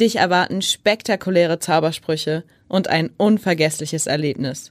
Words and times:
Dich 0.00 0.16
erwarten 0.16 0.62
spektakuläre 0.62 1.58
Zaubersprüche 1.58 2.44
und 2.68 2.86
ein 2.86 3.10
unvergessliches 3.16 4.06
Erlebnis. 4.06 4.70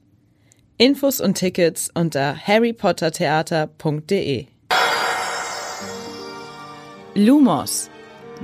Infos 0.77 1.19
und 1.19 1.33
Tickets 1.33 1.91
unter 1.93 2.37
harrypottertheater.de. 2.37 4.45
Lumos, 7.13 7.89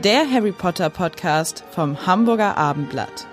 der 0.04 0.30
Harry 0.30 0.52
Potter 0.52 0.90
Podcast 0.90 1.64
vom 1.72 2.06
Hamburger 2.06 2.58
Abendblatt. 2.58 3.28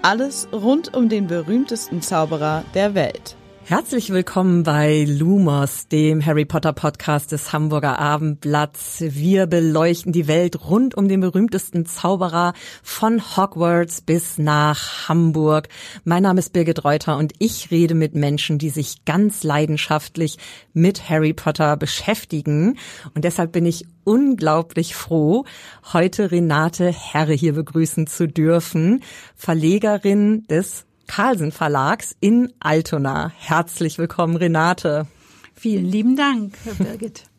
Alles 0.00 0.48
rund 0.50 0.94
um 0.94 1.10
den 1.10 1.26
berühmtesten 1.26 2.00
Zauberer 2.00 2.64
der 2.72 2.94
Welt. 2.94 3.36
Herzlich 3.66 4.10
willkommen 4.10 4.62
bei 4.62 5.06
Lumos, 5.08 5.88
dem 5.88 6.24
Harry 6.24 6.44
Potter 6.44 6.74
Podcast 6.74 7.32
des 7.32 7.54
Hamburger 7.54 7.98
Abendblatts. 7.98 9.02
Wir 9.08 9.46
beleuchten 9.46 10.12
die 10.12 10.28
Welt 10.28 10.68
rund 10.68 10.94
um 10.94 11.08
den 11.08 11.20
berühmtesten 11.20 11.86
Zauberer 11.86 12.52
von 12.82 13.22
Hogwarts 13.22 14.02
bis 14.02 14.36
nach 14.36 15.08
Hamburg. 15.08 15.68
Mein 16.04 16.24
Name 16.24 16.40
ist 16.40 16.52
Birgit 16.52 16.84
Reuter 16.84 17.16
und 17.16 17.32
ich 17.38 17.70
rede 17.70 17.94
mit 17.94 18.14
Menschen, 18.14 18.58
die 18.58 18.68
sich 18.68 19.06
ganz 19.06 19.42
leidenschaftlich 19.44 20.36
mit 20.74 21.08
Harry 21.08 21.32
Potter 21.32 21.78
beschäftigen. 21.78 22.76
Und 23.14 23.24
deshalb 23.24 23.52
bin 23.52 23.64
ich 23.64 23.86
unglaublich 24.04 24.94
froh, 24.94 25.46
heute 25.94 26.30
Renate 26.30 26.92
Herre 26.92 27.32
hier 27.32 27.54
begrüßen 27.54 28.08
zu 28.08 28.28
dürfen, 28.28 29.02
Verlegerin 29.34 30.46
des 30.48 30.84
Carlsen 31.14 31.52
Verlags 31.52 32.16
in 32.18 32.52
Altona. 32.58 33.30
Herzlich 33.38 33.98
willkommen, 33.98 34.34
Renate. 34.34 35.06
Vielen 35.54 35.84
lieben 35.84 36.16
Dank, 36.16 36.56
Herr 36.64 36.74
Birgit. 36.74 37.22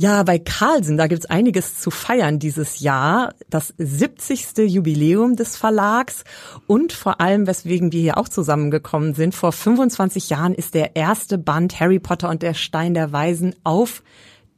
Ja, 0.00 0.22
bei 0.22 0.38
Carlsen, 0.38 0.96
da 0.96 1.08
gibt's 1.08 1.26
einiges 1.26 1.80
zu 1.80 1.90
feiern 1.90 2.38
dieses 2.38 2.78
Jahr. 2.78 3.34
Das 3.50 3.74
70. 3.78 4.56
Jubiläum 4.58 5.34
des 5.34 5.56
Verlags 5.56 6.22
und 6.68 6.92
vor 6.92 7.20
allem, 7.20 7.48
weswegen 7.48 7.90
wir 7.90 8.00
hier 8.00 8.16
auch 8.16 8.28
zusammengekommen 8.28 9.14
sind. 9.14 9.34
Vor 9.34 9.50
25 9.50 10.30
Jahren 10.30 10.54
ist 10.54 10.74
der 10.74 10.94
erste 10.94 11.36
Band 11.36 11.80
Harry 11.80 11.98
Potter 11.98 12.28
und 12.28 12.42
der 12.42 12.54
Stein 12.54 12.94
der 12.94 13.10
Weisen 13.10 13.56
auf 13.64 14.04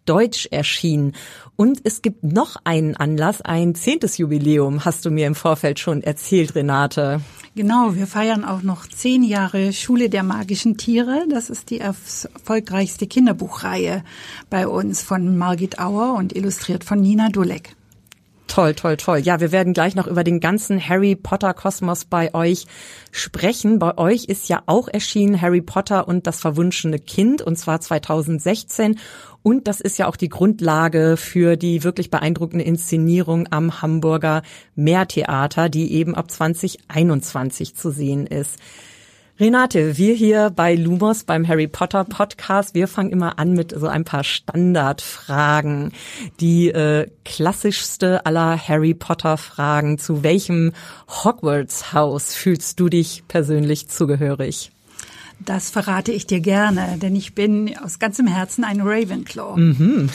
Deutsch 0.05 0.49
erschienen. 0.51 1.13
Und 1.57 1.81
es 1.85 2.03
gibt 2.03 2.25
noch 2.25 2.57
einen 2.65 2.97
Anlass, 2.97 3.43
ein 3.43 3.75
zehntes 3.75 4.19
Jubiläum, 4.19 4.85
hast 4.85 5.05
du 5.05 5.11
mir 5.11 5.27
im 5.27 5.35
Vorfeld 5.35 5.79
schon 5.79 6.03
erzählt, 6.03 6.55
Renate. 6.55 7.21
Genau, 7.57 7.97
wir 7.97 8.07
feiern 8.07 8.45
auch 8.45 8.63
noch 8.63 8.87
zehn 8.87 9.23
Jahre 9.25 9.73
Schule 9.73 10.09
der 10.09 10.23
magischen 10.23 10.77
Tiere. 10.77 11.27
Das 11.29 11.51
ist 11.51 11.71
die 11.71 11.81
erfolgreichste 11.81 13.07
Kinderbuchreihe 13.07 14.05
bei 14.49 14.69
uns 14.69 15.03
von 15.03 15.37
Margit 15.37 15.79
Auer 15.79 16.15
und 16.15 16.37
illustriert 16.37 16.85
von 16.85 17.01
Nina 17.01 17.29
Dulek. 17.29 17.75
Toll, 18.51 18.75
toll, 18.75 18.97
toll. 18.97 19.19
Ja, 19.21 19.39
wir 19.39 19.53
werden 19.53 19.75
gleich 19.75 19.95
noch 19.95 20.09
über 20.09 20.25
den 20.25 20.41
ganzen 20.41 20.89
Harry 20.89 21.15
Potter 21.15 21.55
Kosmos 21.55 22.05
bei 22.05 22.35
euch 22.35 22.67
sprechen. 23.13 23.79
Bei 23.79 23.97
euch 23.97 24.25
ist 24.25 24.49
ja 24.49 24.65
auch 24.67 24.89
erschienen 24.89 25.41
Harry 25.41 25.61
Potter 25.61 26.09
und 26.09 26.27
das 26.27 26.41
verwunschene 26.41 26.99
Kind 26.99 27.43
und 27.43 27.55
zwar 27.55 27.81
2016 27.81 28.99
und 29.45 29.69
das 29.69 29.81
ist 29.81 29.99
ja 29.99 30.09
auch 30.09 30.17
die 30.17 30.29
Grundlage 30.29 31.17
für 31.17 31.57
die 31.57 31.85
wirklich 31.85 32.11
beeindruckende 32.11 32.65
Inszenierung 32.65 33.47
am 33.53 33.83
Hamburger 33.83 34.43
Meertheater, 34.75 35.69
die 35.69 35.93
eben 35.93 36.17
ab 36.17 36.29
2021 36.29 37.77
zu 37.77 37.93
sehen 37.93 38.27
ist. 38.27 38.59
Renate, 39.41 39.97
wir 39.97 40.13
hier 40.13 40.51
bei 40.51 40.75
Lumos 40.75 41.25
beim 41.25 41.49
Harry 41.49 41.67
Potter 41.67 42.05
Podcast, 42.05 42.75
wir 42.75 42.87
fangen 42.87 43.11
immer 43.11 43.39
an 43.39 43.55
mit 43.55 43.73
so 43.75 43.87
ein 43.87 44.05
paar 44.05 44.23
Standardfragen. 44.23 45.93
Die 46.41 46.69
äh, 46.69 47.09
klassischste 47.25 48.27
aller 48.27 48.59
Harry 48.59 48.93
Potter 48.93 49.39
Fragen. 49.39 49.97
Zu 49.97 50.23
welchem 50.23 50.73
Hogwarts 51.09 51.95
Haus 51.95 52.35
fühlst 52.35 52.79
du 52.81 52.91
dich 52.91 53.23
persönlich 53.29 53.89
zugehörig? 53.89 54.73
Das 55.39 55.71
verrate 55.71 56.13
ich 56.13 56.27
dir 56.27 56.41
gerne, 56.41 56.99
denn 57.01 57.17
ich 57.17 57.35
bin 57.35 57.75
aus 57.83 57.99
ganzem 57.99 58.27
Herzen 58.27 58.63
ein 58.63 58.83
Ravenclaw. 58.83 59.59
Mhm. 59.59 60.11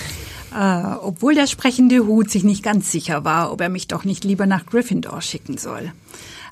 Äh, 0.55 0.83
obwohl 1.01 1.33
der 1.33 1.47
sprechende 1.47 2.05
Hut 2.05 2.29
sich 2.29 2.43
nicht 2.43 2.61
ganz 2.61 2.91
sicher 2.91 3.25
war, 3.25 3.51
ob 3.51 3.59
er 3.59 3.69
mich 3.69 3.87
doch 3.87 4.05
nicht 4.05 4.23
lieber 4.23 4.45
nach 4.45 4.67
Gryffindor 4.67 5.23
schicken 5.23 5.57
soll. 5.57 5.91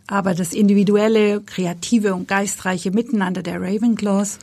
Aber 0.07 0.33
das 0.33 0.53
individuelle, 0.53 1.41
kreative 1.41 2.13
und 2.13 2.27
geistreiche 2.27 2.91
Miteinander 2.91 3.41
der 3.41 3.61
Ravenclaws 3.61 4.39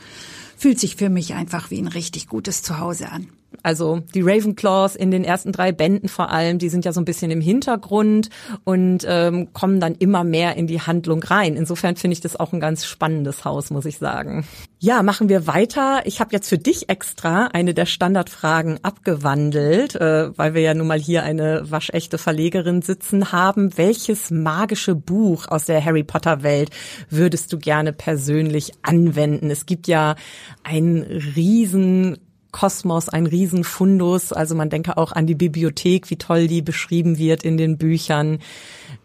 fühlt 0.57 0.79
sich 0.79 0.95
für 0.95 1.09
mich 1.09 1.33
einfach 1.33 1.71
wie 1.71 1.79
ein 1.79 1.87
richtig 1.87 2.27
gutes 2.27 2.63
Zuhause 2.63 3.09
an. 3.09 3.27
Also 3.63 4.01
die 4.13 4.21
Ravenclaws 4.21 4.95
in 4.95 5.11
den 5.11 5.23
ersten 5.23 5.51
drei 5.51 5.71
Bänden 5.71 6.09
vor 6.09 6.31
allem, 6.31 6.57
die 6.57 6.69
sind 6.69 6.85
ja 6.85 6.93
so 6.93 7.01
ein 7.01 7.05
bisschen 7.05 7.31
im 7.31 7.41
Hintergrund 7.41 8.29
und 8.63 9.05
ähm, 9.07 9.53
kommen 9.53 9.79
dann 9.79 9.95
immer 9.95 10.23
mehr 10.23 10.55
in 10.55 10.67
die 10.67 10.81
Handlung 10.81 11.21
rein. 11.23 11.55
Insofern 11.55 11.95
finde 11.95 12.13
ich 12.13 12.21
das 12.21 12.35
auch 12.35 12.53
ein 12.53 12.59
ganz 12.59 12.85
spannendes 12.85 13.45
Haus, 13.45 13.69
muss 13.69 13.85
ich 13.85 13.97
sagen. 13.97 14.45
Ja, 14.79 15.03
machen 15.03 15.29
wir 15.29 15.45
weiter. 15.45 16.01
Ich 16.05 16.19
habe 16.19 16.31
jetzt 16.31 16.49
für 16.49 16.57
dich 16.57 16.89
extra 16.89 17.47
eine 17.47 17.73
der 17.73 17.85
Standardfragen 17.85 18.79
abgewandelt, 18.83 19.95
äh, 19.95 20.35
weil 20.37 20.53
wir 20.53 20.61
ja 20.61 20.73
nun 20.73 20.87
mal 20.87 20.99
hier 20.99 21.23
eine 21.23 21.69
waschechte 21.69 22.17
Verlegerin 22.17 22.81
sitzen 22.81 23.31
haben. 23.31 23.77
Welches 23.77 24.31
magische 24.31 24.95
Buch 24.95 25.47
aus 25.47 25.65
der 25.65 25.83
Harry 25.85 26.03
Potter 26.03 26.41
Welt 26.41 26.71
würdest 27.09 27.53
du 27.53 27.59
gerne 27.59 27.93
persönlich 27.93 28.71
anwenden? 28.81 29.51
Es 29.51 29.67
gibt 29.67 29.87
ja 29.87 30.15
einen 30.63 31.03
riesen 31.35 32.17
Kosmos, 32.51 33.09
ein 33.09 33.25
Riesenfundus. 33.25 34.33
Also 34.33 34.55
man 34.55 34.69
denke 34.69 34.97
auch 34.97 35.11
an 35.11 35.27
die 35.27 35.35
Bibliothek, 35.35 36.09
wie 36.09 36.17
toll 36.17 36.47
die 36.47 36.61
beschrieben 36.61 37.17
wird 37.17 37.43
in 37.43 37.57
den 37.57 37.77
Büchern. 37.77 38.39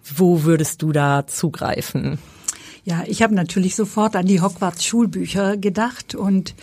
Wo 0.03 0.45
würdest 0.45 0.83
du 0.83 0.93
da 0.93 1.27
zugreifen? 1.27 2.19
Ja, 2.84 3.03
ich 3.07 3.23
habe 3.23 3.34
natürlich 3.34 3.75
sofort 3.75 4.15
an 4.15 4.27
die 4.27 4.41
Hogwarts 4.41 4.84
Schulbücher 4.84 5.57
gedacht 5.57 6.15
und 6.15 6.55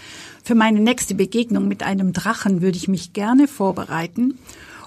für 0.43 0.55
meine 0.55 0.79
nächste 0.79 1.15
Begegnung 1.15 1.67
mit 1.67 1.83
einem 1.83 2.13
Drachen 2.13 2.61
würde 2.61 2.77
ich 2.77 2.87
mich 2.87 3.11
gerne 3.11 3.47
vorbereiten 3.47 4.39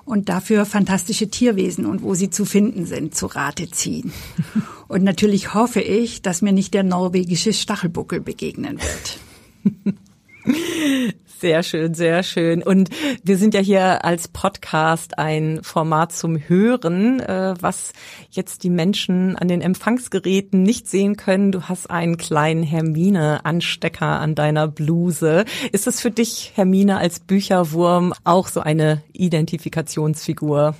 und 0.07 0.28
dafür 0.31 0.65
fantastische 0.65 1.28
Tierwesen 1.28 1.84
und 1.84 2.03
wo 2.03 2.15
sie 2.15 2.31
zu 2.31 2.47
finden 2.47 2.87
sind, 2.87 3.15
zu 3.15 3.27
Rate 3.27 3.71
ziehen. 3.71 4.13
Und 4.89 5.03
natürlich 5.03 5.53
hoffe 5.53 5.81
ich, 5.81 6.23
dass 6.23 6.43
mir 6.43 6.53
nicht 6.53 6.73
der 6.73 6.84
norwegische 6.84 7.53
Stachelbuckel 7.53 8.21
begegnen 8.21 8.78
wird. 8.78 9.97
Sehr 11.38 11.62
schön, 11.62 11.92
sehr 11.92 12.22
schön. 12.22 12.62
Und 12.62 12.88
wir 13.22 13.36
sind 13.36 13.52
ja 13.52 13.60
hier 13.60 14.06
als 14.06 14.26
Podcast 14.26 15.19
ein 15.19 15.60
Format 15.62 16.12
zum 16.12 16.38
Hören, 16.38 17.20
äh, 17.20 17.54
was 17.60 17.92
jetzt 18.30 18.64
die 18.64 18.70
Menschen 18.70 19.36
an 19.36 19.47
den 19.48 19.60
Empfangsgeräten 19.60 20.62
nicht 20.62 20.88
sehen 20.88 21.16
können. 21.16 21.52
Du 21.52 21.64
hast 21.64 21.91
einen 21.91 22.16
kleinen 22.16 22.62
Hermine-Anstecker 22.62 24.19
an 24.19 24.34
deiner 24.34 24.66
Bluse. 24.66 25.44
Ist 25.72 25.86
es 25.86 26.00
für 26.00 26.10
dich, 26.10 26.52
Hermine, 26.54 26.97
als 26.97 27.20
Bücherwurm 27.20 28.14
auch 28.24 28.48
so 28.48 28.60
eine 28.60 29.03
Identifikationsfigur? 29.12 30.74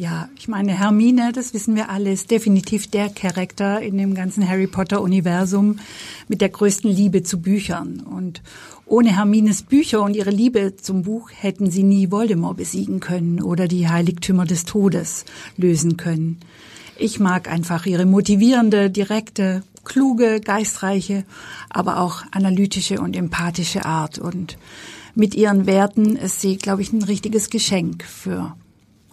Ja, 0.00 0.30
ich 0.38 0.48
meine, 0.48 0.78
Hermine, 0.78 1.30
das 1.34 1.52
wissen 1.52 1.76
wir 1.76 1.90
alle, 1.90 2.10
ist 2.10 2.30
definitiv 2.30 2.86
der 2.86 3.10
Charakter 3.10 3.82
in 3.82 3.98
dem 3.98 4.14
ganzen 4.14 4.48
Harry 4.48 4.66
Potter 4.66 5.02
Universum 5.02 5.78
mit 6.26 6.40
der 6.40 6.48
größten 6.48 6.90
Liebe 6.90 7.22
zu 7.22 7.42
Büchern. 7.42 8.00
Und 8.00 8.40
ohne 8.90 9.14
Hermines 9.16 9.62
Bücher 9.62 10.02
und 10.02 10.16
ihre 10.16 10.30
Liebe 10.30 10.74
zum 10.76 11.02
Buch 11.02 11.30
hätten 11.32 11.70
sie 11.70 11.84
nie 11.84 12.10
Voldemort 12.10 12.56
besiegen 12.56 12.98
können 12.98 13.40
oder 13.40 13.68
die 13.68 13.88
Heiligtümer 13.88 14.44
des 14.44 14.64
Todes 14.64 15.24
lösen 15.56 15.96
können. 15.96 16.40
Ich 16.98 17.20
mag 17.20 17.48
einfach 17.48 17.86
ihre 17.86 18.04
motivierende, 18.04 18.90
direkte, 18.90 19.62
kluge, 19.84 20.40
geistreiche, 20.40 21.24
aber 21.70 22.00
auch 22.00 22.24
analytische 22.32 23.00
und 23.00 23.14
empathische 23.14 23.84
Art. 23.84 24.18
Und 24.18 24.58
mit 25.14 25.36
ihren 25.36 25.66
Werten 25.66 26.16
ist 26.16 26.40
sie, 26.40 26.58
glaube 26.58 26.82
ich, 26.82 26.92
ein 26.92 27.04
richtiges 27.04 27.48
Geschenk 27.48 28.02
für 28.02 28.56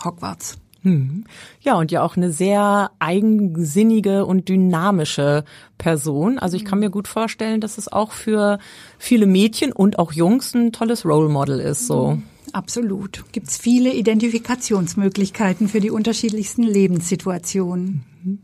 Hogwarts. 0.03 0.57
Hm. 0.87 1.25
Ja, 1.59 1.75
und 1.75 1.91
ja 1.91 2.01
auch 2.01 2.15
eine 2.15 2.31
sehr 2.31 2.91
eigensinnige 2.99 4.25
und 4.25 4.47
dynamische 4.47 5.43
Person. 5.77 6.39
Also 6.39 6.55
ich 6.55 6.63
kann 6.63 6.79
mir 6.79 6.89
gut 6.89 7.09
vorstellen, 7.09 7.59
dass 7.59 7.77
es 7.77 7.91
auch 7.91 8.13
für 8.13 8.57
viele 8.97 9.25
Mädchen 9.25 9.73
und 9.73 9.99
auch 9.99 10.13
Jungs 10.13 10.53
ein 10.53 10.71
tolles 10.71 11.03
Role 11.03 11.27
Model 11.27 11.59
ist, 11.59 11.87
so. 11.87 12.19
Absolut. 12.53 13.25
Gibt's 13.33 13.57
viele 13.57 13.93
Identifikationsmöglichkeiten 13.93 15.67
für 15.67 15.81
die 15.81 15.91
unterschiedlichsten 15.91 16.63
Lebenssituationen. 16.63 18.05
Mhm. 18.23 18.39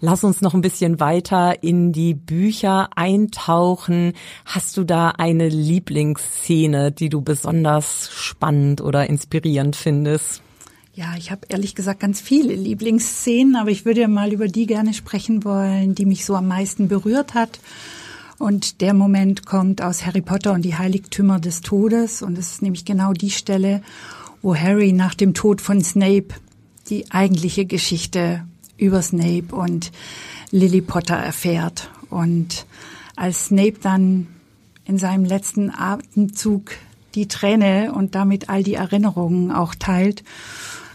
Lass 0.00 0.24
uns 0.24 0.40
noch 0.40 0.54
ein 0.54 0.60
bisschen 0.60 0.98
weiter 0.98 1.62
in 1.62 1.92
die 1.92 2.14
Bücher 2.14 2.88
eintauchen. 2.96 4.12
Hast 4.44 4.76
du 4.76 4.82
da 4.82 5.10
eine 5.10 5.48
Lieblingsszene, 5.48 6.90
die 6.90 7.08
du 7.08 7.22
besonders 7.22 8.10
spannend 8.12 8.80
oder 8.80 9.08
inspirierend 9.08 9.76
findest? 9.76 10.42
Ja, 10.96 11.14
ich 11.18 11.32
habe 11.32 11.40
ehrlich 11.48 11.74
gesagt 11.74 11.98
ganz 11.98 12.20
viele 12.20 12.54
Lieblingsszenen, 12.54 13.56
aber 13.56 13.70
ich 13.70 13.84
würde 13.84 14.06
mal 14.06 14.32
über 14.32 14.46
die 14.46 14.66
gerne 14.66 14.94
sprechen 14.94 15.42
wollen, 15.42 15.96
die 15.96 16.06
mich 16.06 16.24
so 16.24 16.36
am 16.36 16.46
meisten 16.46 16.86
berührt 16.86 17.34
hat. 17.34 17.58
Und 18.38 18.80
der 18.80 18.94
Moment 18.94 19.44
kommt 19.44 19.82
aus 19.82 20.06
Harry 20.06 20.20
Potter 20.20 20.52
und 20.52 20.62
die 20.62 20.76
Heiligtümer 20.76 21.40
des 21.40 21.62
Todes. 21.62 22.22
Und 22.22 22.38
es 22.38 22.52
ist 22.52 22.62
nämlich 22.62 22.84
genau 22.84 23.12
die 23.12 23.32
Stelle, 23.32 23.82
wo 24.40 24.54
Harry 24.54 24.92
nach 24.92 25.14
dem 25.14 25.34
Tod 25.34 25.60
von 25.60 25.82
Snape 25.82 26.28
die 26.90 27.10
eigentliche 27.10 27.64
Geschichte 27.64 28.44
über 28.76 29.02
Snape 29.02 29.52
und 29.52 29.90
Lily 30.52 30.80
Potter 30.80 31.16
erfährt. 31.16 31.90
Und 32.08 32.66
als 33.16 33.46
Snape 33.46 33.78
dann 33.82 34.28
in 34.84 34.98
seinem 34.98 35.24
letzten 35.24 35.70
Atemzug 35.70 36.70
die 37.16 37.26
Träne 37.26 37.92
und 37.92 38.14
damit 38.14 38.48
all 38.48 38.62
die 38.62 38.74
Erinnerungen 38.74 39.50
auch 39.50 39.74
teilt, 39.74 40.22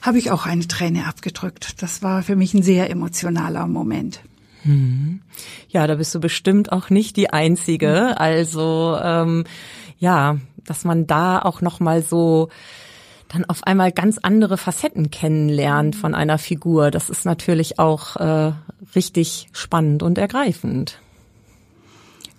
habe 0.01 0.17
ich 0.17 0.31
auch 0.31 0.45
eine 0.45 0.67
Träne 0.67 1.07
abgedrückt. 1.07 1.81
Das 1.81 2.01
war 2.01 2.23
für 2.23 2.35
mich 2.35 2.53
ein 2.53 2.63
sehr 2.63 2.89
emotionaler 2.89 3.67
Moment. 3.67 4.21
Hm. 4.63 5.21
Ja, 5.69 5.87
da 5.87 5.95
bist 5.95 6.13
du 6.13 6.19
bestimmt 6.19 6.71
auch 6.71 6.89
nicht 6.89 7.15
die 7.15 7.31
Einzige. 7.31 8.19
Also 8.19 8.97
ähm, 9.01 9.45
ja, 9.97 10.37
dass 10.65 10.85
man 10.85 11.07
da 11.07 11.39
auch 11.39 11.61
noch 11.61 11.79
mal 11.79 12.01
so 12.01 12.49
dann 13.29 13.45
auf 13.45 13.63
einmal 13.63 13.91
ganz 13.91 14.17
andere 14.17 14.57
Facetten 14.57 15.11
kennenlernt 15.11 15.95
von 15.95 16.15
einer 16.15 16.37
Figur. 16.37 16.91
Das 16.91 17.09
ist 17.09 17.25
natürlich 17.25 17.79
auch 17.79 18.15
äh, 18.15 18.53
richtig 18.95 19.49
spannend 19.51 20.03
und 20.03 20.17
ergreifend. 20.17 20.99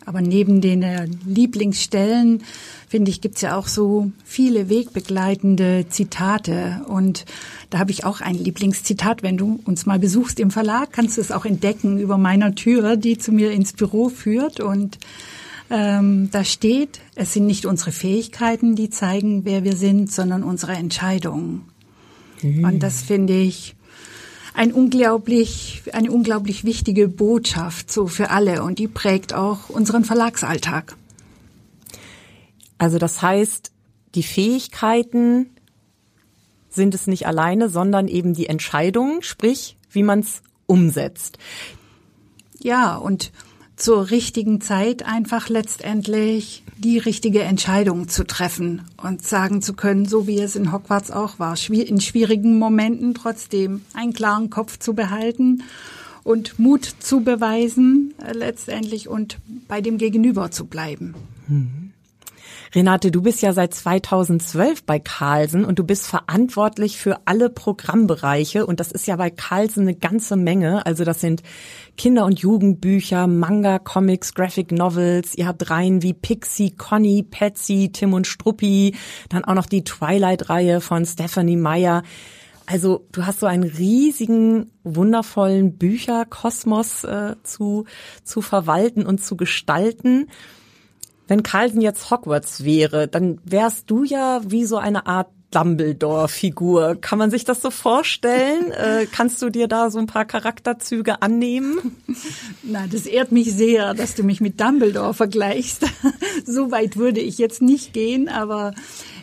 Aber 0.06 0.20
neben 0.20 0.60
den 0.60 0.82
äh, 0.82 1.06
Lieblingsstellen, 1.26 2.42
finde 2.88 3.10
ich, 3.10 3.20
gibt's 3.20 3.42
ja 3.42 3.56
auch 3.56 3.68
so 3.68 4.10
viele 4.24 4.68
wegbegleitende 4.68 5.86
Zitate. 5.88 6.80
Und 6.88 7.26
da 7.68 7.78
habe 7.78 7.90
ich 7.90 8.04
auch 8.04 8.20
ein 8.20 8.34
Lieblingszitat. 8.34 9.22
Wenn 9.22 9.36
du 9.36 9.60
uns 9.64 9.86
mal 9.86 9.98
besuchst 9.98 10.40
im 10.40 10.50
Verlag, 10.50 10.92
kannst 10.92 11.16
du 11.16 11.20
es 11.20 11.30
auch 11.30 11.44
entdecken 11.44 11.98
über 11.98 12.18
meiner 12.18 12.54
Tür, 12.54 12.96
die 12.96 13.18
zu 13.18 13.30
mir 13.32 13.52
ins 13.52 13.72
Büro 13.72 14.08
führt. 14.08 14.60
Und 14.60 14.98
ähm, 15.70 16.30
da 16.32 16.44
steht, 16.44 17.00
es 17.14 17.34
sind 17.34 17.46
nicht 17.46 17.64
unsere 17.64 17.92
Fähigkeiten, 17.92 18.74
die 18.74 18.90
zeigen, 18.90 19.44
wer 19.44 19.62
wir 19.62 19.76
sind, 19.76 20.10
sondern 20.10 20.42
unsere 20.42 20.72
Entscheidungen. 20.72 21.62
Mhm. 22.42 22.64
Und 22.64 22.82
das 22.82 23.02
finde 23.02 23.38
ich 23.38 23.76
ein 24.54 24.72
unglaublich, 24.72 25.69
eine 25.92 26.10
unglaublich 26.10 26.64
wichtige 26.64 27.08
Botschaft 27.08 27.90
so 27.90 28.06
für 28.06 28.30
alle 28.30 28.62
und 28.62 28.78
die 28.78 28.88
prägt 28.88 29.34
auch 29.34 29.68
unseren 29.68 30.04
Verlagsalltag. 30.04 30.96
Also 32.78 32.98
das 32.98 33.20
heißt, 33.20 33.72
die 34.14 34.22
Fähigkeiten 34.22 35.50
sind 36.68 36.94
es 36.94 37.06
nicht 37.06 37.26
alleine, 37.26 37.68
sondern 37.68 38.08
eben 38.08 38.34
die 38.34 38.46
Entscheidungen, 38.46 39.22
sprich, 39.22 39.76
wie 39.90 40.02
man 40.02 40.20
es 40.20 40.42
umsetzt. 40.66 41.38
Ja, 42.62 42.96
und 42.96 43.32
zur 43.80 44.10
richtigen 44.10 44.60
Zeit 44.60 45.04
einfach 45.04 45.48
letztendlich 45.48 46.62
die 46.76 46.98
richtige 46.98 47.42
Entscheidung 47.42 48.08
zu 48.08 48.26
treffen 48.26 48.82
und 49.02 49.26
sagen 49.26 49.62
zu 49.62 49.74
können, 49.74 50.06
so 50.06 50.26
wie 50.26 50.38
es 50.38 50.54
in 50.54 50.72
Hogwarts 50.72 51.10
auch 51.10 51.38
war, 51.38 51.56
in 51.70 52.00
schwierigen 52.00 52.58
Momenten 52.58 53.14
trotzdem 53.14 53.82
einen 53.94 54.12
klaren 54.12 54.50
Kopf 54.50 54.78
zu 54.78 54.94
behalten 54.94 55.62
und 56.22 56.58
Mut 56.58 56.84
zu 57.00 57.22
beweisen 57.22 58.14
äh, 58.24 58.32
letztendlich 58.32 59.08
und 59.08 59.38
bei 59.66 59.80
dem 59.80 59.98
Gegenüber 59.98 60.50
zu 60.50 60.66
bleiben. 60.66 61.14
Mhm. 61.48 61.92
Renate, 62.72 63.10
du 63.10 63.20
bist 63.20 63.42
ja 63.42 63.52
seit 63.52 63.74
2012 63.74 64.84
bei 64.84 65.00
Carlsen 65.00 65.64
und 65.64 65.80
du 65.80 65.84
bist 65.84 66.06
verantwortlich 66.06 66.98
für 66.98 67.18
alle 67.24 67.50
Programmbereiche 67.50 68.64
und 68.64 68.78
das 68.78 68.92
ist 68.92 69.08
ja 69.08 69.16
bei 69.16 69.28
Carlsen 69.28 69.82
eine 69.82 69.96
ganze 69.96 70.36
Menge. 70.36 70.86
Also 70.86 71.02
das 71.02 71.20
sind 71.20 71.42
Kinder- 71.96 72.24
und 72.24 72.38
Jugendbücher, 72.38 73.26
Manga, 73.26 73.80
Comics, 73.80 74.34
Graphic 74.34 74.70
Novels. 74.70 75.34
Ihr 75.34 75.48
habt 75.48 75.68
Reihen 75.68 76.02
wie 76.02 76.12
Pixie, 76.12 76.70
Conny, 76.70 77.26
Patsy, 77.28 77.90
Tim 77.92 78.14
und 78.14 78.28
Struppi, 78.28 78.94
dann 79.30 79.44
auch 79.44 79.54
noch 79.54 79.66
die 79.66 79.82
Twilight-Reihe 79.82 80.80
von 80.80 81.04
Stephanie 81.04 81.56
Meyer. 81.56 82.04
Also 82.66 83.04
du 83.10 83.26
hast 83.26 83.40
so 83.40 83.46
einen 83.46 83.64
riesigen, 83.64 84.70
wundervollen 84.84 85.76
Bücherkosmos 85.76 87.02
äh, 87.02 87.34
zu, 87.42 87.86
zu 88.22 88.42
verwalten 88.42 89.06
und 89.06 89.24
zu 89.24 89.36
gestalten. 89.36 90.28
Wenn 91.30 91.44
Carlton 91.44 91.80
jetzt 91.80 92.10
Hogwarts 92.10 92.64
wäre, 92.64 93.06
dann 93.06 93.38
wärst 93.44 93.88
du 93.88 94.02
ja 94.02 94.40
wie 94.44 94.64
so 94.64 94.78
eine 94.78 95.06
Art 95.06 95.28
Dumbledore-Figur. 95.52 96.96
Kann 97.00 97.20
man 97.20 97.30
sich 97.30 97.44
das 97.44 97.62
so 97.62 97.70
vorstellen? 97.70 98.72
Äh, 98.80 99.06
kannst 99.06 99.42
du 99.42 99.50
dir 99.50 99.68
da 99.68 99.90
so 99.90 99.98
ein 99.98 100.06
paar 100.06 100.24
Charakterzüge 100.24 101.22
annehmen? 101.22 101.96
Na, 102.62 102.86
das 102.86 103.04
ehrt 103.06 103.30
mich 103.30 103.52
sehr, 103.52 103.94
dass 103.94 104.14
du 104.14 104.24
mich 104.24 104.40
mit 104.40 104.60
Dumbledore 104.60 105.14
vergleichst. 105.14 105.84
so 106.46 106.72
weit 106.72 106.96
würde 106.96 107.20
ich 107.20 107.38
jetzt 107.38 107.62
nicht 107.62 107.92
gehen, 107.92 108.28
aber 108.28 108.72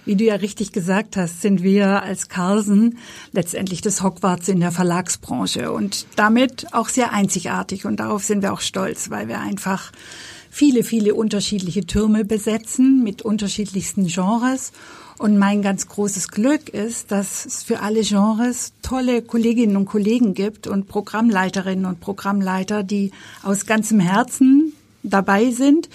wie 0.06 0.16
du 0.16 0.24
ja 0.24 0.36
richtig 0.36 0.72
gesagt 0.72 1.18
hast, 1.18 1.42
sind 1.42 1.64
wir 1.64 2.04
als 2.04 2.30
Carlsen 2.30 3.00
letztendlich 3.34 3.82
das 3.82 4.02
Hogwarts 4.04 4.48
in 4.48 4.60
der 4.60 4.72
Verlagsbranche 4.72 5.72
und 5.72 6.06
damit 6.16 6.68
auch 6.74 6.88
sehr 6.88 7.12
einzigartig 7.12 7.86
und 7.86 8.00
darauf 8.00 8.24
sind 8.24 8.44
wir 8.44 8.54
auch 8.54 8.62
stolz, 8.62 9.10
weil 9.10 9.28
wir 9.28 9.40
einfach 9.40 9.92
viele, 10.58 10.84
viele 10.84 11.14
unterschiedliche 11.14 11.86
Türme 11.86 12.26
besetzen 12.26 13.04
mit 13.04 13.22
unterschiedlichsten 13.22 14.08
Genres. 14.08 14.72
Und 15.20 15.38
mein 15.38 15.62
ganz 15.62 15.88
großes 15.88 16.30
Glück 16.30 16.70
ist, 16.70 17.12
dass 17.12 17.46
es 17.46 17.62
für 17.62 17.82
alle 17.82 18.02
Genres 18.02 18.74
tolle 18.82 19.22
Kolleginnen 19.22 19.78
und 19.78 19.86
Kollegen 19.86 20.34
gibt 20.34 20.66
und 20.66 20.88
Programmleiterinnen 20.88 21.86
und 21.86 22.00
Programmleiter, 22.00 22.82
die 22.82 23.12
aus 23.44 23.68
ganzem 23.68 24.00
Herzen 24.00 24.74
dabei 25.04 25.52
sind 25.52 25.90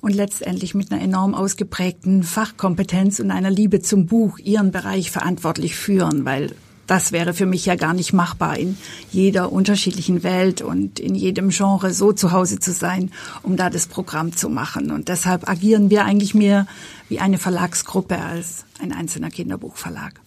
und 0.00 0.14
letztendlich 0.14 0.74
mit 0.74 0.90
einer 0.90 1.02
enorm 1.02 1.34
ausgeprägten 1.34 2.22
Fachkompetenz 2.22 3.20
und 3.20 3.30
einer 3.30 3.50
Liebe 3.50 3.82
zum 3.82 4.06
Buch 4.06 4.38
ihren 4.38 4.72
Bereich 4.72 5.10
verantwortlich 5.10 5.76
führen, 5.76 6.24
weil 6.24 6.52
das 6.86 7.12
wäre 7.12 7.34
für 7.34 7.46
mich 7.46 7.66
ja 7.66 7.74
gar 7.74 7.94
nicht 7.94 8.12
machbar, 8.12 8.58
in 8.58 8.76
jeder 9.10 9.52
unterschiedlichen 9.52 10.22
Welt 10.22 10.62
und 10.62 11.00
in 11.00 11.14
jedem 11.14 11.50
Genre 11.50 11.92
so 11.92 12.12
zu 12.12 12.32
Hause 12.32 12.58
zu 12.58 12.72
sein, 12.72 13.10
um 13.42 13.56
da 13.56 13.70
das 13.70 13.86
Programm 13.86 14.36
zu 14.36 14.48
machen. 14.48 14.90
Und 14.90 15.08
deshalb 15.08 15.48
agieren 15.48 15.90
wir 15.90 16.04
eigentlich 16.04 16.34
mehr 16.34 16.66
wie 17.08 17.20
eine 17.20 17.38
Verlagsgruppe 17.38 18.18
als 18.18 18.64
ein 18.80 18.92
einzelner 18.92 19.30
Kinderbuchverlag. 19.30 20.25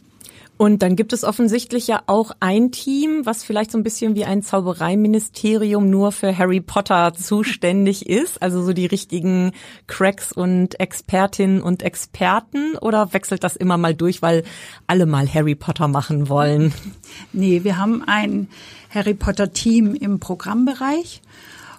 Und 0.61 0.83
dann 0.83 0.97
gibt 0.97 1.13
es 1.13 1.23
offensichtlich 1.23 1.87
ja 1.87 2.01
auch 2.07 2.31
ein 2.41 2.73
Team, 2.73 3.21
was 3.25 3.45
vielleicht 3.45 3.71
so 3.71 3.77
ein 3.77 3.83
bisschen 3.83 4.15
wie 4.15 4.25
ein 4.25 4.43
Zaubereiministerium 4.43 5.89
nur 5.89 6.11
für 6.11 6.37
Harry 6.37 6.59
Potter 6.59 7.13
zuständig 7.13 8.09
ist. 8.09 8.41
Also 8.41 8.61
so 8.61 8.73
die 8.73 8.85
richtigen 8.85 9.53
Cracks 9.87 10.33
und 10.33 10.77
Expertinnen 10.77 11.61
und 11.61 11.81
Experten. 11.81 12.75
Oder 12.75 13.13
wechselt 13.13 13.45
das 13.45 13.55
immer 13.55 13.77
mal 13.77 13.95
durch, 13.95 14.21
weil 14.21 14.43
alle 14.85 15.05
mal 15.05 15.33
Harry 15.33 15.55
Potter 15.55 15.87
machen 15.87 16.27
wollen? 16.27 16.73
Nee, 17.31 17.63
wir 17.63 17.77
haben 17.77 18.03
ein 18.05 18.49
Harry 18.89 19.13
Potter 19.13 19.53
Team 19.53 19.95
im 19.95 20.19
Programmbereich. 20.19 21.21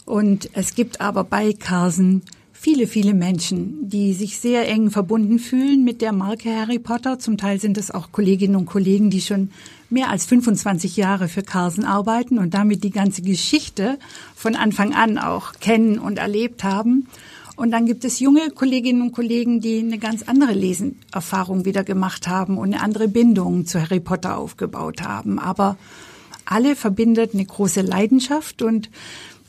Und 0.07 0.49
es 0.55 0.75
gibt 0.75 1.03
aber 1.03 1.25
bei 1.25 1.53
Carsen 1.53 2.23
viele, 2.61 2.87
viele 2.87 3.15
Menschen, 3.15 3.89
die 3.89 4.13
sich 4.13 4.39
sehr 4.39 4.69
eng 4.69 4.91
verbunden 4.91 5.39
fühlen 5.39 5.83
mit 5.83 6.03
der 6.03 6.13
Marke 6.13 6.55
Harry 6.55 6.79
Potter. 6.79 7.19
Zum 7.19 7.39
Teil 7.39 7.59
sind 7.59 7.79
es 7.79 7.91
auch 7.91 8.13
Kolleginnen 8.13 8.55
und 8.55 8.67
Kollegen, 8.67 9.09
die 9.09 9.23
schon 9.23 9.51
mehr 9.89 10.11
als 10.11 10.27
25 10.27 10.99
Jahre 10.99 11.29
für 11.29 11.43
Carlsen 11.43 11.87
arbeiten 11.87 12.39
und 12.39 12.53
damit 12.53 12.85
die 12.85 12.91
ganze 12.91 13.23
Geschichte 13.23 13.99
von 14.37 14.57
Anfang 14.57 14.93
an 14.93 15.17
auch 15.17 15.55
kennen 15.55 15.99
und 15.99 16.19
erlebt 16.19 16.63
haben. 16.63 17.09
Und 17.57 17.71
dann 17.71 17.87
gibt 17.87 18.05
es 18.05 18.21
junge 18.21 18.51
Kolleginnen 18.51 19.01
und 19.01 19.13
Kollegen, 19.13 19.63
die 19.63 19.79
eine 19.79 19.99
ganz 19.99 20.25
andere 20.25 20.53
Lesenerfahrung 20.53 21.65
wieder 21.65 21.83
gemacht 21.83 22.29
haben 22.29 22.59
und 22.59 22.75
eine 22.75 22.83
andere 22.83 23.09
Bindung 23.09 23.65
zu 23.65 23.81
Harry 23.81 24.01
Potter 24.01 24.37
aufgebaut 24.37 25.01
haben. 25.01 25.39
Aber 25.39 25.79
alle 26.45 26.77
verbindet 26.77 27.33
eine 27.33 27.47
große 27.47 27.81
Leidenschaft 27.81 28.61
und 28.61 28.91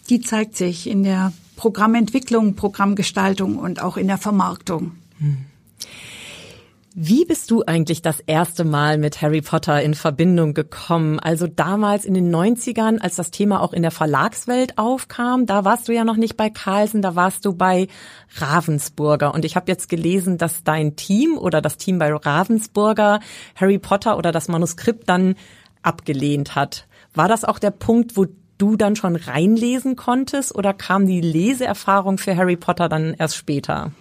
die 0.09 0.21
zeigt 0.21 0.55
sich 0.55 0.87
in 0.87 1.03
der 1.03 1.33
Programmentwicklung, 1.55 2.55
Programmgestaltung 2.55 3.57
und 3.57 3.81
auch 3.81 3.97
in 3.97 4.07
der 4.07 4.17
Vermarktung. 4.17 4.93
Wie 6.93 7.23
bist 7.23 7.49
du 7.51 7.63
eigentlich 7.65 8.01
das 8.01 8.19
erste 8.19 8.65
Mal 8.65 8.97
mit 8.97 9.21
Harry 9.21 9.41
Potter 9.41 9.81
in 9.81 9.93
Verbindung 9.93 10.53
gekommen? 10.53 11.19
Also 11.19 11.47
damals 11.47 12.03
in 12.03 12.13
den 12.13 12.35
90ern, 12.35 12.99
als 12.99 13.15
das 13.15 13.31
Thema 13.31 13.61
auch 13.61 13.71
in 13.71 13.81
der 13.81 13.91
Verlagswelt 13.91 14.77
aufkam, 14.77 15.45
da 15.45 15.63
warst 15.63 15.87
du 15.87 15.93
ja 15.93 16.03
noch 16.03 16.17
nicht 16.17 16.35
bei 16.35 16.49
Carlsen, 16.49 17.01
da 17.01 17.15
warst 17.15 17.45
du 17.45 17.53
bei 17.53 17.87
Ravensburger. 18.35 19.33
Und 19.33 19.45
ich 19.45 19.55
habe 19.55 19.71
jetzt 19.71 19.87
gelesen, 19.87 20.37
dass 20.37 20.65
dein 20.65 20.97
Team 20.97 21.37
oder 21.37 21.61
das 21.61 21.77
Team 21.77 21.97
bei 21.97 22.11
Ravensburger 22.11 23.21
Harry 23.55 23.79
Potter 23.79 24.17
oder 24.17 24.33
das 24.33 24.49
Manuskript 24.49 25.07
dann 25.07 25.35
abgelehnt 25.83 26.55
hat. 26.55 26.87
War 27.13 27.29
das 27.29 27.45
auch 27.45 27.59
der 27.59 27.71
Punkt, 27.71 28.17
wo 28.17 28.25
du 28.61 28.75
dann 28.77 28.95
schon 28.95 29.15
reinlesen 29.15 29.95
konntest 29.95 30.53
oder 30.53 30.73
kam 30.73 31.07
die 31.07 31.21
Leseerfahrung 31.21 32.17
für 32.17 32.35
Harry 32.35 32.55
Potter 32.55 32.87
dann 32.89 33.15
erst 33.17 33.35
später? 33.35 33.91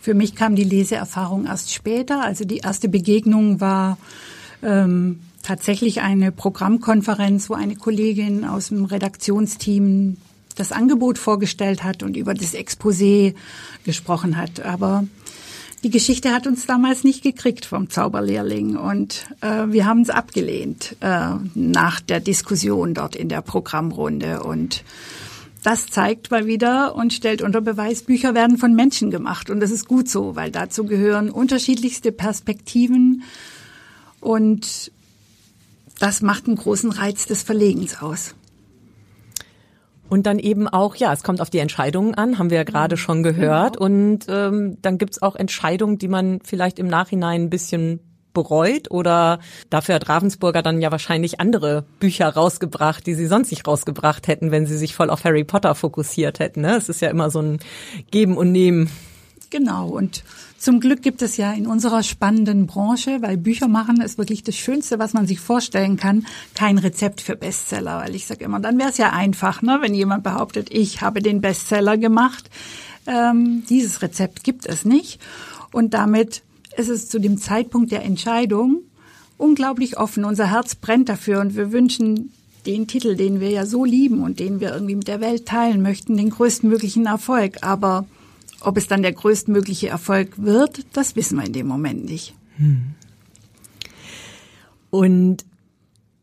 Für 0.00 0.14
mich 0.14 0.34
kam 0.34 0.56
die 0.56 0.64
Leseerfahrung 0.64 1.46
erst 1.46 1.72
später. 1.72 2.24
Also 2.24 2.44
die 2.44 2.58
erste 2.58 2.88
Begegnung 2.88 3.60
war 3.60 3.98
ähm, 4.62 5.20
tatsächlich 5.42 6.00
eine 6.00 6.32
Programmkonferenz, 6.32 7.50
wo 7.50 7.54
eine 7.54 7.76
Kollegin 7.76 8.44
aus 8.44 8.68
dem 8.68 8.84
Redaktionsteam 8.84 10.16
das 10.56 10.72
Angebot 10.72 11.18
vorgestellt 11.18 11.84
hat 11.84 12.02
und 12.02 12.16
über 12.16 12.34
das 12.34 12.54
Exposé 12.54 13.34
gesprochen 13.84 14.36
hat. 14.36 14.60
Aber 14.60 15.04
die 15.84 15.90
Geschichte 15.90 16.32
hat 16.32 16.46
uns 16.46 16.66
damals 16.66 17.04
nicht 17.04 17.22
gekriegt 17.22 17.64
vom 17.64 17.88
Zauberlehrling 17.88 18.76
und 18.76 19.26
äh, 19.40 19.66
wir 19.68 19.86
haben 19.86 20.02
es 20.02 20.10
abgelehnt 20.10 20.96
äh, 21.00 21.34
nach 21.54 22.00
der 22.00 22.20
Diskussion 22.20 22.94
dort 22.94 23.14
in 23.14 23.28
der 23.28 23.42
Programmrunde. 23.42 24.42
Und 24.42 24.82
das 25.62 25.86
zeigt 25.86 26.30
mal 26.30 26.46
wieder 26.46 26.94
und 26.96 27.12
stellt 27.12 27.42
unter 27.42 27.60
Beweis, 27.60 28.02
Bücher 28.02 28.34
werden 28.34 28.58
von 28.58 28.74
Menschen 28.74 29.10
gemacht. 29.10 29.50
Und 29.50 29.60
das 29.60 29.70
ist 29.70 29.86
gut 29.86 30.08
so, 30.08 30.34
weil 30.34 30.50
dazu 30.50 30.84
gehören 30.84 31.30
unterschiedlichste 31.30 32.10
Perspektiven. 32.10 33.22
Und 34.20 34.90
das 36.00 36.22
macht 36.22 36.46
einen 36.46 36.56
großen 36.56 36.90
Reiz 36.90 37.26
des 37.26 37.42
Verlegens 37.42 38.00
aus. 38.00 38.34
Und 40.08 40.26
dann 40.26 40.38
eben 40.38 40.68
auch, 40.68 40.96
ja, 40.96 41.12
es 41.12 41.22
kommt 41.22 41.40
auf 41.40 41.50
die 41.50 41.58
Entscheidungen 41.58 42.14
an, 42.14 42.38
haben 42.38 42.50
wir 42.50 42.58
ja 42.58 42.64
gerade 42.64 42.96
mhm. 42.96 42.98
schon 42.98 43.22
gehört. 43.22 43.76
Genau. 43.76 43.86
Und 43.86 44.26
ähm, 44.28 44.78
dann 44.82 44.98
gibt's 44.98 45.20
auch 45.22 45.36
Entscheidungen, 45.36 45.98
die 45.98 46.08
man 46.08 46.40
vielleicht 46.44 46.78
im 46.78 46.88
Nachhinein 46.88 47.42
ein 47.42 47.50
bisschen 47.50 48.00
bereut 48.34 48.90
oder 48.90 49.40
dafür 49.68 49.96
hat 49.96 50.08
Ravensburger 50.08 50.62
dann 50.62 50.80
ja 50.80 50.92
wahrscheinlich 50.92 51.40
andere 51.40 51.84
Bücher 51.98 52.28
rausgebracht, 52.28 53.06
die 53.06 53.14
sie 53.14 53.26
sonst 53.26 53.50
nicht 53.50 53.66
rausgebracht 53.66 54.28
hätten, 54.28 54.50
wenn 54.50 54.66
sie 54.66 54.76
sich 54.76 54.94
voll 54.94 55.10
auf 55.10 55.24
Harry 55.24 55.44
Potter 55.44 55.74
fokussiert 55.74 56.38
hätten. 56.38 56.60
Ne? 56.60 56.76
Es 56.76 56.88
ist 56.88 57.00
ja 57.00 57.10
immer 57.10 57.30
so 57.30 57.40
ein 57.40 57.58
Geben 58.10 58.36
und 58.36 58.52
Nehmen. 58.52 58.90
Genau. 59.50 59.88
Und 59.88 60.24
zum 60.58 60.80
Glück 60.80 61.02
gibt 61.02 61.22
es 61.22 61.36
ja 61.36 61.52
in 61.52 61.66
unserer 61.66 62.02
spannenden 62.02 62.66
Branche, 62.66 63.22
weil 63.22 63.36
Bücher 63.36 63.68
machen 63.68 64.00
ist 64.00 64.18
wirklich 64.18 64.42
das 64.42 64.56
Schönste, 64.56 64.98
was 64.98 65.14
man 65.14 65.26
sich 65.26 65.38
vorstellen 65.38 65.96
kann, 65.96 66.26
kein 66.54 66.78
Rezept 66.78 67.20
für 67.20 67.36
Bestseller. 67.36 68.00
Weil 68.00 68.14
ich 68.16 68.26
sage 68.26 68.44
immer, 68.44 68.58
dann 68.58 68.78
wäre 68.78 68.90
es 68.90 68.98
ja 68.98 69.10
einfach, 69.10 69.62
ne, 69.62 69.78
wenn 69.80 69.94
jemand 69.94 70.24
behauptet, 70.24 70.68
ich 70.70 71.00
habe 71.00 71.22
den 71.22 71.40
Bestseller 71.40 71.96
gemacht. 71.96 72.50
Ähm, 73.06 73.62
dieses 73.70 74.02
Rezept 74.02 74.42
gibt 74.42 74.66
es 74.66 74.84
nicht. 74.84 75.20
Und 75.70 75.94
damit 75.94 76.42
ist 76.76 76.88
es 76.88 77.08
zu 77.08 77.20
dem 77.20 77.38
Zeitpunkt 77.38 77.92
der 77.92 78.04
Entscheidung 78.04 78.82
unglaublich 79.36 79.96
offen. 79.96 80.24
Unser 80.24 80.50
Herz 80.50 80.74
brennt 80.74 81.08
dafür 81.08 81.40
und 81.40 81.56
wir 81.56 81.70
wünschen 81.70 82.32
den 82.66 82.88
Titel, 82.88 83.14
den 83.14 83.40
wir 83.40 83.50
ja 83.50 83.64
so 83.64 83.84
lieben 83.84 84.22
und 84.22 84.40
den 84.40 84.60
wir 84.60 84.72
irgendwie 84.74 84.96
mit 84.96 85.08
der 85.08 85.20
Welt 85.20 85.46
teilen 85.46 85.82
möchten, 85.82 86.16
den 86.16 86.30
größtmöglichen 86.30 87.06
Erfolg. 87.06 87.58
Aber 87.62 88.06
ob 88.60 88.76
es 88.76 88.86
dann 88.86 89.02
der 89.02 89.12
größtmögliche 89.12 89.88
Erfolg 89.88 90.42
wird, 90.42 90.86
das 90.92 91.16
wissen 91.16 91.38
wir 91.38 91.46
in 91.46 91.52
dem 91.52 91.66
Moment 91.66 92.04
nicht. 92.04 92.34
Hm. 92.56 92.94
Und 94.90 95.44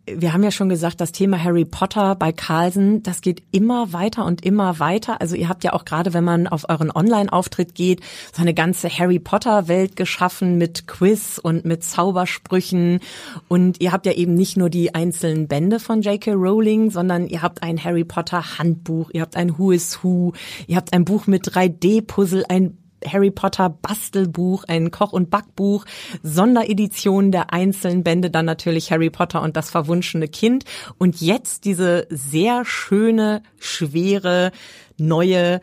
wir 0.07 0.33
haben 0.33 0.43
ja 0.43 0.51
schon 0.51 0.69
gesagt, 0.69 1.01
das 1.01 1.11
Thema 1.11 1.43
Harry 1.43 1.65
Potter 1.65 2.15
bei 2.15 2.31
Carlsen, 2.31 3.01
das 3.01 3.21
geht 3.21 3.41
immer 3.51 3.91
weiter 3.91 4.25
und 4.25 4.45
immer 4.45 4.79
weiter. 4.79 5.19
Also 5.19 5.35
ihr 5.35 5.49
habt 5.49 5.63
ja 5.63 5.73
auch 5.73 5.85
gerade, 5.85 6.13
wenn 6.13 6.23
man 6.23 6.47
auf 6.47 6.69
euren 6.69 6.91
Online-Auftritt 6.91 7.73
geht, 7.73 8.01
so 8.31 8.41
eine 8.41 8.53
ganze 8.53 8.87
Harry 8.89 9.19
Potter-Welt 9.19 9.95
geschaffen 9.95 10.57
mit 10.57 10.87
Quiz 10.87 11.39
und 11.41 11.65
mit 11.65 11.83
Zaubersprüchen. 11.83 12.99
Und 13.47 13.81
ihr 13.81 13.91
habt 13.91 14.05
ja 14.05 14.13
eben 14.13 14.35
nicht 14.35 14.57
nur 14.57 14.69
die 14.69 14.93
einzelnen 14.93 15.47
Bände 15.47 15.79
von 15.79 16.01
J.K. 16.01 16.33
Rowling, 16.33 16.91
sondern 16.91 17.27
ihr 17.27 17.41
habt 17.41 17.63
ein 17.63 17.83
Harry 17.83 18.03
Potter 18.03 18.59
Handbuch, 18.59 19.09
ihr 19.11 19.21
habt 19.21 19.35
ein 19.35 19.57
Who 19.57 19.71
is 19.71 20.03
Who, 20.03 20.33
ihr 20.67 20.75
habt 20.75 20.93
ein 20.93 21.05
Buch 21.05 21.25
mit 21.25 21.47
3D-Puzzle, 21.47 22.45
ein 22.47 22.77
Harry 23.11 23.31
Potter 23.31 23.69
Bastelbuch, 23.69 24.63
ein 24.67 24.91
Koch- 24.91 25.13
und 25.13 25.29
Backbuch, 25.29 25.85
Sonderedition 26.23 27.31
der 27.31 27.53
einzelnen 27.53 28.03
Bände, 28.03 28.29
dann 28.29 28.45
natürlich 28.45 28.91
Harry 28.91 29.09
Potter 29.09 29.41
und 29.41 29.55
das 29.55 29.69
verwunschene 29.69 30.27
Kind. 30.27 30.65
Und 30.97 31.21
jetzt 31.21 31.65
diese 31.65 32.07
sehr 32.09 32.65
schöne, 32.65 33.41
schwere, 33.59 34.51
neue 34.97 35.61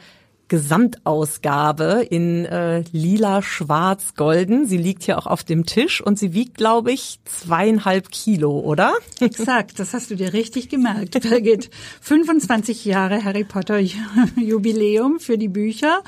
Gesamtausgabe 0.53 2.07
in 2.11 2.45
äh, 2.45 2.85
lila, 2.93 3.41
schwarz, 3.41 4.13
golden. 4.17 4.67
Sie 4.67 4.77
liegt 4.77 5.03
hier 5.03 5.17
auch 5.17 5.27
auf 5.27 5.45
dem 5.45 5.65
Tisch 5.65 6.03
und 6.03 6.19
sie 6.19 6.35
wiegt, 6.35 6.59
glaube 6.59 6.93
ich, 6.93 7.21
zweieinhalb 7.25 8.11
Kilo, 8.11 8.61
oder? 8.61 8.93
Exakt, 9.21 9.79
das 9.79 9.95
hast 9.95 10.11
du 10.11 10.15
dir 10.15 10.35
richtig 10.35 10.69
gemerkt, 10.69 11.19
Birgit. 11.23 11.71
25 12.03 12.85
Jahre 12.85 13.25
Harry 13.25 13.45
Potter 13.45 13.79
Jubiläum 14.37 15.21
für 15.21 15.39
die 15.39 15.49
Bücher 15.49 16.03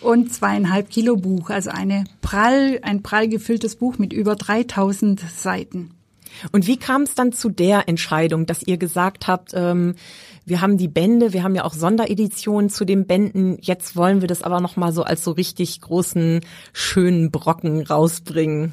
und 0.00 0.32
zweieinhalb 0.32 0.88
Kilo 0.88 1.16
Buch, 1.16 1.50
also 1.50 1.68
eine 1.68 2.04
prall, 2.22 2.78
ein 2.80 3.02
prall 3.02 3.28
gefülltes 3.28 3.76
Buch 3.76 3.98
mit 3.98 4.14
über 4.14 4.34
3000 4.34 5.20
Seiten. 5.20 5.90
Und 6.52 6.66
wie 6.66 6.78
kam 6.78 7.02
es 7.02 7.14
dann 7.14 7.32
zu 7.32 7.50
der 7.50 7.86
Entscheidung, 7.86 8.46
dass 8.46 8.62
ihr 8.62 8.78
gesagt 8.78 9.26
habt, 9.26 9.52
ähm, 9.54 9.94
wir 10.44 10.60
haben 10.60 10.78
die 10.78 10.88
Bände, 10.88 11.32
wir 11.32 11.42
haben 11.42 11.54
ja 11.54 11.64
auch 11.64 11.74
Sondereditionen 11.74 12.70
zu 12.70 12.84
den 12.84 13.06
Bänden. 13.06 13.58
Jetzt 13.60 13.96
wollen 13.96 14.20
wir 14.20 14.28
das 14.28 14.42
aber 14.42 14.60
noch 14.60 14.76
mal 14.76 14.92
so 14.92 15.02
als 15.02 15.22
so 15.22 15.32
richtig 15.32 15.80
großen, 15.80 16.40
schönen 16.72 17.30
Brocken 17.30 17.82
rausbringen. 17.82 18.72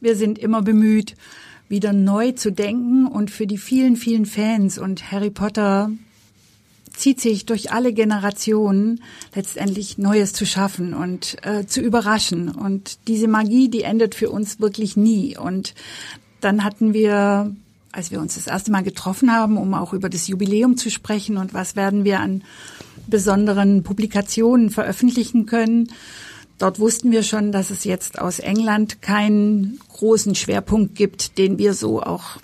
Wir 0.00 0.16
sind 0.16 0.38
immer 0.38 0.62
bemüht, 0.62 1.14
wieder 1.68 1.92
neu 1.92 2.32
zu 2.32 2.52
denken 2.52 3.06
und 3.06 3.30
für 3.30 3.46
die 3.46 3.58
vielen, 3.58 3.96
vielen 3.96 4.26
Fans 4.26 4.78
und 4.78 5.10
Harry 5.12 5.30
Potter 5.30 5.90
zieht 6.94 7.20
sich 7.20 7.46
durch 7.46 7.72
alle 7.72 7.92
Generationen 7.92 9.00
letztendlich 9.34 9.98
Neues 9.98 10.32
zu 10.32 10.46
schaffen 10.46 10.94
und 10.94 11.36
äh, 11.42 11.66
zu 11.66 11.80
überraschen. 11.80 12.50
Und 12.50 12.98
diese 13.08 13.28
Magie, 13.28 13.68
die 13.68 13.82
endet 13.82 14.14
für 14.14 14.30
uns 14.30 14.60
wirklich 14.60 14.96
nie. 14.96 15.36
Und 15.36 15.74
dann 16.40 16.62
hatten 16.64 16.94
wir 16.94 17.54
als 17.94 18.10
wir 18.10 18.20
uns 18.20 18.34
das 18.34 18.46
erste 18.46 18.72
Mal 18.72 18.82
getroffen 18.82 19.32
haben, 19.32 19.56
um 19.56 19.72
auch 19.72 19.92
über 19.92 20.08
das 20.08 20.26
Jubiläum 20.26 20.76
zu 20.76 20.90
sprechen 20.90 21.36
und 21.36 21.54
was 21.54 21.76
werden 21.76 22.04
wir 22.04 22.20
an 22.20 22.42
besonderen 23.06 23.84
Publikationen 23.84 24.70
veröffentlichen 24.70 25.46
können. 25.46 25.90
Dort 26.58 26.80
wussten 26.80 27.12
wir 27.12 27.22
schon, 27.22 27.52
dass 27.52 27.70
es 27.70 27.84
jetzt 27.84 28.18
aus 28.18 28.38
England 28.38 29.00
keinen 29.00 29.78
großen 29.88 30.34
Schwerpunkt 30.34 30.94
gibt, 30.94 31.38
den 31.38 31.58
wir 31.58 31.74
so 31.74 32.02
auch 32.02 32.38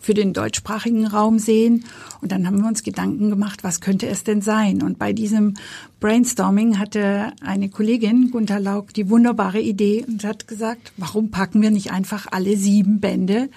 für 0.00 0.14
den 0.14 0.34
deutschsprachigen 0.34 1.06
Raum 1.06 1.38
sehen. 1.38 1.84
Und 2.20 2.30
dann 2.30 2.46
haben 2.46 2.60
wir 2.60 2.68
uns 2.68 2.82
Gedanken 2.82 3.30
gemacht, 3.30 3.64
was 3.64 3.80
könnte 3.80 4.06
es 4.06 4.22
denn 4.22 4.42
sein? 4.42 4.82
Und 4.82 4.98
bei 4.98 5.14
diesem 5.14 5.54
Brainstorming 6.00 6.78
hatte 6.78 7.32
eine 7.40 7.70
Kollegin, 7.70 8.30
Gunther 8.30 8.60
Lauk, 8.60 8.92
die 8.92 9.08
wunderbare 9.08 9.60
Idee 9.60 10.04
und 10.06 10.24
hat 10.24 10.46
gesagt, 10.46 10.92
warum 10.98 11.30
packen 11.30 11.62
wir 11.62 11.70
nicht 11.70 11.90
einfach 11.90 12.26
alle 12.30 12.58
sieben 12.58 13.00
Bände 13.00 13.48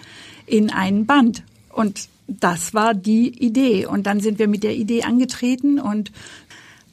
in 0.48 0.72
einen 0.72 1.06
Band. 1.06 1.44
Und 1.72 2.10
das 2.28 2.74
war 2.74 2.94
die 2.94 3.30
Idee. 3.44 3.86
Und 3.86 4.08
dann 4.08 4.20
sind 4.20 4.40
wir 4.40 4.48
mit 4.48 4.64
der 4.64 4.76
Idee 4.76 5.04
angetreten 5.04 5.80
und 5.80 6.12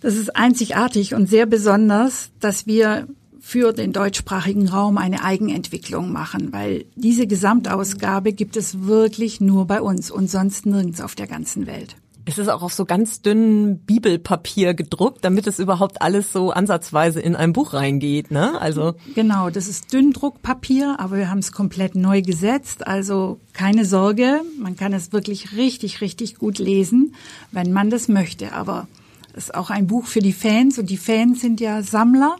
das 0.00 0.16
ist 0.16 0.36
einzigartig 0.36 1.14
und 1.14 1.30
sehr 1.30 1.46
besonders, 1.46 2.28
dass 2.38 2.66
wir 2.66 3.08
für 3.40 3.72
den 3.72 3.92
deutschsprachigen 3.92 4.68
Raum 4.68 4.98
eine 4.98 5.24
Eigenentwicklung 5.24 6.12
machen, 6.12 6.52
weil 6.52 6.84
diese 6.94 7.26
Gesamtausgabe 7.26 8.32
gibt 8.32 8.56
es 8.56 8.82
wirklich 8.82 9.40
nur 9.40 9.66
bei 9.66 9.80
uns 9.80 10.10
und 10.10 10.30
sonst 10.30 10.66
nirgends 10.66 11.00
auf 11.00 11.14
der 11.14 11.26
ganzen 11.26 11.66
Welt. 11.66 11.96
Es 12.26 12.38
ist 12.38 12.48
auch 12.48 12.62
auf 12.62 12.72
so 12.72 12.86
ganz 12.86 13.20
dünnem 13.20 13.78
Bibelpapier 13.78 14.72
gedruckt, 14.72 15.24
damit 15.24 15.46
es 15.46 15.58
überhaupt 15.58 16.00
alles 16.00 16.32
so 16.32 16.52
ansatzweise 16.52 17.20
in 17.20 17.36
ein 17.36 17.52
Buch 17.52 17.74
reingeht, 17.74 18.30
ne? 18.30 18.58
Also 18.60 18.94
genau, 19.14 19.50
das 19.50 19.68
ist 19.68 19.92
Dünndruckpapier, 19.92 20.96
aber 20.98 21.18
wir 21.18 21.30
haben 21.30 21.40
es 21.40 21.52
komplett 21.52 21.94
neu 21.94 22.22
gesetzt, 22.22 22.86
also 22.86 23.38
keine 23.52 23.84
Sorge, 23.84 24.40
man 24.58 24.76
kann 24.76 24.94
es 24.94 25.12
wirklich 25.12 25.54
richtig 25.56 26.00
richtig 26.00 26.36
gut 26.36 26.58
lesen, 26.58 27.14
wenn 27.52 27.72
man 27.72 27.90
das 27.90 28.08
möchte, 28.08 28.52
aber 28.52 28.88
es 29.34 29.44
ist 29.44 29.54
auch 29.54 29.68
ein 29.68 29.86
Buch 29.86 30.06
für 30.06 30.20
die 30.20 30.32
Fans 30.32 30.78
und 30.78 30.88
die 30.88 30.96
Fans 30.96 31.42
sind 31.42 31.60
ja 31.60 31.82
Sammler 31.82 32.36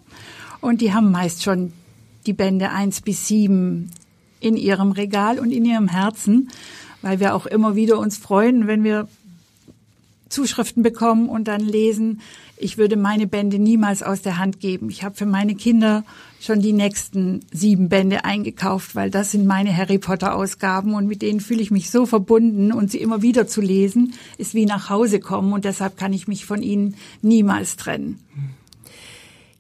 und 0.62 0.81
die 0.81 0.95
haben 0.95 1.11
meist 1.11 1.43
schon 1.43 1.73
die 2.26 2.33
Bände 2.33 2.71
eins 2.71 3.03
bis 3.03 3.29
sieben 3.29 3.91
in 4.41 4.57
ihrem 4.57 4.93
Regal 4.93 5.38
und 5.38 5.50
in 5.50 5.67
ihrem 5.67 5.88
Herzen, 5.88 6.49
weil 7.03 7.21
wir 7.21 7.35
auch 7.35 7.45
immer 7.45 7.76
wieder 7.76 7.99
uns 7.99 8.17
freuen, 8.17 8.67
wenn 8.67 8.83
wir 8.83 9.09
Zuschriften 10.28 10.83
bekommen 10.83 11.28
und 11.28 11.49
dann 11.49 11.61
lesen, 11.61 12.21
ich 12.57 12.78
würde 12.78 12.97
meine 12.97 13.26
Bände 13.26 13.59
niemals 13.59 14.02
aus 14.02 14.23
der 14.23 14.38
Hand 14.38 14.61
geben. 14.61 14.88
Ich 14.88 15.04
habe 15.04 15.14
für 15.14 15.26
meine 15.26 15.54
Kinder 15.54 16.04
schon 16.40 16.61
die 16.61 16.73
nächsten 16.73 17.40
sieben 17.52 17.88
Bände 17.88 18.25
eingekauft, 18.25 18.95
weil 18.95 19.11
das 19.11 19.31
sind 19.31 19.47
meine 19.47 19.76
Harry 19.76 19.99
Potter 19.99 20.35
Ausgaben 20.35 20.95
und 20.95 21.07
mit 21.07 21.23
denen 21.23 21.40
fühle 21.40 21.62
ich 21.62 21.71
mich 21.71 21.90
so 21.90 22.07
verbunden 22.07 22.73
und 22.73 22.90
sie 22.90 22.99
immer 22.99 23.23
wieder 23.23 23.47
zu 23.47 23.61
lesen 23.61 24.14
ist 24.38 24.54
wie 24.54 24.66
nach 24.66 24.90
Hause 24.90 25.21
kommen 25.21 25.52
und 25.52 25.64
deshalb 25.64 25.97
kann 25.97 26.12
ich 26.12 26.28
mich 26.28 26.45
von 26.45 26.62
ihnen 26.62 26.97
niemals 27.23 27.76
trennen. 27.76 28.21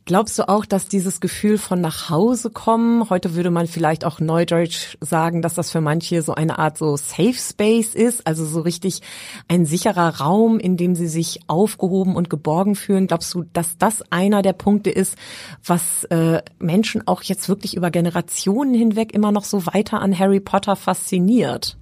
Glaubst 0.06 0.38
du 0.38 0.46
auch, 0.50 0.66
dass 0.66 0.86
dieses 0.86 1.18
Gefühl 1.18 1.56
von 1.56 1.80
nach 1.80 2.10
Hause 2.10 2.50
kommen, 2.50 3.08
heute 3.08 3.34
würde 3.34 3.50
man 3.50 3.66
vielleicht 3.66 4.04
auch 4.04 4.20
neudeutsch 4.20 4.98
sagen, 5.00 5.40
dass 5.40 5.54
das 5.54 5.70
für 5.70 5.80
manche 5.80 6.20
so 6.20 6.34
eine 6.34 6.58
Art 6.58 6.76
so 6.76 6.98
Safe 6.98 7.32
Space 7.32 7.94
ist, 7.94 8.26
also 8.26 8.44
so 8.44 8.60
richtig 8.60 9.00
ein 9.48 9.64
sicherer 9.64 10.20
Raum, 10.20 10.58
in 10.60 10.76
dem 10.76 10.94
sie 10.94 11.06
sich 11.06 11.40
aufgehoben 11.46 12.16
und 12.16 12.28
geborgen 12.28 12.74
fühlen? 12.74 13.06
Glaubst 13.06 13.32
du, 13.32 13.44
dass 13.54 13.78
das 13.78 14.02
einer 14.12 14.42
der 14.42 14.52
Punkte 14.52 14.90
ist, 14.90 15.16
was 15.64 16.04
äh, 16.10 16.42
Menschen 16.58 17.08
auch 17.08 17.22
jetzt 17.22 17.48
wirklich 17.48 17.74
über 17.74 17.90
Generationen 17.90 18.74
hinweg 18.74 19.14
immer 19.14 19.32
noch 19.32 19.44
so 19.44 19.64
weiter 19.64 20.00
an 20.00 20.18
Harry 20.18 20.40
Potter 20.40 20.76
fasziniert? 20.76 21.78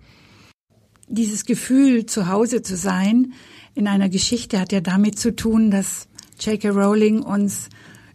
Dieses 1.08 1.44
Gefühl, 1.44 2.06
zu 2.06 2.28
Hause 2.28 2.62
zu 2.62 2.76
sein 2.76 3.32
in 3.74 3.88
einer 3.88 4.08
Geschichte 4.08 4.60
hat 4.60 4.70
ja 4.70 4.80
damit 4.80 5.18
zu 5.18 5.34
tun, 5.34 5.72
dass 5.72 6.06
J.K. 6.38 6.68
Rowling 6.68 7.22
uns 7.22 7.68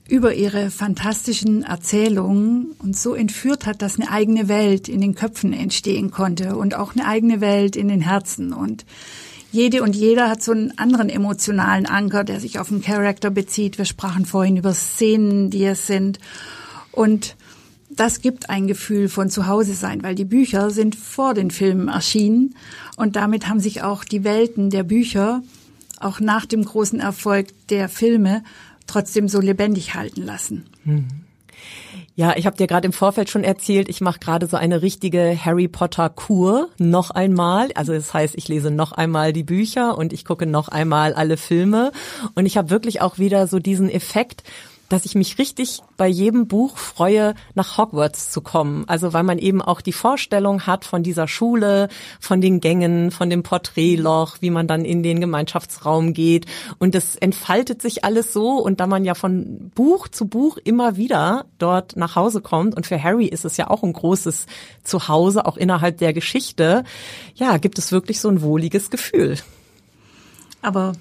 über 0.10 0.34
ihre 0.34 0.70
fantastischen 0.72 1.64
Erzählungen 1.64 2.68
uns 2.80 3.04
so 3.04 3.14
entführt 3.14 3.66
hat, 3.66 3.82
dass 3.82 4.00
eine 4.00 4.10
eigene 4.10 4.48
Welt 4.48 4.88
in 4.88 5.02
den 5.02 5.16
Köpfen 5.16 5.54
entstehen 5.54 6.12
konnte 6.12 6.56
und 6.56 6.76
auch 6.76 6.96
eine 6.96 7.06
eigene 7.06 7.42
Welt 7.42 7.76
in 7.76 7.88
den 7.88 8.02
Herzen. 8.02 8.54
Und 8.54 8.86
jede 9.52 9.84
und 9.84 9.96
jeder 9.96 10.30
hat 10.30 10.42
so 10.42 10.52
einen 10.52 10.78
anderen 10.78 11.10
emotionalen 11.10 11.86
Anker, 11.86 12.24
der 12.24 12.40
sich 12.40 12.60
auf 12.60 12.70
den 12.70 12.82
Charakter 12.82 13.30
bezieht. 13.30 13.78
Wir 13.78 13.86
sprachen 13.86 14.26
vorhin 14.26 14.58
über 14.58 14.74
Szenen, 14.74 15.50
die 15.50 15.66
es 15.66 15.88
sind. 15.88 16.20
Und 16.92 17.36
das 17.90 18.22
gibt 18.22 18.50
ein 18.50 18.68
Gefühl 18.68 19.10
von 19.10 19.30
Zuhause 19.30 19.74
sein, 19.74 20.04
weil 20.04 20.16
die 20.16 20.26
Bücher 20.26 20.70
sind 20.70 20.96
vor 20.96 21.34
den 21.34 21.52
Filmen 21.52 21.88
erschienen 21.88 22.56
und 22.96 23.16
damit 23.16 23.48
haben 23.48 23.60
sich 23.60 23.82
auch 23.82 24.04
die 24.04 24.24
Welten 24.24 24.70
der 24.70 24.84
Bücher 24.84 25.42
auch 26.00 26.20
nach 26.20 26.46
dem 26.46 26.64
großen 26.64 27.00
Erfolg 27.00 27.48
der 27.70 27.90
Filme 27.90 28.44
trotzdem 28.88 29.28
so 29.28 29.40
lebendig 29.40 29.94
halten 29.94 30.24
lassen. 30.24 30.66
Hm. 30.84 31.08
Ja, 32.16 32.36
ich 32.36 32.48
habe 32.48 32.58
dir 32.58 32.66
gerade 32.66 32.88
im 32.88 32.94
Vorfeld 32.94 33.30
schon 33.30 33.44
erzählt, 33.44 33.90
ich 33.90 34.02
mache 34.02 34.20
gerade 34.20 34.48
so 34.48 34.58
eine 34.58 34.82
richtige 34.82 35.38
Harry 35.44 35.68
Potter 35.68 36.10
Kur 36.10 36.70
noch 36.80 37.12
einmal. 37.12 37.70
Also 37.76 37.94
das 37.94 38.12
heißt, 38.14 38.36
ich 38.36 38.48
lese 38.48 38.72
noch 38.72 38.92
einmal 38.92 39.34
die 39.34 39.44
Bücher 39.44 39.98
und 39.98 40.14
ich 40.14 40.26
gucke 40.26 40.48
noch 40.48 40.68
einmal 40.68 41.14
alle 41.14 41.38
Filme 41.38 41.92
und 42.34 42.48
ich 42.48 42.58
habe 42.58 42.72
wirklich 42.72 43.02
auch 43.02 43.20
wieder 43.20 43.46
so 43.46 43.60
diesen 43.60 43.90
Effekt, 43.90 44.44
dass 44.90 45.06
ich 45.06 45.16
mich 45.16 45.38
richtig 45.38 45.82
bei 45.98 46.08
jedem 46.08 46.48
Buch 46.48 46.78
freue, 46.78 47.36
nach 47.56 47.78
Hogwarts 47.78 48.32
zu 48.32 48.42
kommen. 48.42 48.86
Also 48.88 49.14
weil 49.14 49.24
man 49.24 49.38
eben 49.38 49.62
auch 49.62 49.82
die 49.82 49.94
Vorstellung 49.94 50.66
hat 50.66 50.86
von 50.86 51.04
dieser 51.04 51.28
Schule, 51.28 51.90
von 52.20 52.42
den 52.42 52.60
Gängen, 52.60 53.12
von 53.12 53.30
dem 53.30 53.44
Porträtloch, 53.44 54.38
wie 54.40 54.50
man 54.50 54.68
dann 54.68 54.86
in 54.86 55.04
den 55.04 55.20
Gemeinschaftsraum 55.20 56.14
geht. 56.14 56.46
Und 56.80 56.96
das 56.96 57.16
entfaltet 57.16 57.82
sich 57.82 58.06
alles 58.06 58.34
so. 58.34 58.58
Und 58.58 58.80
da 58.80 58.88
man 58.88 59.04
ja 59.04 59.14
von 59.14 59.72
Buch 59.76 60.08
zu 60.08 60.26
Buch 60.26 60.58
immer 60.64 60.98
wieder 60.98 61.46
dort 61.58 61.96
nach 61.98 62.16
Hause 62.16 62.42
kommt, 62.42 62.76
und 62.76 62.88
für 62.88 63.02
Harry 63.02 63.28
ist 63.28 63.46
es 63.46 63.58
ja 63.58 63.70
auch 63.70 63.84
ein 63.84 63.94
großes 63.94 64.46
Zuhause, 64.84 65.46
auch 65.46 65.58
innerhalb 65.58 65.98
der 65.98 66.14
Geschichte, 66.14 66.84
ja, 67.36 67.58
gibt 67.58 67.78
es 67.78 67.92
wirklich 67.92 68.20
so 68.20 68.30
ein 68.30 68.42
wohliges 68.42 68.90
Gefühl. 68.90 69.38
Aber 70.62 70.94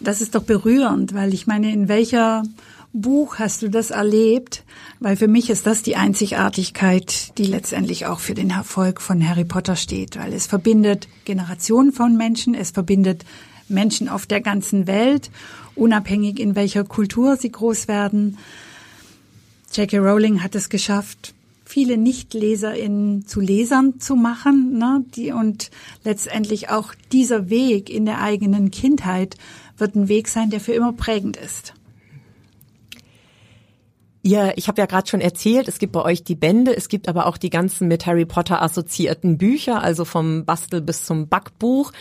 das 0.00 0.20
ist 0.20 0.34
doch 0.34 0.42
berührend, 0.42 1.14
weil 1.14 1.34
ich 1.34 1.46
meine, 1.46 1.72
in 1.72 1.88
welcher 1.88 2.42
Buch 2.92 3.38
hast 3.38 3.62
du 3.62 3.68
das 3.68 3.90
erlebt? 3.90 4.64
Weil 4.98 5.16
für 5.16 5.28
mich 5.28 5.48
ist 5.48 5.66
das 5.66 5.82
die 5.82 5.96
Einzigartigkeit, 5.96 7.38
die 7.38 7.44
letztendlich 7.44 8.06
auch 8.06 8.18
für 8.18 8.34
den 8.34 8.50
Erfolg 8.50 9.00
von 9.00 9.26
Harry 9.26 9.44
Potter 9.44 9.76
steht, 9.76 10.18
weil 10.18 10.32
es 10.32 10.46
verbindet 10.46 11.06
Generationen 11.24 11.92
von 11.92 12.16
Menschen, 12.16 12.54
es 12.54 12.72
verbindet 12.72 13.24
Menschen 13.68 14.08
auf 14.08 14.26
der 14.26 14.40
ganzen 14.40 14.88
Welt, 14.88 15.30
unabhängig 15.76 16.40
in 16.40 16.56
welcher 16.56 16.82
Kultur 16.82 17.36
sie 17.36 17.52
groß 17.52 17.86
werden. 17.86 18.38
J.K. 19.72 19.98
Rowling 19.98 20.42
hat 20.42 20.56
es 20.56 20.68
geschafft, 20.68 21.32
viele 21.64 21.96
NichtleserInnen 21.96 23.24
zu 23.24 23.40
Lesern 23.40 24.00
zu 24.00 24.16
machen, 24.16 24.76
ne? 24.78 25.04
die, 25.14 25.30
und 25.30 25.70
letztendlich 26.02 26.70
auch 26.70 26.92
dieser 27.12 27.48
Weg 27.48 27.88
in 27.88 28.04
der 28.04 28.20
eigenen 28.20 28.72
Kindheit 28.72 29.36
wird 29.78 29.94
ein 29.94 30.08
Weg 30.08 30.26
sein, 30.26 30.50
der 30.50 30.58
für 30.58 30.72
immer 30.72 30.92
prägend 30.92 31.36
ist. 31.36 31.74
Ihr, 34.22 34.52
ich 34.56 34.68
habe 34.68 34.80
ja 34.80 34.86
gerade 34.86 35.08
schon 35.08 35.22
erzählt, 35.22 35.66
es 35.66 35.78
gibt 35.78 35.92
bei 35.92 36.02
euch 36.02 36.24
die 36.24 36.34
Bände, 36.34 36.76
es 36.76 36.88
gibt 36.88 37.08
aber 37.08 37.26
auch 37.26 37.38
die 37.38 37.48
ganzen 37.48 37.88
mit 37.88 38.04
Harry 38.04 38.26
Potter 38.26 38.60
assoziierten 38.60 39.38
Bücher, 39.38 39.82
also 39.82 40.04
vom 40.04 40.44
Bastel 40.44 40.82
bis 40.82 41.06
zum 41.06 41.28
Backbuch. 41.28 41.92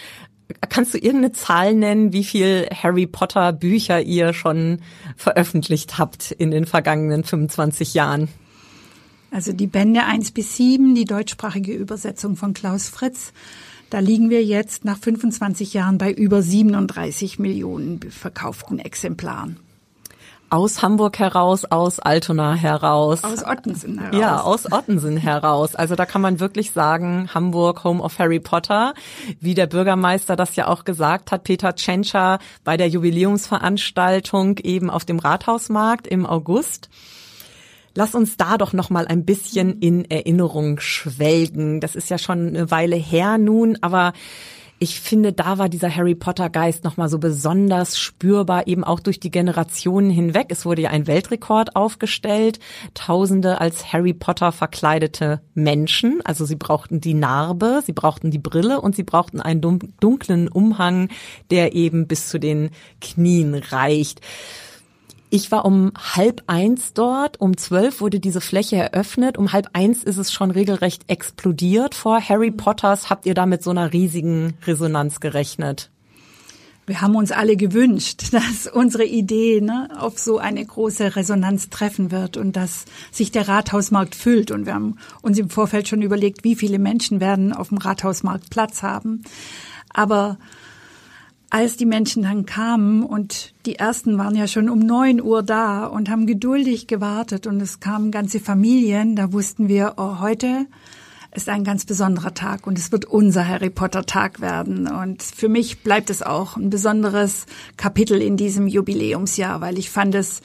Kannst 0.68 0.94
du 0.94 0.98
irgendeine 0.98 1.32
Zahl 1.32 1.76
nennen, 1.76 2.12
wie 2.12 2.24
viel 2.24 2.68
Harry 2.74 3.08
Potter 3.08 3.54
Bücher 3.54 4.02
ihr 4.02 4.34
schon 4.34 4.80
veröffentlicht 5.16 5.98
habt 5.98 6.32
in 6.32 6.52
den 6.52 6.66
vergangenen 6.66 7.24
25 7.24 7.94
Jahren? 7.94 8.28
Also 9.32 9.54
die 9.54 9.68
Bände 9.68 10.04
1 10.04 10.32
bis 10.32 10.58
7, 10.58 10.96
die 10.96 11.06
deutschsprachige 11.06 11.72
Übersetzung 11.74 12.36
von 12.36 12.54
Klaus 12.54 12.90
Fritz. 12.90 13.32
Da 13.90 14.00
liegen 14.00 14.30
wir 14.30 14.44
jetzt 14.44 14.86
nach 14.86 14.98
25 14.98 15.74
Jahren 15.74 15.98
bei 15.98 16.12
über 16.12 16.42
37 16.42 17.40
Millionen 17.40 18.02
verkauften 18.02 18.80
Exemplaren. 18.80 19.58
Aus 20.52 20.82
Hamburg 20.82 21.20
heraus, 21.20 21.66
aus 21.66 22.00
Altona 22.00 22.56
heraus. 22.56 23.24
Aus 23.24 23.46
Ottensen 23.46 24.00
heraus. 24.00 24.20
Ja, 24.20 24.42
aus 24.42 24.72
Ottensen 24.72 25.18
heraus. 25.18 25.76
Also 25.76 25.96
da 25.96 26.06
kann 26.06 26.22
man 26.22 26.40
wirklich 26.40 26.72
sagen, 26.72 27.30
Hamburg, 27.34 27.84
Home 27.84 28.02
of 28.02 28.18
Harry 28.18 28.40
Potter, 28.40 28.96
wie 29.40 29.54
der 29.54 29.68
Bürgermeister 29.68 30.36
das 30.36 30.56
ja 30.56 30.68
auch 30.68 30.86
gesagt 30.86 31.32
hat, 31.32 31.44
Peter 31.44 31.76
Tschentscher 31.76 32.40
bei 32.64 32.78
der 32.78 32.90
Jubiläumsveranstaltung 32.90 34.58
eben 34.64 34.90
auf 34.90 35.06
dem 35.06 35.20
Rathausmarkt 35.20 36.08
im 36.08 36.26
August. 36.26 36.90
Lass 37.94 38.16
uns 38.16 38.38
da 38.38 38.58
doch 38.58 38.74
noch 38.74 38.90
mal 38.90 39.08
ein 39.08 39.26
bisschen 39.26 39.80
in 39.80 40.10
Erinnerung 40.10 40.80
schwelgen. 40.80 41.80
Das 41.80 41.96
ist 41.96 42.10
ja 42.10 42.18
schon 42.18 42.48
eine 42.48 42.72
Weile 42.72 42.96
her 42.96 43.38
nun, 43.38 43.78
aber 43.82 44.14
ich 44.80 45.02
finde, 45.02 45.34
da 45.34 45.58
war 45.58 45.68
dieser 45.68 45.94
Harry 45.94 46.16
Potter 46.16 46.50
Geist 46.50 46.86
nochmal 46.86 47.10
so 47.10 47.20
besonders 47.20 48.00
spürbar, 48.00 48.68
eben 48.68 48.86
auch 48.86 49.02
durch 49.02 49.20
die 49.20 49.30
Generationen 49.30 50.10
hinweg. 50.10 50.48
Es 50.50 50.66
wurde 50.66 50.84
ja 50.84 50.90
ein 50.90 51.06
Weltrekord 51.06 51.76
aufgestellt. 51.76 52.60
Tausende 52.94 53.60
als 53.60 53.92
Harry 53.92 54.14
Potter 54.14 54.54
verkleidete 54.54 55.42
Menschen. 55.54 56.22
Also 56.24 56.46
sie 56.46 56.56
brauchten 56.56 57.02
die 57.02 57.14
Narbe, 57.14 57.82
sie 57.86 57.94
brauchten 57.94 58.32
die 58.32 58.40
Brille 58.40 58.80
und 58.80 58.96
sie 58.96 59.04
brauchten 59.04 59.42
einen 59.42 59.62
dunklen 60.00 60.48
Umhang, 60.48 61.10
der 61.52 61.76
eben 61.76 62.08
bis 62.08 62.30
zu 62.30 62.40
den 62.40 62.70
Knien 63.02 63.56
reicht. 63.56 64.22
Ich 65.32 65.52
war 65.52 65.64
um 65.66 65.92
halb 65.96 66.44
eins 66.48 66.94
dort, 66.94 67.40
um 67.40 67.56
zwölf 67.56 68.02
wurde 68.02 68.20
diese 68.20 68.42
Fläche 68.42 68.78
eröffnet, 68.78 69.38
um 69.38 69.54
halb 69.54 69.70
eins 69.74 70.04
ist 70.04 70.18
es 70.18 70.34
schon 70.34 70.50
regelrecht 70.50 71.04
explodiert 71.08 71.94
vor 71.94 72.20
Harry 72.20 72.50
Potters. 72.50 73.12
Habt 73.12 73.28
ihr 73.28 73.36
da 73.36 73.46
mit 73.46 73.62
so 73.62 73.70
einer 73.70 73.94
riesigen 73.94 74.56
Resonanz 74.66 75.20
gerechnet? 75.20 75.92
Wir 76.88 77.02
haben 77.02 77.16
uns 77.16 77.32
alle 77.32 77.56
gewünscht, 77.58 78.24
dass 78.34 78.66
unsere 78.66 79.06
Idee 79.06 79.62
ne, 79.62 79.90
auf 80.00 80.18
so 80.18 80.40
eine 80.40 80.66
große 80.66 81.16
Resonanz 81.16 81.70
treffen 81.70 82.10
wird 82.10 82.36
und 82.36 82.56
dass 82.56 82.86
sich 83.12 83.32
der 83.32 83.48
Rathausmarkt 83.48 84.16
füllt. 84.16 84.50
Und 84.50 84.66
wir 84.66 84.74
haben 84.74 84.98
uns 85.22 85.38
im 85.38 85.52
Vorfeld 85.52 85.88
schon 85.88 86.02
überlegt, 86.02 86.44
wie 86.44 86.56
viele 86.56 86.80
Menschen 86.80 87.20
werden 87.20 87.54
auf 87.54 87.70
dem 87.70 87.78
Rathausmarkt 87.78 88.50
Platz 88.50 88.82
haben. 88.82 89.22
Aber 89.94 90.40
als 91.50 91.78
die 91.78 91.86
Menschen 91.86 92.24
dann 92.24 92.46
kamen 92.46 93.04
und 93.04 93.54
die 93.66 93.76
ersten 93.76 94.18
waren 94.18 94.36
ja 94.36 94.48
schon 94.48 94.70
um 94.70 94.80
neun 94.80 95.22
Uhr 95.22 95.42
da 95.42 95.86
und 95.86 96.10
haben 96.10 96.28
geduldig 96.28 96.88
gewartet 96.88 97.48
und 97.48 97.60
es 97.60 97.80
kamen 97.80 98.12
ganze 98.12 98.40
Familien, 98.40 99.16
da 99.16 99.34
wussten 99.34 99.68
wir, 99.68 99.96
oh, 99.98 100.20
heute 100.20 100.68
ist 101.34 101.50
ein 101.50 101.64
ganz 101.64 101.86
besonderer 101.86 102.34
Tag 102.34 102.68
und 102.68 102.78
es 102.78 102.92
wird 102.92 103.06
unser 103.06 103.48
Harry 103.48 103.70
Potter 103.70 104.06
Tag 104.06 104.42
werden. 104.42 104.88
Und 104.88 105.22
für 105.22 105.48
mich 105.48 105.84
bleibt 105.84 106.10
es 106.10 106.24
auch 106.24 106.58
ein 106.58 106.70
besonderes 106.70 107.46
Kapitel 107.78 108.22
in 108.22 108.36
diesem 108.36 108.68
Jubiläumsjahr, 108.68 109.62
weil 109.62 109.78
ich 109.78 109.90
fand 109.90 110.16
es 110.16 110.42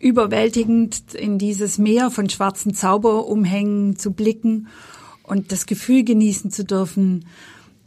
überwältigend, 0.00 1.14
in 1.14 1.38
dieses 1.38 1.78
Meer 1.78 2.10
von 2.10 2.28
schwarzen 2.28 2.74
Zauberumhängen 2.74 3.96
zu 3.96 4.12
blicken 4.12 4.68
und 5.22 5.52
das 5.52 5.66
Gefühl 5.66 6.04
genießen 6.04 6.50
zu 6.50 6.64
dürfen, 6.64 7.24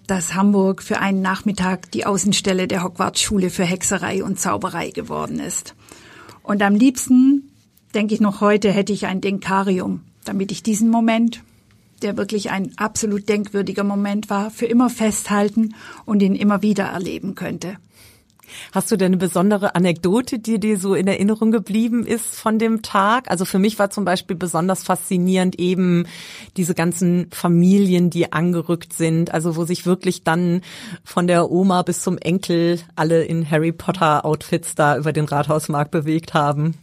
dass 0.10 0.34
Hamburg 0.34 0.82
für 0.82 1.00
einen 1.00 1.22
Nachmittag 1.22 1.91
die 1.91 2.06
Außenstelle 2.06 2.67
der 2.67 2.84
Hogwarts-Schule 2.84 3.52
für 3.52 3.63
Hexerei 3.63 4.24
und 4.24 4.39
Zauberei 4.39 4.89
geworden 4.89 5.39
ist. 5.39 5.76
Und 6.41 6.63
am 6.63 6.74
liebsten, 6.74 7.52
denke 7.93 8.15
ich 8.15 8.19
noch 8.19 8.41
heute, 8.41 8.72
hätte 8.72 8.91
ich 8.91 9.06
ein 9.06 9.22
Denkarium, 9.22 10.02
damit 10.26 10.52
ich 10.52 10.63
diesen 10.63 10.89
Moment, 10.89 11.43
der 12.02 12.17
wirklich 12.17 12.50
ein 12.50 12.72
absolut 12.78 13.30
denkwürdiger 13.30 13.84
Moment 13.84 14.32
war, 14.32 14.50
für 14.50 14.65
immer 14.65 14.89
festhalten 14.89 15.76
und 16.06 16.24
ihn 16.24 16.36
immer 16.36 16.63
wieder 16.63 16.86
erleben 16.86 17.36
könnte. 17.36 17.78
Hast 18.71 18.91
du 18.91 18.97
denn 18.97 19.07
eine 19.07 19.17
besondere 19.17 19.75
Anekdote, 19.75 20.39
die 20.39 20.59
dir 20.59 20.77
so 20.77 20.95
in 20.95 21.07
Erinnerung 21.07 21.51
geblieben 21.51 22.05
ist 22.05 22.35
von 22.35 22.59
dem 22.59 22.81
Tag? 22.81 23.29
Also 23.29 23.45
für 23.45 23.59
mich 23.59 23.79
war 23.79 23.89
zum 23.89 24.05
Beispiel 24.05 24.35
besonders 24.35 24.83
faszinierend 24.83 25.59
eben 25.59 26.05
diese 26.57 26.73
ganzen 26.73 27.27
Familien, 27.31 28.09
die 28.09 28.31
angerückt 28.31 28.93
sind, 28.93 29.33
also 29.33 29.55
wo 29.55 29.65
sich 29.65 29.85
wirklich 29.85 30.23
dann 30.23 30.62
von 31.03 31.27
der 31.27 31.51
Oma 31.51 31.81
bis 31.81 32.01
zum 32.01 32.17
Enkel 32.17 32.79
alle 32.95 33.23
in 33.23 33.49
Harry 33.49 33.71
Potter 33.71 34.25
Outfits 34.25 34.75
da 34.75 34.97
über 34.97 35.13
den 35.13 35.25
Rathausmarkt 35.25 35.91
bewegt 35.91 36.33
haben. 36.33 36.75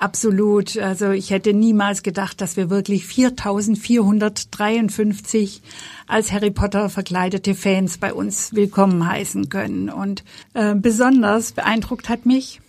Absolut. 0.00 0.76
Also 0.78 1.10
ich 1.10 1.30
hätte 1.30 1.52
niemals 1.52 2.02
gedacht, 2.02 2.40
dass 2.40 2.56
wir 2.56 2.70
wirklich 2.70 3.06
4453 3.06 5.60
als 6.06 6.32
Harry 6.32 6.50
Potter 6.50 6.88
verkleidete 6.88 7.54
Fans 7.54 7.98
bei 7.98 8.14
uns 8.14 8.54
willkommen 8.54 9.06
heißen 9.06 9.50
können. 9.50 9.90
Und 9.90 10.24
äh, 10.54 10.74
besonders 10.74 11.52
beeindruckt 11.52 12.08
hat 12.08 12.24
mich 12.24 12.62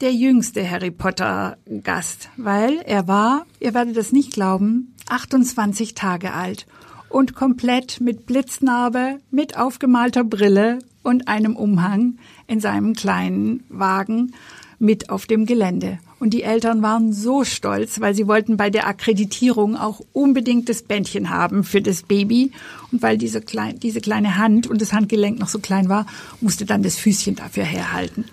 der 0.00 0.14
jüngste 0.14 0.66
Harry 0.68 0.90
Potter 0.90 1.58
Gast, 1.84 2.30
weil 2.38 2.80
er 2.86 3.06
war, 3.06 3.44
ihr 3.60 3.74
werdet 3.74 3.98
es 3.98 4.12
nicht 4.12 4.32
glauben, 4.32 4.94
28 5.10 5.92
Tage 5.92 6.32
alt 6.32 6.66
und 7.10 7.34
komplett 7.34 8.00
mit 8.00 8.24
Blitznarbe, 8.24 9.18
mit 9.30 9.58
aufgemalter 9.58 10.24
Brille 10.24 10.78
und 11.02 11.28
einem 11.28 11.56
Umhang 11.56 12.16
in 12.46 12.60
seinem 12.60 12.94
kleinen 12.94 13.64
Wagen 13.68 14.32
mit 14.78 15.10
auf 15.10 15.26
dem 15.26 15.46
Gelände. 15.46 15.98
Und 16.20 16.30
die 16.30 16.42
Eltern 16.42 16.82
waren 16.82 17.12
so 17.12 17.44
stolz, 17.44 18.00
weil 18.00 18.14
sie 18.14 18.26
wollten 18.26 18.56
bei 18.56 18.70
der 18.70 18.86
Akkreditierung 18.86 19.76
auch 19.76 20.00
unbedingt 20.12 20.68
das 20.68 20.82
Bändchen 20.82 21.30
haben 21.30 21.64
für 21.64 21.80
das 21.80 22.02
Baby. 22.02 22.52
Und 22.90 23.02
weil 23.02 23.18
diese, 23.18 23.40
klein, 23.40 23.78
diese 23.78 24.00
kleine 24.00 24.36
Hand 24.36 24.66
und 24.66 24.80
das 24.80 24.92
Handgelenk 24.92 25.38
noch 25.38 25.48
so 25.48 25.58
klein 25.58 25.88
war, 25.88 26.06
musste 26.40 26.64
dann 26.64 26.82
das 26.82 26.96
Füßchen 26.96 27.36
dafür 27.36 27.64
herhalten. 27.64 28.24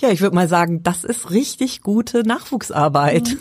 Ja, 0.00 0.10
ich 0.10 0.20
würde 0.20 0.36
mal 0.36 0.48
sagen, 0.48 0.82
das 0.82 1.04
ist 1.04 1.30
richtig 1.30 1.82
gute 1.82 2.22
Nachwuchsarbeit. 2.22 3.36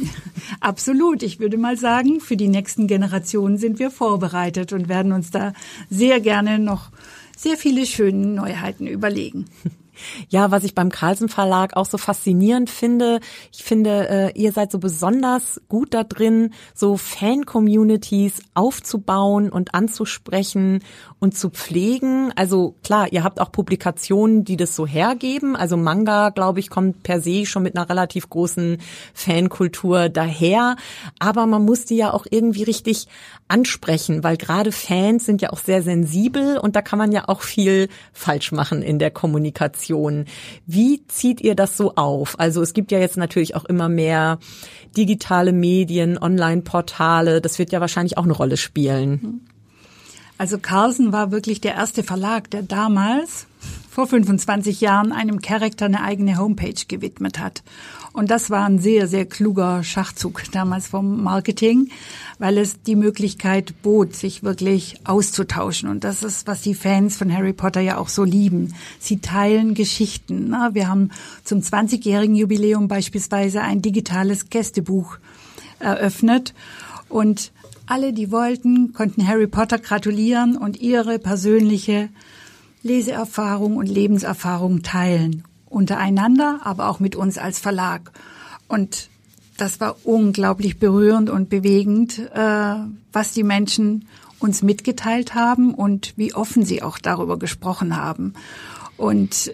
Absolut. 0.60 1.22
Ich 1.22 1.40
würde 1.40 1.58
mal 1.58 1.78
sagen, 1.78 2.20
für 2.20 2.38
die 2.38 2.48
nächsten 2.48 2.88
Generationen 2.88 3.58
sind 3.58 3.78
wir 3.78 3.92
vorbereitet 3.92 4.74
und 4.74 4.90
werden 4.90 5.12
uns 5.12 5.30
da 5.30 5.54
sehr 5.90 6.20
gerne 6.20 6.58
noch 6.60 6.90
sehr 7.36 7.56
viele 7.56 7.86
schöne 7.86 8.26
Neuheiten 8.26 8.88
überlegen. 8.88 9.46
Ja, 10.30 10.52
was 10.52 10.64
ich 10.64 10.76
beim 10.76 10.90
Carlsen 10.90 11.30
Verlag 11.30 11.76
auch 11.76 11.86
so 11.86 11.98
faszinierend 11.98 12.70
finde, 12.70 13.20
ich 13.52 13.64
finde, 13.64 14.10
äh, 14.10 14.32
ihr 14.40 14.52
seid 14.52 14.72
so 14.72 14.80
besonders 14.80 15.62
gut 15.68 15.94
da 15.94 16.04
drin, 16.04 16.54
so 16.74 16.98
Fan-Communities 16.98 18.42
aufzubauen 18.54 19.50
und 19.50 19.74
anzusprechen 19.74 20.84
und 21.20 21.38
zu 21.38 21.50
pflegen. 21.50 22.32
Also 22.36 22.76
klar, 22.84 23.12
ihr 23.12 23.24
habt 23.24 23.40
auch 23.40 23.52
Publikationen, 23.52 24.44
die 24.44 24.58
das 24.58 24.76
so 24.76 24.86
hergeben. 24.86 25.56
Also 25.56 25.78
Manga, 25.78 26.30
glaube 26.30 26.60
ich, 26.60 26.70
kommt 26.70 27.04
per 27.04 27.22
se 27.22 27.46
schon 27.46 27.64
mit 27.64 27.76
einer 27.76 27.90
relativ 27.90 28.30
großen 28.30 28.78
Fankultur 29.14 30.10
daher. 30.10 30.76
Aber 31.20 31.46
man 31.46 31.66
muss 31.66 31.86
die 31.86 31.98
ja 31.98 32.14
auch 32.14 32.26
irgendwie 32.30 32.64
richtig 32.64 33.08
ansprechen, 33.48 34.24
weil 34.24 34.38
gerade 34.38 34.72
Fans 34.72 35.26
sind 35.26 35.42
ja 35.42 35.52
auch 35.52 35.60
sehr 35.60 35.82
sensibel 35.82 36.58
und 36.58 36.76
da 36.76 36.82
kann 36.82 37.00
man 37.00 37.12
ja 37.12 37.28
auch 37.28 37.42
viel 37.42 37.88
falsch 38.12 38.52
machen 38.52 38.82
in 38.82 39.00
der 39.00 39.12
Kommunikation. 39.88 40.26
Wie 40.66 41.06
zieht 41.08 41.42
ihr 41.42 41.56
das 41.56 41.78
so 41.78 41.96
auf? 41.96 42.40
Also 42.40 42.62
es 42.62 42.74
gibt 42.74 42.92
ja 42.92 43.00
jetzt 43.00 43.18
natürlich 43.18 43.56
auch 43.56 43.66
immer 43.66 43.90
mehr 43.90 44.40
digitale 44.96 45.54
Medien, 45.54 46.18
Online-Portale. 46.18 47.42
Das 47.42 47.60
wird 47.60 47.72
ja 47.72 47.82
wahrscheinlich 47.82 48.18
auch 48.18 48.24
eine 48.24 48.34
Rolle 48.34 48.58
spielen. 48.58 49.42
Also 50.38 50.60
Carlsen 50.60 51.12
war 51.12 51.32
wirklich 51.32 51.62
der 51.62 51.74
erste 51.74 52.04
Verlag, 52.04 52.52
der 52.52 52.62
damals 52.62 53.48
vor 53.90 54.06
25 54.06 54.82
Jahren 54.82 55.12
einem 55.12 55.42
Charakter 55.42 55.86
eine 55.86 56.04
eigene 56.04 56.38
Homepage 56.38 56.86
gewidmet 56.88 57.40
hat. 57.40 57.64
Und 58.18 58.32
das 58.32 58.50
war 58.50 58.66
ein 58.66 58.80
sehr, 58.80 59.08
sehr 59.08 59.28
kluger 59.28 59.84
Schachzug 59.84 60.42
damals 60.52 60.88
vom 60.88 61.22
Marketing, 61.22 61.90
weil 62.40 62.58
es 62.58 62.82
die 62.82 62.96
Möglichkeit 62.96 63.84
bot, 63.84 64.16
sich 64.16 64.42
wirklich 64.42 64.96
auszutauschen. 65.04 65.88
Und 65.88 66.04
das 66.04 66.24
ist, 66.24 66.48
was 66.48 66.62
die 66.62 66.74
Fans 66.74 67.16
von 67.16 67.32
Harry 67.32 67.54
Potter 67.54 67.80
ja 67.80 68.00
auch 68.00 68.10
so 68.10 68.24
lieben. 68.24 68.74
Sie 69.00 69.20
teilen 69.20 69.76
Geschichten. 69.76 70.50
Wir 70.72 70.90
haben 70.90 71.12
zum 71.44 71.60
20-jährigen 71.60 72.36
Jubiläum 72.36 72.88
beispielsweise 72.88 73.62
ein 73.62 73.84
digitales 73.84 74.50
Gästebuch 74.50 75.20
eröffnet. 75.78 76.56
Und 77.10 77.52
alle, 77.86 78.14
die 78.14 78.32
wollten, 78.32 78.94
konnten 78.94 79.28
Harry 79.28 79.46
Potter 79.46 79.78
gratulieren 79.78 80.58
und 80.58 80.82
ihre 80.82 81.20
persönliche 81.20 82.10
Leseerfahrung 82.82 83.76
und 83.76 83.86
Lebenserfahrung 83.86 84.82
teilen. 84.82 85.44
Untereinander, 85.70 86.60
aber 86.64 86.90
auch 86.90 87.00
mit 87.00 87.16
uns 87.16 87.38
als 87.38 87.60
Verlag. 87.60 88.12
Und 88.68 89.10
das 89.58 89.80
war 89.80 89.96
unglaublich 90.04 90.80
berührend 90.80 91.30
und 91.30 91.50
bewegend, 91.50 92.20
äh, 92.20 92.76
was 93.12 93.32
die 93.32 93.44
Menschen 93.44 94.08
uns 94.40 94.62
mitgeteilt 94.62 95.34
haben 95.34 95.74
und 95.74 96.14
wie 96.16 96.34
offen 96.34 96.64
sie 96.64 96.84
auch 96.84 97.00
darüber 97.00 97.40
gesprochen 97.40 97.98
haben. 97.98 98.34
Und 98.98 99.54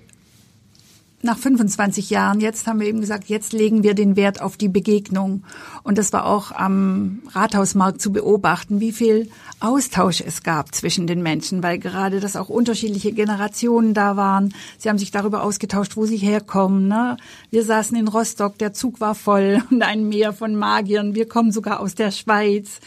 nach 1.24 1.38
25 1.38 2.10
Jahren, 2.10 2.42
jetzt 2.42 2.68
haben 2.68 2.80
wir 2.80 2.88
eben 2.88 3.02
gesagt, 3.02 3.30
jetzt 3.30 3.54
legen 3.54 3.82
wir 3.82 3.94
den 3.94 4.16
Wert 4.16 4.42
auf 4.42 4.58
die 4.58 4.68
Begegnung. 4.68 5.44
Und 5.84 5.98
das 5.98 6.12
war 6.12 6.26
auch 6.26 6.52
am 6.52 7.22
Rathausmarkt 7.32 8.02
zu 8.02 8.12
beobachten, 8.12 8.80
wie 8.80 8.92
viel 8.92 9.30
Austausch 9.60 10.22
es 10.22 10.44
gab 10.44 10.76
zwischen 10.76 11.08
den 11.08 11.24
Menschen, 11.24 11.64
weil 11.64 11.80
gerade 11.80 12.20
das 12.20 12.36
auch 12.36 12.50
unterschiedliche 12.50 13.14
Generationen 13.14 13.94
da 13.94 14.18
waren. 14.18 14.54
Sie 14.78 14.90
haben 14.90 14.98
sich 14.98 15.12
darüber 15.12 15.44
ausgetauscht, 15.44 15.96
wo 15.96 16.06
sie 16.06 16.18
herkommen. 16.18 16.90
Ne? 16.90 17.18
Wir 17.50 17.64
saßen 17.64 17.96
in 17.98 18.10
Rostock, 18.10 18.58
der 18.58 18.74
Zug 18.74 19.00
war 19.00 19.16
voll 19.16 19.64
und 19.72 19.82
ein 19.82 20.10
Meer 20.10 20.34
von 20.34 20.56
Magiern. 20.56 21.16
Wir 21.16 21.28
kommen 21.28 21.52
sogar 21.52 21.80
aus 21.80 21.96
der 21.96 22.12
Schweiz. 22.12 22.82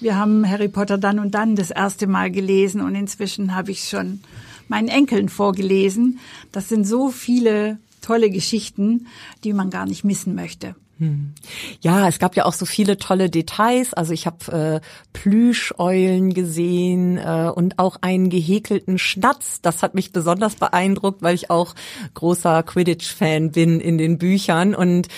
Wir 0.00 0.16
haben 0.16 0.48
Harry 0.48 0.68
Potter 0.68 0.98
dann 0.98 1.18
und 1.18 1.34
dann 1.34 1.56
das 1.56 1.70
erste 1.70 2.06
Mal 2.06 2.30
gelesen 2.30 2.80
und 2.80 2.94
inzwischen 2.94 3.54
habe 3.54 3.70
ich 3.70 3.88
schon 3.88 4.20
meinen 4.68 4.88
Enkeln 4.88 5.28
vorgelesen. 5.28 6.18
Das 6.52 6.68
sind 6.68 6.86
so 6.86 7.10
viele 7.10 7.78
tolle 8.00 8.30
Geschichten, 8.30 9.06
die 9.44 9.52
man 9.52 9.70
gar 9.70 9.86
nicht 9.86 10.04
missen 10.04 10.34
möchte. 10.34 10.74
Hm. 10.98 11.34
Ja, 11.80 12.06
es 12.06 12.20
gab 12.20 12.36
ja 12.36 12.44
auch 12.44 12.52
so 12.52 12.66
viele 12.66 12.96
tolle 12.98 13.28
Details. 13.28 13.94
Also 13.94 14.12
ich 14.12 14.26
habe 14.26 14.80
äh, 14.80 14.86
Plüscheulen 15.12 16.32
gesehen 16.32 17.18
äh, 17.18 17.50
und 17.52 17.80
auch 17.80 17.96
einen 18.00 18.30
gehäkelten 18.30 18.98
Schnatz. 18.98 19.60
Das 19.60 19.82
hat 19.82 19.94
mich 19.94 20.12
besonders 20.12 20.54
beeindruckt, 20.54 21.20
weil 21.22 21.34
ich 21.34 21.50
auch 21.50 21.74
großer 22.14 22.62
Quidditch-Fan 22.62 23.50
bin 23.50 23.80
in 23.80 23.98
den 23.98 24.18
Büchern. 24.18 24.74
Und 24.74 25.08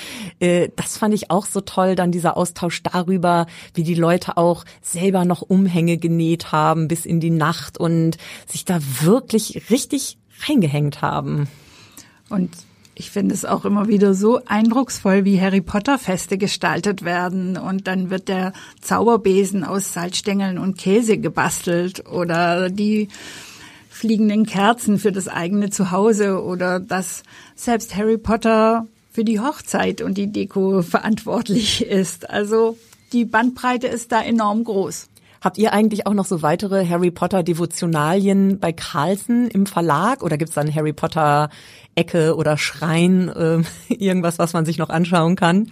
äh, 0.40 0.70
das 0.76 0.96
fand 0.96 1.12
ich 1.12 1.30
auch 1.30 1.44
so 1.44 1.60
toll, 1.60 1.94
dann 1.94 2.10
dieser 2.10 2.38
Austausch 2.38 2.82
darüber, 2.82 3.46
wie 3.74 3.82
die 3.82 3.94
Leute 3.94 4.38
auch 4.38 4.64
selber 4.80 5.26
noch 5.26 5.42
Umhänge 5.42 5.98
genäht 5.98 6.52
haben 6.52 6.88
bis 6.88 7.04
in 7.04 7.20
die 7.20 7.30
Nacht 7.30 7.76
und 7.76 8.16
sich 8.46 8.64
da 8.64 8.78
wirklich 9.00 9.70
richtig 9.70 10.16
reingehängt 10.48 11.02
haben. 11.02 11.48
Und 12.30 12.50
ich 12.98 13.10
finde 13.10 13.34
es 13.34 13.44
auch 13.44 13.66
immer 13.66 13.88
wieder 13.88 14.14
so 14.14 14.40
eindrucksvoll, 14.46 15.26
wie 15.26 15.38
Harry 15.38 15.60
Potter 15.60 15.98
Feste 15.98 16.38
gestaltet 16.38 17.04
werden. 17.04 17.58
Und 17.58 17.86
dann 17.86 18.08
wird 18.08 18.28
der 18.28 18.54
Zauberbesen 18.80 19.64
aus 19.64 19.92
Salzstängeln 19.92 20.56
und 20.56 20.78
Käse 20.78 21.18
gebastelt 21.18 22.08
oder 22.10 22.70
die 22.70 23.08
fliegenden 23.90 24.46
Kerzen 24.46 24.98
für 24.98 25.12
das 25.12 25.28
eigene 25.28 25.68
Zuhause 25.68 26.42
oder 26.42 26.80
dass 26.80 27.22
selbst 27.54 27.94
Harry 27.94 28.16
Potter 28.16 28.86
für 29.12 29.24
die 29.24 29.40
Hochzeit 29.40 30.00
und 30.00 30.16
die 30.16 30.32
Deko 30.32 30.80
verantwortlich 30.80 31.84
ist. 31.86 32.30
Also 32.30 32.78
die 33.12 33.26
Bandbreite 33.26 33.88
ist 33.88 34.10
da 34.10 34.22
enorm 34.22 34.64
groß. 34.64 35.08
Habt 35.46 35.58
ihr 35.58 35.72
eigentlich 35.72 36.08
auch 36.08 36.12
noch 36.12 36.26
so 36.26 36.42
weitere 36.42 36.84
Harry 36.88 37.12
Potter 37.12 37.44
Devotionalien 37.44 38.58
bei 38.58 38.72
Carlsen 38.72 39.46
im 39.46 39.64
Verlag 39.64 40.24
oder 40.24 40.38
gibt's 40.38 40.56
dann 40.56 40.74
Harry 40.74 40.92
Potter 40.92 41.50
Ecke 41.94 42.34
oder 42.34 42.58
Schrein, 42.58 43.28
äh, 43.28 43.62
irgendwas, 43.94 44.40
was 44.40 44.54
man 44.54 44.66
sich 44.66 44.76
noch 44.76 44.88
anschauen 44.88 45.36
kann? 45.36 45.70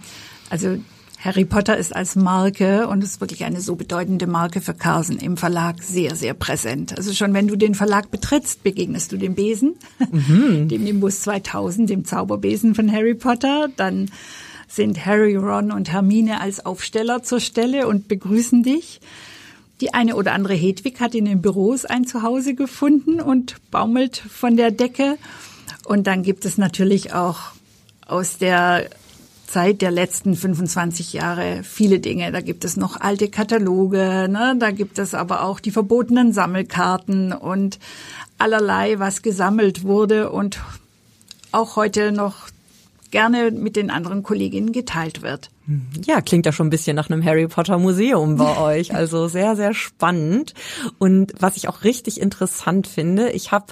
Also 0.49 0.77
Harry 1.19 1.43
Potter 1.43 1.75
ist 1.75 1.93
als 1.93 2.15
Marke 2.15 2.87
und 2.87 3.03
ist 3.03 3.19
wirklich 3.19 3.43
eine 3.43 3.59
so 3.59 3.75
bedeutende 3.75 4.27
Marke 4.27 4.61
für 4.61 4.73
Carlsen 4.73 5.19
im 5.19 5.35
Verlag 5.35 5.83
sehr, 5.83 6.15
sehr 6.15 6.35
präsent. 6.35 6.97
Also 6.97 7.11
schon 7.11 7.33
wenn 7.33 7.49
du 7.49 7.57
den 7.57 7.75
Verlag 7.75 8.09
betrittst, 8.11 8.63
begegnest 8.63 9.11
du 9.11 9.17
dem 9.17 9.35
Besen, 9.35 9.75
mhm. 10.09 10.67
dem 10.69 10.85
Nimbus 10.85 11.19
2000, 11.23 11.89
dem 11.89 12.05
Zauberbesen 12.05 12.75
von 12.75 12.89
Harry 12.89 13.13
Potter. 13.13 13.67
Dann 13.75 14.09
sind 14.69 15.05
Harry, 15.05 15.35
Ron 15.35 15.73
und 15.73 15.91
Hermine 15.91 16.39
als 16.39 16.65
Aufsteller 16.65 17.23
zur 17.23 17.41
Stelle 17.41 17.89
und 17.89 18.07
begrüßen 18.07 18.63
dich. 18.63 19.01
Die 19.81 19.93
eine 19.93 20.15
oder 20.15 20.33
andere 20.33 20.53
Hedwig 20.53 20.99
hat 20.99 21.15
in 21.15 21.25
den 21.25 21.41
Büros 21.41 21.85
ein 21.85 22.05
Zuhause 22.05 22.55
gefunden 22.55 23.19
und 23.19 23.55
baumelt 23.71 24.17
von 24.17 24.55
der 24.55 24.71
Decke. 24.71 25.17
Und 25.83 26.07
dann 26.07 26.23
gibt 26.23 26.45
es 26.45 26.57
natürlich 26.57 27.13
auch 27.13 27.39
aus 28.07 28.37
der 28.37 28.89
Zeit 29.47 29.81
der 29.81 29.91
letzten 29.91 30.35
25 30.35 31.13
Jahre 31.13 31.61
viele 31.63 31.99
Dinge. 31.99 32.31
Da 32.31 32.41
gibt 32.41 32.65
es 32.65 32.77
noch 32.77 32.99
alte 32.99 33.29
Kataloge, 33.29 34.27
ne? 34.29 34.55
da 34.57 34.71
gibt 34.71 34.99
es 34.99 35.13
aber 35.13 35.43
auch 35.43 35.59
die 35.59 35.71
verbotenen 35.71 36.33
Sammelkarten 36.33 37.31
und 37.31 37.79
allerlei, 38.37 38.99
was 38.99 39.21
gesammelt 39.21 39.83
wurde 39.83 40.31
und 40.31 40.59
auch 41.51 41.75
heute 41.75 42.11
noch 42.11 42.49
gerne 43.11 43.51
mit 43.51 43.75
den 43.75 43.89
anderen 43.89 44.23
Kolleginnen 44.23 44.71
geteilt 44.71 45.21
wird. 45.21 45.49
Ja, 46.05 46.21
klingt 46.21 46.45
ja 46.45 46.51
schon 46.51 46.67
ein 46.67 46.71
bisschen 46.71 46.95
nach 46.95 47.09
einem 47.09 47.25
Harry 47.25 47.47
Potter 47.47 47.79
Museum 47.79 48.37
bei 48.37 48.57
euch. 48.79 48.93
Also 48.93 49.27
sehr, 49.27 49.55
sehr 49.55 49.73
spannend. 49.73 50.53
Und 50.99 51.33
was 51.39 51.57
ich 51.57 51.67
auch 51.67 51.83
richtig 51.83 52.21
interessant 52.21 52.85
finde, 52.85 53.31
ich 53.31 53.51
habe 53.51 53.65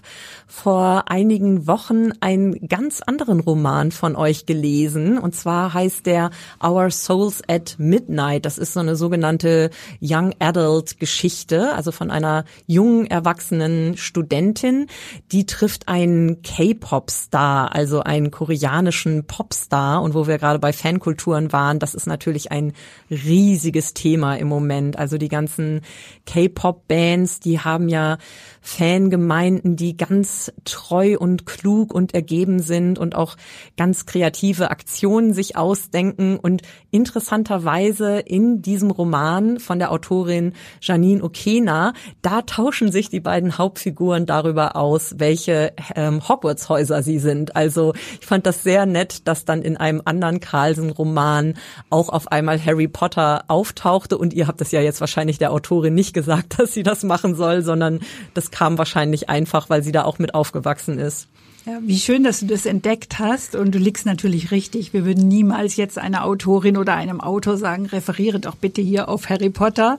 vor 0.48 1.06
einigen 1.08 1.68
Wochen 1.68 2.12
einen 2.20 2.68
ganz 2.68 3.02
anderen 3.02 3.40
Roman 3.40 3.92
von 3.92 4.16
euch 4.16 4.48
gelesen. 4.48 5.20
Und 5.20 5.36
zwar 5.36 5.74
heißt 5.74 6.08
der 6.08 6.32
Our 6.64 6.90
Souls 6.90 7.42
at 7.48 7.76
Midnight. 7.78 8.46
Das 8.46 8.58
ist 8.58 8.74
so 8.74 8.80
eine 8.80 8.96
sogenannte 8.96 9.70
Young 10.02 10.34
Adult 10.40 11.00
Geschichte, 11.00 11.74
also 11.76 11.92
von 11.92 12.10
einer 12.10 12.46
jungen, 12.66 13.06
erwachsenen 13.06 13.98
Studentin. 13.98 14.88
Die 15.32 15.46
trifft 15.46 15.88
einen 15.88 16.42
K-Pop-Star, 16.42 17.76
also 17.76 18.02
einen 18.02 18.32
koreanischen 18.32 19.26
Popstar. 19.26 20.02
Und 20.02 20.16
wo 20.16 20.26
wir 20.26 20.40
gerade 20.40 20.60
bei 20.60 20.74
Fankulturen 20.74 21.52
waren, 21.52 21.83
das 21.84 21.94
ist 21.94 22.08
natürlich 22.08 22.50
ein 22.50 22.72
riesiges 23.12 23.94
Thema 23.94 24.36
im 24.36 24.48
Moment. 24.48 24.98
Also 24.98 25.18
die 25.18 25.28
ganzen 25.28 25.82
K-Pop-Bands, 26.26 27.42
die 27.42 27.60
haben 27.60 27.90
ja 27.90 28.20
Fangemeinden, 28.62 29.76
die 29.76 29.98
ganz 29.98 30.54
treu 30.64 31.18
und 31.20 31.46
klug 31.46 31.94
und 31.94 32.14
ergeben 32.14 32.62
sind 32.62 32.98
und 32.98 33.16
auch 33.16 33.36
ganz 33.76 34.06
kreative 34.06 34.72
Aktionen 34.72 35.34
sich 35.34 35.58
ausdenken. 35.58 36.38
Und 36.38 36.62
interessanterweise 36.90 38.20
in 38.20 38.62
diesem 38.62 38.90
Roman 38.90 39.60
von 39.60 39.78
der 39.78 39.92
Autorin 39.92 40.54
Janine 40.80 41.22
Okena, 41.22 41.92
da 42.22 42.44
tauschen 42.44 42.94
sich 42.94 43.10
die 43.10 43.20
beiden 43.20 43.58
Hauptfiguren 43.58 44.26
darüber 44.26 44.78
aus, 44.78 45.16
welche 45.18 45.74
ähm, 45.96 46.26
Hogwarts-Häuser 46.26 47.04
sie 47.04 47.20
sind. 47.20 47.58
Also 47.58 47.94
ich 48.22 48.26
fand 48.26 48.46
das 48.46 48.64
sehr 48.64 48.86
nett, 48.86 49.28
dass 49.28 49.44
dann 49.44 49.62
in 49.62 49.76
einem 49.76 50.02
anderen 50.06 50.40
Carlsen-Roman 50.40 51.56
auch 51.90 52.10
auf 52.10 52.32
einmal 52.32 52.64
Harry 52.64 52.88
Potter 52.88 53.46
auftauchte. 53.48 54.18
Und 54.18 54.34
ihr 54.34 54.48
habt 54.48 54.62
es 54.62 54.72
ja 54.72 54.82
jetzt 54.82 55.02
wahrscheinlich 55.02 55.38
der 55.38 55.52
Autorin 55.52 55.94
nicht 55.94 56.14
gesagt, 56.14 56.60
dass 56.60 56.74
sie 56.74 56.84
das 56.84 57.04
machen 57.04 57.36
soll, 57.36 57.62
sondern 57.62 58.00
das 58.34 58.52
kam 58.52 58.78
wahrscheinlich 58.78 59.30
einfach, 59.30 59.70
weil 59.70 59.84
sie 59.84 59.92
da 59.92 60.04
auch 60.04 60.20
mit 60.20 60.36
aufgewachsen 60.36 61.00
ist. 61.00 61.28
Ja, 61.66 61.80
wie 61.82 61.98
schön, 61.98 62.26
dass 62.26 62.42
du 62.42 62.48
das 62.48 62.66
entdeckt 62.66 63.20
hast 63.20 63.56
und 63.56 63.74
du 63.74 63.80
liegst 63.80 64.06
natürlich 64.06 64.52
richtig. 64.52 64.92
Wir 64.92 65.06
würden 65.06 65.30
niemals 65.30 65.78
jetzt 65.78 65.98
einer 65.98 66.26
Autorin 66.26 66.76
oder 66.76 66.96
einem 66.96 67.22
Autor 67.22 67.56
sagen, 67.56 67.86
referiere 67.86 68.42
doch 68.42 68.56
bitte 68.56 68.82
hier 68.82 69.08
auf 69.08 69.30
Harry 69.30 69.50
Potter. 69.50 69.98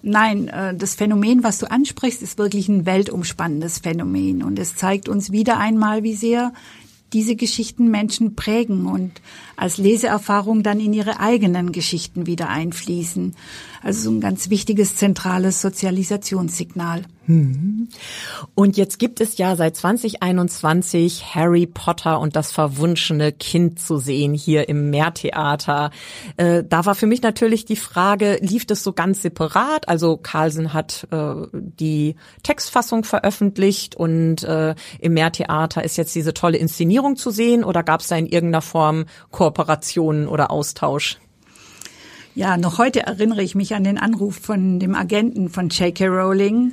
Nein, 0.00 0.48
äh, 0.48 0.74
das 0.74 0.94
Phänomen, 0.94 1.44
was 1.44 1.58
du 1.58 1.70
ansprichst, 1.70 2.22
ist 2.22 2.38
wirklich 2.38 2.68
ein 2.68 2.86
weltumspannendes 2.86 3.80
Phänomen 3.80 4.42
und 4.42 4.58
es 4.58 4.74
zeigt 4.74 5.10
uns 5.10 5.30
wieder 5.32 5.58
einmal, 5.58 6.02
wie 6.02 6.14
sehr 6.14 6.52
diese 7.12 7.36
Geschichten 7.36 7.90
Menschen 7.90 8.34
prägen 8.34 8.86
und 8.86 9.20
als 9.56 9.78
Leseerfahrung 9.78 10.62
dann 10.62 10.80
in 10.80 10.92
ihre 10.92 11.20
eigenen 11.20 11.72
Geschichten 11.72 12.26
wieder 12.26 12.48
einfließen. 12.48 13.34
Also 13.82 14.02
so 14.02 14.10
ein 14.10 14.20
ganz 14.20 14.50
wichtiges 14.50 14.96
zentrales 14.96 15.60
Sozialisationssignal. 15.60 17.04
Mhm. 17.26 17.88
Und 18.54 18.76
jetzt 18.76 18.98
gibt 18.98 19.20
es 19.20 19.38
ja 19.38 19.54
seit 19.54 19.76
2021 19.76 21.34
Harry 21.34 21.66
Potter 21.66 22.18
und 22.18 22.34
das 22.34 22.50
verwunschene 22.50 23.32
Kind 23.32 23.78
zu 23.78 23.98
sehen 23.98 24.34
hier 24.34 24.68
im 24.68 24.90
Meertheater. 24.90 25.90
Äh, 26.36 26.64
da 26.68 26.84
war 26.84 26.94
für 26.94 27.06
mich 27.06 27.22
natürlich 27.22 27.64
die 27.64 27.76
Frage, 27.76 28.38
lief 28.40 28.66
das 28.66 28.82
so 28.82 28.92
ganz 28.92 29.22
separat? 29.22 29.88
Also 29.88 30.16
Carlsen 30.16 30.72
hat 30.72 31.06
äh, 31.10 31.34
die 31.52 32.16
Textfassung 32.42 33.04
veröffentlicht 33.04 33.94
und 33.94 34.42
äh, 34.42 34.74
im 34.98 35.14
Meertheater 35.14 35.84
ist 35.84 35.96
jetzt 35.96 36.14
diese 36.14 36.34
tolle 36.34 36.58
Inszenierung 36.58 37.16
zu 37.16 37.30
sehen 37.30 37.62
oder 37.62 37.82
gab 37.82 38.00
es 38.00 38.08
da 38.08 38.16
in 38.16 38.26
irgendeiner 38.26 38.62
Form 38.62 39.04
Kooperationen 39.30 40.26
oder 40.26 40.50
Austausch? 40.50 41.18
Ja, 42.34 42.56
noch 42.56 42.78
heute 42.78 43.02
erinnere 43.02 43.42
ich 43.42 43.54
mich 43.54 43.74
an 43.74 43.84
den 43.84 43.98
Anruf 43.98 44.36
von 44.36 44.80
dem 44.80 44.94
Agenten 44.94 45.50
von 45.50 45.68
J.K. 45.68 46.06
Rowling. 46.06 46.72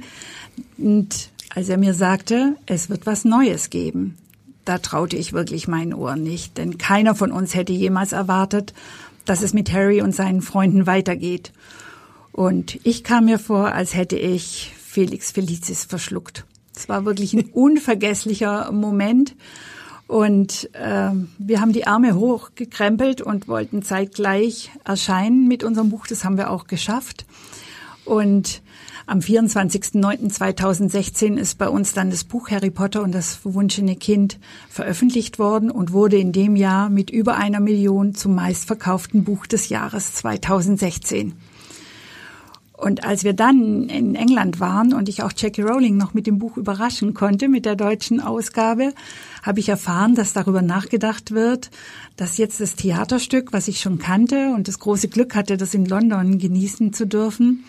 Und 0.77 1.29
als 1.53 1.69
er 1.69 1.77
mir 1.77 1.93
sagte, 1.93 2.55
es 2.65 2.89
wird 2.89 3.05
was 3.05 3.25
Neues 3.25 3.69
geben, 3.69 4.17
da 4.65 4.77
traute 4.77 5.17
ich 5.17 5.33
wirklich 5.33 5.67
meinen 5.67 5.93
Ohren 5.93 6.21
nicht, 6.21 6.57
denn 6.57 6.77
keiner 6.77 7.15
von 7.15 7.31
uns 7.31 7.55
hätte 7.55 7.73
jemals 7.73 8.11
erwartet, 8.11 8.73
dass 9.25 9.41
es 9.41 9.53
mit 9.53 9.71
Harry 9.71 10.01
und 10.01 10.15
seinen 10.15 10.41
Freunden 10.41 10.85
weitergeht. 10.85 11.51
Und 12.31 12.79
ich 12.83 13.03
kam 13.03 13.25
mir 13.25 13.39
vor, 13.39 13.73
als 13.73 13.95
hätte 13.95 14.15
ich 14.15 14.73
Felix 14.77 15.31
Felicis 15.31 15.85
verschluckt. 15.85 16.45
Es 16.75 16.87
war 16.87 17.05
wirklich 17.05 17.33
ein 17.33 17.49
unvergesslicher 17.53 18.71
Moment. 18.71 19.35
Und 20.07 20.69
äh, 20.73 21.11
wir 21.37 21.61
haben 21.61 21.73
die 21.73 21.85
Arme 21.85 22.15
hochgekrempelt 22.15 23.21
und 23.21 23.47
wollten 23.47 23.83
zeitgleich 23.83 24.71
erscheinen 24.83 25.47
mit 25.47 25.63
unserem 25.63 25.89
Buch. 25.89 26.07
Das 26.07 26.23
haben 26.23 26.37
wir 26.37 26.49
auch 26.49 26.65
geschafft. 26.65 27.25
Und 28.05 28.61
am 29.09 29.19
24.09.2016 29.19 31.37
ist 31.37 31.57
bei 31.57 31.67
uns 31.67 31.93
dann 31.93 32.11
das 32.11 32.23
Buch 32.23 32.51
Harry 32.51 32.69
Potter 32.69 33.01
und 33.01 33.11
das 33.11 33.35
verwunschene 33.35 33.95
Kind 33.95 34.37
veröffentlicht 34.69 35.39
worden 35.39 35.71
und 35.71 35.91
wurde 35.91 36.17
in 36.17 36.31
dem 36.31 36.55
Jahr 36.55 36.91
mit 36.91 37.09
über 37.09 37.35
einer 37.35 37.59
Million 37.59 38.13
zum 38.13 38.35
meistverkauften 38.35 39.23
Buch 39.23 39.47
des 39.47 39.69
Jahres 39.69 40.13
2016. 40.13 41.33
Und 42.73 43.03
als 43.03 43.23
wir 43.23 43.33
dann 43.33 43.89
in 43.89 44.13
England 44.13 44.59
waren 44.59 44.93
und 44.93 45.09
ich 45.09 45.23
auch 45.23 45.33
Jackie 45.35 45.63
Rowling 45.63 45.97
noch 45.97 46.13
mit 46.13 46.27
dem 46.27 46.37
Buch 46.37 46.55
überraschen 46.55 47.15
konnte, 47.15 47.47
mit 47.49 47.65
der 47.65 47.75
deutschen 47.75 48.19
Ausgabe, 48.19 48.93
habe 49.41 49.59
ich 49.59 49.69
erfahren, 49.69 50.13
dass 50.13 50.33
darüber 50.33 50.61
nachgedacht 50.61 51.31
wird, 51.31 51.71
dass 52.15 52.37
jetzt 52.37 52.61
das 52.61 52.75
Theaterstück, 52.75 53.53
was 53.53 53.67
ich 53.67 53.81
schon 53.81 53.97
kannte 53.97 54.53
und 54.55 54.67
das 54.67 54.77
große 54.77 55.07
Glück 55.07 55.33
hatte, 55.33 55.57
das 55.57 55.73
in 55.73 55.85
London 55.85 56.37
genießen 56.37 56.93
zu 56.93 57.07
dürfen, 57.07 57.63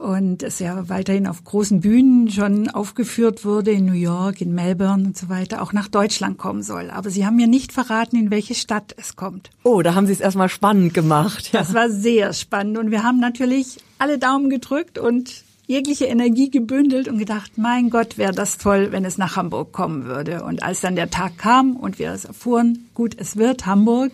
und 0.00 0.42
es 0.42 0.58
ja 0.60 0.88
weiterhin 0.88 1.26
auf 1.26 1.44
großen 1.44 1.82
Bühnen 1.82 2.30
schon 2.30 2.70
aufgeführt 2.70 3.44
wurde, 3.44 3.70
in 3.70 3.84
New 3.84 3.92
York, 3.92 4.40
in 4.40 4.54
Melbourne 4.54 5.04
und 5.04 5.16
so 5.16 5.28
weiter, 5.28 5.60
auch 5.60 5.74
nach 5.74 5.88
Deutschland 5.88 6.38
kommen 6.38 6.62
soll. 6.62 6.90
Aber 6.90 7.10
sie 7.10 7.26
haben 7.26 7.36
mir 7.36 7.46
nicht 7.46 7.70
verraten, 7.70 8.16
in 8.16 8.30
welche 8.30 8.54
Stadt 8.54 8.94
es 8.96 9.14
kommt. 9.14 9.50
Oh, 9.62 9.82
da 9.82 9.94
haben 9.94 10.06
sie 10.06 10.14
es 10.14 10.20
erstmal 10.20 10.48
spannend 10.48 10.94
gemacht. 10.94 11.52
Ja. 11.52 11.60
Das 11.60 11.74
war 11.74 11.90
sehr 11.90 12.32
spannend 12.32 12.78
und 12.78 12.90
wir 12.90 13.02
haben 13.02 13.20
natürlich 13.20 13.78
alle 13.98 14.18
Daumen 14.18 14.48
gedrückt 14.48 14.98
und 14.98 15.44
jegliche 15.66 16.06
Energie 16.06 16.50
gebündelt 16.50 17.06
und 17.06 17.18
gedacht, 17.18 17.52
mein 17.56 17.90
Gott, 17.90 18.16
wäre 18.16 18.32
das 18.32 18.56
toll, 18.56 18.92
wenn 18.92 19.04
es 19.04 19.18
nach 19.18 19.36
Hamburg 19.36 19.72
kommen 19.72 20.06
würde. 20.06 20.42
Und 20.44 20.62
als 20.62 20.80
dann 20.80 20.96
der 20.96 21.10
Tag 21.10 21.36
kam 21.36 21.76
und 21.76 21.98
wir 21.98 22.12
es 22.12 22.24
erfuhren, 22.24 22.88
gut, 22.94 23.16
es 23.18 23.36
wird 23.36 23.66
Hamburg, 23.66 24.12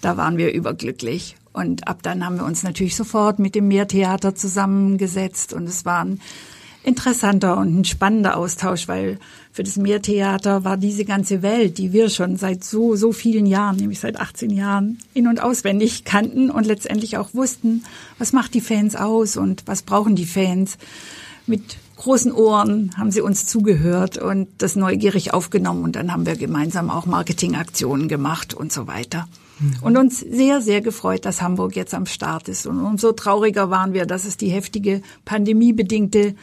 da 0.00 0.16
waren 0.16 0.38
wir 0.38 0.54
überglücklich. 0.54 1.36
Und 1.52 1.88
ab 1.88 2.02
dann 2.02 2.24
haben 2.24 2.36
wir 2.36 2.44
uns 2.44 2.62
natürlich 2.62 2.96
sofort 2.96 3.38
mit 3.38 3.54
dem 3.54 3.68
Meertheater 3.68 4.34
zusammengesetzt 4.34 5.52
und 5.52 5.64
es 5.64 5.84
war 5.84 6.04
ein 6.04 6.20
interessanter 6.82 7.58
und 7.58 7.80
ein 7.80 7.84
spannender 7.84 8.36
Austausch, 8.36 8.88
weil 8.88 9.18
für 9.52 9.62
das 9.62 9.76
Meertheater 9.76 10.64
war 10.64 10.76
diese 10.76 11.04
ganze 11.04 11.42
Welt, 11.42 11.76
die 11.76 11.92
wir 11.92 12.08
schon 12.08 12.36
seit 12.36 12.64
so, 12.64 12.96
so 12.96 13.12
vielen 13.12 13.46
Jahren, 13.46 13.76
nämlich 13.76 14.00
seit 14.00 14.18
18 14.18 14.50
Jahren, 14.50 14.98
in- 15.12 15.26
und 15.26 15.42
auswendig 15.42 16.04
kannten 16.04 16.50
und 16.50 16.66
letztendlich 16.66 17.18
auch 17.18 17.34
wussten, 17.34 17.84
was 18.18 18.32
macht 18.32 18.54
die 18.54 18.60
Fans 18.60 18.96
aus 18.96 19.36
und 19.36 19.64
was 19.66 19.82
brauchen 19.82 20.16
die 20.16 20.26
Fans. 20.26 20.78
Mit 21.46 21.76
großen 22.00 22.32
Ohren 22.32 22.92
haben 22.96 23.10
sie 23.10 23.20
uns 23.20 23.44
zugehört 23.44 24.16
und 24.16 24.48
das 24.58 24.74
neugierig 24.74 25.34
aufgenommen 25.34 25.84
und 25.84 25.96
dann 25.96 26.12
haben 26.12 26.24
wir 26.24 26.34
gemeinsam 26.34 26.88
auch 26.88 27.04
Marketingaktionen 27.04 28.08
gemacht 28.08 28.54
und 28.54 28.72
so 28.72 28.86
weiter. 28.86 29.28
Mhm. 29.58 29.74
Und 29.82 29.96
uns 29.98 30.20
sehr, 30.20 30.62
sehr 30.62 30.80
gefreut, 30.80 31.26
dass 31.26 31.42
Hamburg 31.42 31.76
jetzt 31.76 31.92
am 31.92 32.06
Start 32.06 32.48
ist. 32.48 32.66
Und 32.66 32.80
umso 32.80 33.12
trauriger 33.12 33.68
waren 33.68 33.92
wir, 33.92 34.06
dass 34.06 34.24
es 34.24 34.38
die 34.38 34.48
heftige 34.48 35.02
pandemiebedingte 35.26 36.36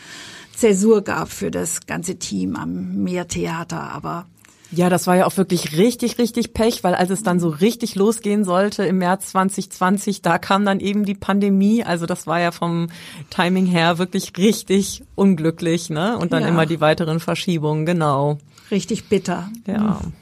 Zäsur 0.56 1.02
gab 1.02 1.32
für 1.32 1.50
das 1.50 1.88
ganze 1.88 2.18
Team 2.18 2.56
am 2.56 3.04
Meertheater. 3.04 3.82
Aber 3.82 4.28
ja, 4.72 4.90
das 4.90 5.08
war 5.08 5.16
ja 5.16 5.26
auch 5.26 5.38
wirklich 5.38 5.78
richtig, 5.78 6.18
richtig 6.18 6.54
Pech, 6.54 6.84
weil 6.84 6.96
als 6.96 7.10
es 7.10 7.24
dann 7.24 7.40
so 7.40 7.50
richtig 7.50 7.96
losgehen 7.96 8.44
sollte 8.44 8.84
im 8.84 8.98
März 8.98 9.28
2020, 9.28 10.22
da 10.22 10.38
kam 10.38 10.66
dann 10.66 10.80
eben 10.80 11.06
die 11.06 11.14
Pandemie. 11.14 11.84
Also 11.84 12.06
das 12.06 12.28
war 12.28 12.40
ja 12.40 12.52
vom 12.52 12.90
Timing 13.30 13.66
her 13.66 13.98
wirklich 13.98 14.34
richtig 14.38 15.04
unglücklich, 15.16 15.90
ne? 15.90 16.18
Und 16.18 16.34
dann 16.34 16.44
ja. 16.44 16.50
immer 16.50 16.66
die 16.66 16.82
weiteren 16.82 17.20
Verschiebungen, 17.20 17.86
genau. 17.86 18.38
Richtig 18.70 19.06
bitter. 19.06 19.50
Ja. 19.66 20.02
Mhm. 20.04 20.14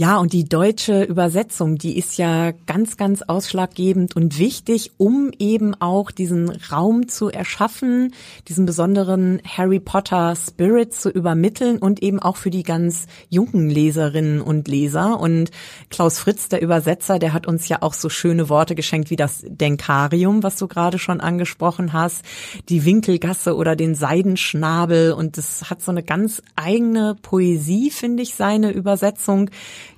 Ja, 0.00 0.16
und 0.16 0.32
die 0.32 0.44
deutsche 0.44 1.02
Übersetzung, 1.02 1.76
die 1.76 1.98
ist 1.98 2.16
ja 2.16 2.52
ganz, 2.52 2.96
ganz 2.96 3.20
ausschlaggebend 3.20 4.16
und 4.16 4.38
wichtig, 4.38 4.92
um 4.96 5.30
eben 5.38 5.74
auch 5.74 6.10
diesen 6.10 6.48
Raum 6.48 7.08
zu 7.08 7.28
erschaffen, 7.28 8.14
diesen 8.48 8.64
besonderen 8.64 9.42
Harry 9.46 9.78
Potter 9.78 10.34
Spirit 10.36 10.94
zu 10.94 11.10
übermitteln 11.10 11.76
und 11.76 12.02
eben 12.02 12.18
auch 12.18 12.38
für 12.38 12.48
die 12.48 12.62
ganz 12.62 13.08
jungen 13.28 13.68
Leserinnen 13.68 14.40
und 14.40 14.68
Leser. 14.68 15.20
Und 15.20 15.50
Klaus 15.90 16.18
Fritz, 16.18 16.48
der 16.48 16.62
Übersetzer, 16.62 17.18
der 17.18 17.34
hat 17.34 17.46
uns 17.46 17.68
ja 17.68 17.82
auch 17.82 17.92
so 17.92 18.08
schöne 18.08 18.48
Worte 18.48 18.74
geschenkt 18.74 19.10
wie 19.10 19.16
das 19.16 19.44
Denkarium, 19.46 20.42
was 20.42 20.56
du 20.56 20.66
gerade 20.66 20.98
schon 20.98 21.20
angesprochen 21.20 21.92
hast, 21.92 22.24
die 22.70 22.86
Winkelgasse 22.86 23.54
oder 23.54 23.76
den 23.76 23.94
Seidenschnabel. 23.94 25.12
Und 25.12 25.36
das 25.36 25.68
hat 25.68 25.82
so 25.82 25.90
eine 25.90 26.02
ganz 26.02 26.40
eigene 26.56 27.16
Poesie, 27.20 27.90
finde 27.90 28.22
ich, 28.22 28.34
seine 28.34 28.70
Übersetzung 28.70 29.50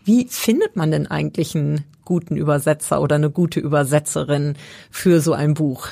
wie 0.05 0.27
findet 0.29 0.77
man 0.77 0.91
denn 0.91 1.07
eigentlich 1.07 1.55
einen 1.55 1.85
guten 2.05 2.37
Übersetzer 2.37 3.01
oder 3.01 3.17
eine 3.17 3.31
gute 3.31 3.61
Übersetzerin 3.61 4.55
für 4.91 5.21
so 5.21 5.33
ein 5.33 5.55
Buch? 5.55 5.89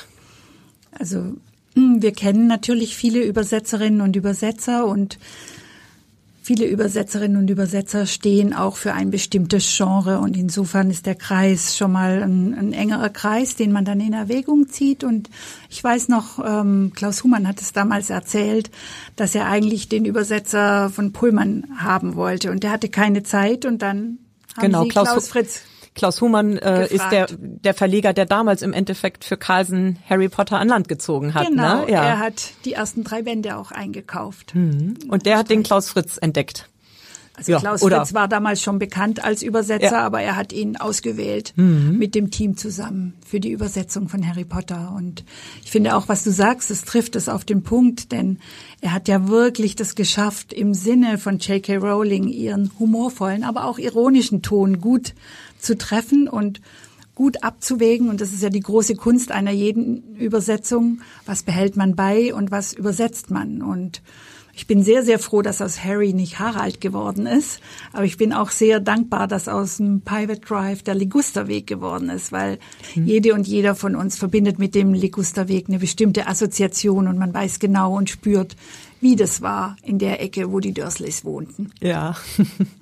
Also 0.91 1.35
hm, 1.75 2.01
wir 2.01 2.11
kennen 2.11 2.47
natürlich 2.47 2.95
viele 2.95 3.23
Übersetzerinnen 3.23 4.01
und 4.01 4.15
Übersetzer 4.15 4.85
und 4.85 5.17
Viele 6.43 6.65
Übersetzerinnen 6.65 7.37
und 7.37 7.51
Übersetzer 7.51 8.07
stehen 8.07 8.55
auch 8.55 8.75
für 8.75 8.93
ein 8.93 9.11
bestimmtes 9.11 9.77
Genre 9.77 10.17
und 10.19 10.35
insofern 10.35 10.89
ist 10.89 11.05
der 11.05 11.13
Kreis 11.13 11.77
schon 11.77 11.91
mal 11.91 12.23
ein, 12.23 12.55
ein 12.55 12.73
engerer 12.73 13.09
Kreis, 13.09 13.55
den 13.55 13.71
man 13.71 13.85
dann 13.85 13.99
in 13.99 14.13
Erwägung 14.13 14.67
zieht. 14.67 15.03
Und 15.03 15.29
ich 15.69 15.83
weiß 15.83 16.07
noch, 16.07 16.43
ähm, 16.43 16.93
Klaus 16.95 17.23
Humann 17.23 17.47
hat 17.47 17.61
es 17.61 17.73
damals 17.73 18.09
erzählt, 18.09 18.71
dass 19.15 19.35
er 19.35 19.45
eigentlich 19.47 19.87
den 19.87 20.03
Übersetzer 20.03 20.89
von 20.89 21.13
Pullmann 21.13 21.65
haben 21.77 22.15
wollte 22.15 22.49
und 22.49 22.63
der 22.63 22.71
hatte 22.71 22.89
keine 22.89 23.21
Zeit 23.21 23.65
und 23.65 23.83
dann 23.83 24.17
haben 24.57 24.61
genau, 24.61 24.83
sie 24.83 24.89
Klaus, 24.89 25.09
Klaus 25.09 25.27
Fritz 25.27 25.61
Klaus 25.93 26.21
Humann 26.21 26.57
äh, 26.57 26.87
ist 26.87 27.09
der, 27.11 27.27
der 27.37 27.73
Verleger, 27.73 28.13
der 28.13 28.25
damals 28.25 28.61
im 28.61 28.71
Endeffekt 28.71 29.25
für 29.25 29.35
Carlsen 29.35 29.99
Harry 30.09 30.29
Potter 30.29 30.57
an 30.57 30.69
Land 30.69 30.87
gezogen 30.87 31.33
hat. 31.33 31.47
Genau, 31.47 31.85
ne? 31.85 31.91
ja. 31.91 32.03
er 32.03 32.19
hat 32.19 32.53
die 32.63 32.73
ersten 32.73 33.03
drei 33.03 33.23
Bände 33.23 33.57
auch 33.57 33.71
eingekauft. 33.71 34.55
Mhm. 34.55 34.95
Und 35.09 35.25
der 35.25 35.37
hat 35.37 35.49
den 35.49 35.63
Klaus 35.63 35.89
Fritz 35.89 36.17
entdeckt. 36.17 36.69
Also 37.35 37.53
ja, 37.53 37.59
Klaus 37.59 37.81
oder? 37.81 37.97
Fritz 37.97 38.13
war 38.13 38.27
damals 38.27 38.61
schon 38.61 38.77
bekannt 38.77 39.23
als 39.23 39.41
Übersetzer, 39.41 39.91
ja. 39.91 40.05
aber 40.05 40.21
er 40.21 40.35
hat 40.35 40.53
ihn 40.53 40.77
ausgewählt 40.77 41.53
mhm. 41.55 41.97
mit 41.97 42.13
dem 42.13 42.29
Team 42.29 42.55
zusammen 42.55 43.13
für 43.25 43.39
die 43.39 43.51
Übersetzung 43.51 44.09
von 44.09 44.27
Harry 44.27 44.43
Potter. 44.43 44.93
Und 44.95 45.23
ich 45.63 45.71
finde 45.71 45.95
auch, 45.95 46.07
was 46.07 46.23
du 46.23 46.31
sagst, 46.31 46.69
es 46.71 46.83
trifft 46.83 47.15
es 47.15 47.29
auf 47.29 47.45
den 47.45 47.63
Punkt, 47.63 48.11
denn 48.11 48.39
er 48.81 48.93
hat 48.93 49.07
ja 49.07 49.27
wirklich 49.27 49.75
das 49.75 49.95
geschafft, 49.95 50.53
im 50.53 50.73
Sinne 50.73 51.17
von 51.17 51.39
J.K. 51.39 51.77
Rowling 51.77 52.27
ihren 52.27 52.71
humorvollen, 52.79 53.43
aber 53.43 53.65
auch 53.65 53.79
ironischen 53.79 54.41
Ton 54.41 54.79
gut 54.79 55.13
zu 55.61 55.77
treffen 55.77 56.27
und 56.27 56.61
gut 57.15 57.43
abzuwägen. 57.43 58.09
Und 58.09 58.21
das 58.21 58.33
ist 58.33 58.43
ja 58.43 58.49
die 58.49 58.61
große 58.61 58.95
Kunst 58.95 59.31
einer 59.31 59.51
jeden 59.51 60.15
Übersetzung. 60.15 61.01
Was 61.25 61.43
behält 61.43 61.75
man 61.77 61.95
bei 61.95 62.33
und 62.33 62.51
was 62.51 62.73
übersetzt 62.73 63.29
man? 63.29 63.61
Und 63.61 64.01
ich 64.53 64.67
bin 64.67 64.83
sehr, 64.83 65.03
sehr 65.03 65.19
froh, 65.19 65.41
dass 65.41 65.61
aus 65.61 65.83
Harry 65.83 66.13
nicht 66.13 66.39
Harald 66.39 66.81
geworden 66.81 67.25
ist. 67.25 67.61
Aber 67.93 68.05
ich 68.05 68.17
bin 68.17 68.33
auch 68.33 68.49
sehr 68.49 68.79
dankbar, 68.79 69.27
dass 69.27 69.47
aus 69.47 69.77
dem 69.77 70.01
Private 70.01 70.41
Drive 70.41 70.83
der 70.83 70.95
Ligusterweg 70.95 71.67
geworden 71.67 72.09
ist, 72.09 72.31
weil 72.31 72.59
mhm. 72.95 73.05
jede 73.05 73.33
und 73.33 73.47
jeder 73.47 73.75
von 73.75 73.95
uns 73.95 74.17
verbindet 74.17 74.59
mit 74.59 74.75
dem 74.75 74.93
Ligusterweg 74.93 75.69
eine 75.69 75.79
bestimmte 75.79 76.27
Assoziation 76.27 77.07
und 77.07 77.17
man 77.17 77.33
weiß 77.33 77.59
genau 77.59 77.95
und 77.95 78.09
spürt, 78.09 78.55
wie 78.99 79.15
das 79.15 79.41
war 79.41 79.77
in 79.83 79.99
der 79.99 80.21
Ecke, 80.21 80.51
wo 80.51 80.59
die 80.59 80.73
Dursleys 80.73 81.23
wohnten. 81.25 81.71
Ja. 81.81 82.15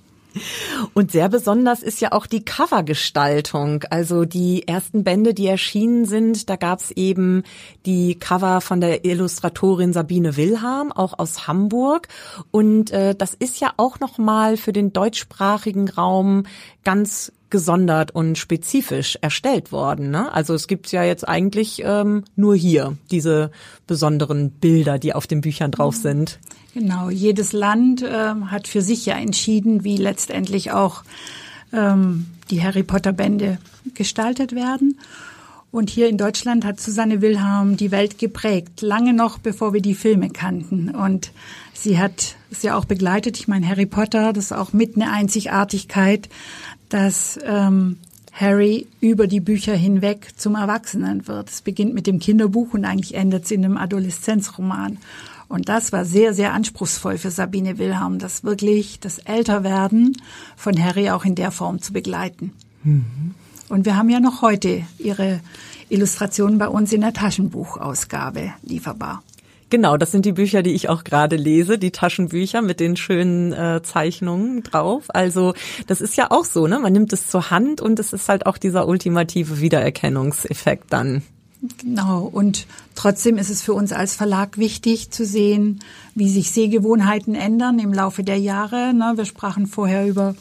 Und 0.93 1.11
sehr 1.11 1.29
besonders 1.29 1.81
ist 1.81 2.01
ja 2.01 2.11
auch 2.11 2.25
die 2.25 2.45
Covergestaltung. 2.45 3.83
Also 3.89 4.25
die 4.25 4.67
ersten 4.67 5.03
Bände, 5.03 5.33
die 5.33 5.47
erschienen 5.47 6.05
sind, 6.05 6.49
da 6.49 6.55
gab's 6.55 6.91
eben 6.91 7.43
die 7.85 8.15
Cover 8.15 8.61
von 8.61 8.81
der 8.81 9.05
Illustratorin 9.05 9.93
Sabine 9.93 10.37
Wilhelm, 10.37 10.91
auch 10.91 11.17
aus 11.17 11.47
Hamburg. 11.47 12.07
Und 12.51 12.91
äh, 12.91 13.15
das 13.15 13.33
ist 13.33 13.59
ja 13.59 13.73
auch 13.77 13.99
nochmal 13.99 14.57
für 14.57 14.73
den 14.73 14.93
deutschsprachigen 14.93 15.89
Raum 15.89 16.43
ganz 16.83 17.31
gesondert 17.49 18.11
und 18.11 18.37
spezifisch 18.37 19.17
erstellt 19.21 19.71
worden. 19.71 20.11
Ne? 20.11 20.31
Also 20.31 20.53
es 20.53 20.67
gibt 20.67 20.91
ja 20.91 21.03
jetzt 21.03 21.27
eigentlich 21.27 21.81
ähm, 21.83 22.23
nur 22.35 22.55
hier 22.55 22.97
diese 23.11 23.51
besonderen 23.87 24.51
Bilder, 24.51 24.99
die 24.99 25.13
auf 25.13 25.27
den 25.27 25.41
Büchern 25.41 25.71
drauf 25.71 25.97
mhm. 25.97 26.01
Genau, 26.73 27.09
jedes 27.09 27.51
Land 27.51 28.03
äh, 28.03 28.33
hat 28.47 28.67
für 28.67 28.81
sich 28.81 29.05
ja 29.05 29.15
entschieden, 29.15 29.83
wie 29.83 29.97
letztendlich 29.97 30.71
auch 30.71 31.03
ähm, 31.73 32.27
die 32.51 32.63
Harry 32.63 32.83
Potter 32.83 33.11
Bände 33.11 33.57
gestaltet 33.95 34.53
werden. 34.53 34.99
Und 35.71 35.89
hier 35.89 36.09
in 36.09 36.17
Deutschland 36.17 36.65
hat 36.65 36.79
Susanne 36.79 37.21
Wilhelm 37.21 37.77
die 37.77 37.91
Welt 37.91 38.17
geprägt, 38.17 38.81
lange 38.81 39.13
noch 39.13 39.37
bevor 39.37 39.73
wir 39.73 39.81
die 39.81 39.93
Filme 39.93 40.29
kannten. 40.29 40.89
Und 40.89 41.31
sie 41.73 41.99
hat 41.99 42.35
es 42.49 42.63
ja 42.63 42.75
auch 42.75 42.85
begleitet. 42.85 43.39
Ich 43.39 43.47
meine, 43.47 43.67
Harry 43.67 43.85
Potter, 43.85 44.33
das 44.33 44.45
ist 44.45 44.51
auch 44.51 44.73
mit 44.73 44.95
eine 44.95 45.11
Einzigartigkeit, 45.11 46.27
dass 46.89 47.39
ähm, 47.45 47.97
Harry 48.33 48.87
über 48.99 49.27
die 49.27 49.41
Bücher 49.41 49.75
hinweg 49.75 50.29
zum 50.37 50.55
Erwachsenen 50.55 51.27
wird. 51.27 51.49
Es 51.49 51.61
beginnt 51.61 51.93
mit 51.93 52.07
dem 52.07 52.19
Kinderbuch 52.19 52.73
und 52.73 52.85
eigentlich 52.85 53.13
endet 53.13 53.45
es 53.45 53.51
in 53.51 53.63
einem 53.63 53.77
Adoleszenzroman. 53.77 54.97
Und 55.49 55.67
das 55.67 55.91
war 55.91 56.05
sehr, 56.05 56.33
sehr 56.33 56.53
anspruchsvoll 56.53 57.17
für 57.17 57.31
Sabine 57.31 57.79
Wilhelm, 57.79 58.19
das 58.19 58.43
wirklich 58.43 58.99
das 58.99 59.17
Älterwerden 59.17 60.15
von 60.55 60.81
Harry 60.81 61.09
auch 61.09 61.25
in 61.25 61.35
der 61.35 61.51
Form 61.51 61.81
zu 61.81 61.91
begleiten. 61.91 62.53
Mhm. 62.83 63.33
Und 63.67 63.85
wir 63.85 63.97
haben 63.97 64.09
ja 64.09 64.19
noch 64.19 64.41
heute 64.41 64.83
ihre 64.99 65.41
Illustrationen 65.89 66.59
bei 66.59 66.67
uns 66.67 66.93
in 66.93 67.01
der 67.01 67.13
Taschenbuchausgabe 67.13 68.53
lieferbar. 68.63 69.23
Genau, 69.71 69.97
das 69.97 70.11
sind 70.11 70.25
die 70.25 70.31
Bücher, 70.31 70.63
die 70.63 70.73
ich 70.73 70.89
auch 70.89 71.03
gerade 71.03 71.35
lese, 71.35 71.77
die 71.77 71.91
Taschenbücher 71.91 72.61
mit 72.61 72.79
den 72.79 72.95
schönen 72.95 73.53
äh, 73.53 73.81
Zeichnungen 73.83 74.63
drauf. 74.63 75.05
Also 75.09 75.53
das 75.85 76.01
ist 76.01 76.15
ja 76.15 76.31
auch 76.31 76.45
so, 76.45 76.67
ne? 76.67 76.79
Man 76.79 76.93
nimmt 76.93 77.13
es 77.13 77.27
zur 77.27 77.51
Hand 77.51 77.79
und 77.79 77.99
es 77.99 78.13
ist 78.13 78.29
halt 78.29 78.47
auch 78.47 78.57
dieser 78.57 78.87
ultimative 78.87 79.59
Wiedererkennungseffekt 79.59 80.91
dann. 80.91 81.21
Genau. 81.61 82.23
Und 82.23 82.67
trotzdem 82.95 83.37
ist 83.37 83.49
es 83.49 83.61
für 83.61 83.73
uns 83.73 83.91
als 83.91 84.15
Verlag 84.15 84.57
wichtig 84.57 85.11
zu 85.11 85.25
sehen, 85.25 85.81
wie 86.15 86.29
sich 86.29 86.51
Sehgewohnheiten 86.51 87.35
ändern 87.35 87.79
im 87.79 87.93
Laufe 87.93 88.23
der 88.23 88.37
Jahre. 88.37 88.93
Ne? 88.93 89.13
Wir 89.15 89.25
sprachen 89.25 89.67
vorher 89.67 90.07
über 90.07 90.35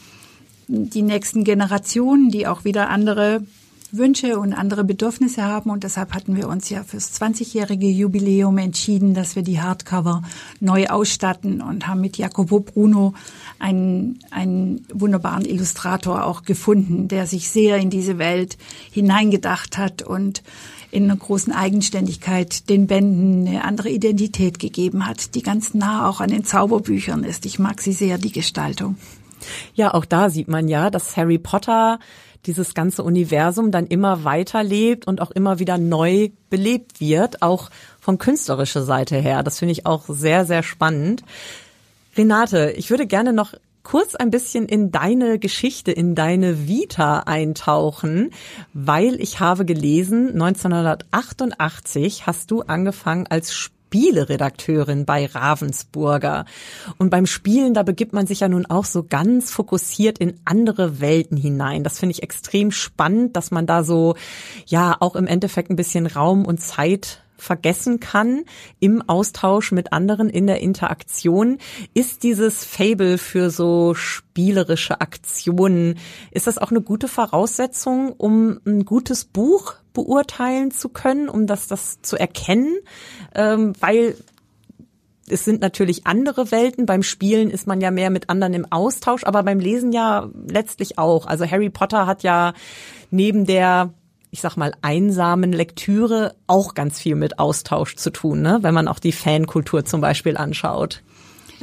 die 0.68 1.02
nächsten 1.02 1.44
Generationen, 1.44 2.31
die 2.31 2.46
auch 2.46 2.64
wieder 2.64 2.88
andere 2.88 3.42
Wünsche 3.90 4.38
und 4.38 4.52
andere 4.52 4.85
Bedürfnisse 4.85 5.42
haben. 5.42 5.70
Und 5.70 5.83
deshalb 5.83 6.14
hatten 6.14 6.37
wir 6.37 6.48
uns 6.48 6.68
ja 6.68 6.85
fürs 6.85 7.20
20-jährige 7.20 7.87
Jubiläum 7.87 8.59
entschieden, 8.59 9.14
dass 9.14 9.35
wir 9.35 9.42
die 9.42 9.61
Hardcover 9.61 10.22
neu 10.61 10.87
ausstatten 10.88 11.62
und 11.62 11.87
haben 11.87 12.00
mit 12.00 12.18
Jacopo 12.18 12.61
Bruno 12.61 13.14
einen, 13.59 14.20
einen 14.31 14.87
wunderbaren 14.92 15.46
Illustrator 15.46 16.24
auch 16.24 16.42
gefunden, 16.42 17.09
der 17.09 17.26
sich 17.26 17.48
sehr 17.48 17.78
in 17.78 17.90
diese 17.90 18.18
Welt 18.18 18.59
hineingedacht 18.92 19.78
hat 19.78 20.02
und 20.02 20.42
in 20.90 21.05
einer 21.05 21.16
großen 21.16 21.53
Eigenständigkeit 21.53 22.68
den 22.68 22.87
Bänden 22.87 23.46
eine 23.46 23.64
andere 23.64 23.90
Identität 23.90 24.59
gegeben 24.59 25.07
hat, 25.07 25.35
die 25.35 25.42
ganz 25.42 25.74
nah 25.74 26.09
auch 26.09 26.20
an 26.20 26.31
den 26.31 26.44
Zauberbüchern 26.44 27.24
ist. 27.24 27.46
Ich 27.46 27.59
mag 27.59 27.81
sie 27.81 27.92
sehr, 27.92 28.18
die 28.18 28.33
Gestaltung. 28.33 28.96
Ja, 29.74 29.94
auch 29.94 30.05
da 30.05 30.31
sieht 30.31 30.48
man 30.48 30.68
ja, 30.68 30.90
dass 30.90 31.16
Harry 31.16 31.38
Potter 31.38 31.98
dieses 32.46 32.74
ganze 32.74 33.03
Universum 33.03 33.70
dann 33.70 33.87
immer 33.87 34.24
weiterlebt 34.24 35.07
und 35.07 35.20
auch 35.20 35.31
immer 35.31 35.59
wieder 35.59 35.77
neu 35.77 36.31
belebt 36.51 37.01
wird, 37.01 37.42
auch 37.42 37.70
von 38.01 38.18
künstlerischer 38.18 38.83
Seite 38.83 39.16
her. 39.16 39.42
Das 39.42 39.59
finde 39.59 39.72
ich 39.72 39.87
auch 39.87 40.05
sehr, 40.09 40.46
sehr 40.46 40.62
spannend. 40.62 41.22
Renate, 42.16 42.72
ich 42.77 42.90
würde 42.90 43.07
gerne 43.07 43.33
noch 43.33 43.55
kurz 43.88 44.14
ein 44.14 44.31
bisschen 44.31 44.66
in 44.66 44.90
deine 44.90 45.38
Geschichte, 45.38 45.92
in 45.92 46.14
deine 46.14 46.68
Vita 46.68 47.20
eintauchen, 47.20 48.33
weil 48.74 49.18
ich 49.18 49.40
habe 49.40 49.64
gelesen, 49.64 50.33
1988 50.33 52.27
hast 52.27 52.51
du 52.51 52.61
angefangen 52.61 53.27
als 53.29 53.55
Spieleredakteurin 53.55 55.07
bei 55.07 55.24
Ravensburger. 55.24 56.44
Und 56.98 57.09
beim 57.09 57.24
Spielen, 57.24 57.72
da 57.72 57.83
begibt 57.83 58.12
man 58.12 58.27
sich 58.27 58.40
ja 58.40 58.48
nun 58.51 58.66
auch 58.66 58.85
so 58.85 59.05
ganz 59.09 59.51
fokussiert 59.51 60.18
in 60.18 60.38
andere 60.44 61.01
Welten 61.01 61.38
hinein. 61.38 61.83
Das 61.83 61.98
finde 61.98 62.12
ich 62.12 62.22
extrem 62.22 62.70
spannend, 62.72 63.37
dass 63.37 63.51
man 63.51 63.64
da 63.64 63.85
so, 63.85 64.16
ja, 64.66 64.98
auch 65.01 65.16
im 65.16 65.27
Endeffekt 65.27 65.70
ein 65.70 65.77
bisschen 65.77 66.07
Raum 66.07 66.44
und 66.44 66.61
Zeit 66.61 67.22
vergessen 67.38 68.01
kann 68.01 68.44
im 68.81 69.03
Austausch 69.09 69.72
mit 69.72 69.92
anderen, 69.92 70.29
in 70.29 70.46
der 70.46 70.61
Interaktion. 70.61 71.59
Ist 71.94 72.22
dieses 72.22 72.64
Fable 72.64 73.18
für 73.18 73.51
so 73.51 73.94
spielerische 73.94 75.01
Aktionen, 75.01 75.98
ist 76.31 76.46
das 76.46 76.59
auch 76.59 76.70
eine 76.70 76.83
gute 76.83 77.09
Voraussetzung, 77.09 78.12
um 78.12 78.61
ein 78.66 78.85
gutes 78.85 79.24
Buch 79.24 79.74
beurteilen 79.94 80.70
zu 80.70 80.88
können, 80.88 81.29
um 81.29 81.46
das, 81.46 81.68
das 81.68 82.03
zu 82.03 82.16
erkennen? 82.16 82.77
Ähm, 83.35 83.72
weil 83.81 84.16
es 85.31 85.44
sind 85.44 85.61
natürlich 85.61 86.07
andere 86.07 86.51
Welten. 86.51 86.87
Beim 86.87 87.03
Spielen 87.03 87.51
ist 87.51 87.66
man 87.66 87.81
ja 87.81 87.90
mehr 87.90 88.11
mit 88.11 88.31
anderen 88.31 88.55
im 88.55 88.66
Austausch, 88.70 89.24
aber 89.24 89.42
beim 89.42 89.61
Lesen 89.61 89.92
ja 89.92 90.29
letztlich 90.46 90.98
auch. 90.98 91.27
Also 91.27 91.46
Harry 91.46 91.70
Potter 91.70 92.07
hat 92.07 92.22
ja 92.22 92.55
neben 93.11 93.46
der 93.46 93.92
ich 94.30 94.40
sag 94.40 94.56
mal, 94.56 94.72
einsamen 94.82 95.52
Lektüre 95.52 96.35
auch 96.46 96.74
ganz 96.74 96.98
viel 96.98 97.14
mit 97.14 97.38
Austausch 97.38 97.96
zu 97.96 98.10
tun, 98.10 98.42
ne? 98.42 98.58
wenn 98.62 98.74
man 98.74 98.88
auch 98.88 98.98
die 98.98 99.12
Fankultur 99.12 99.85
zum 99.85 100.00
Beispiel 100.00 100.37
anschaut. 100.37 101.02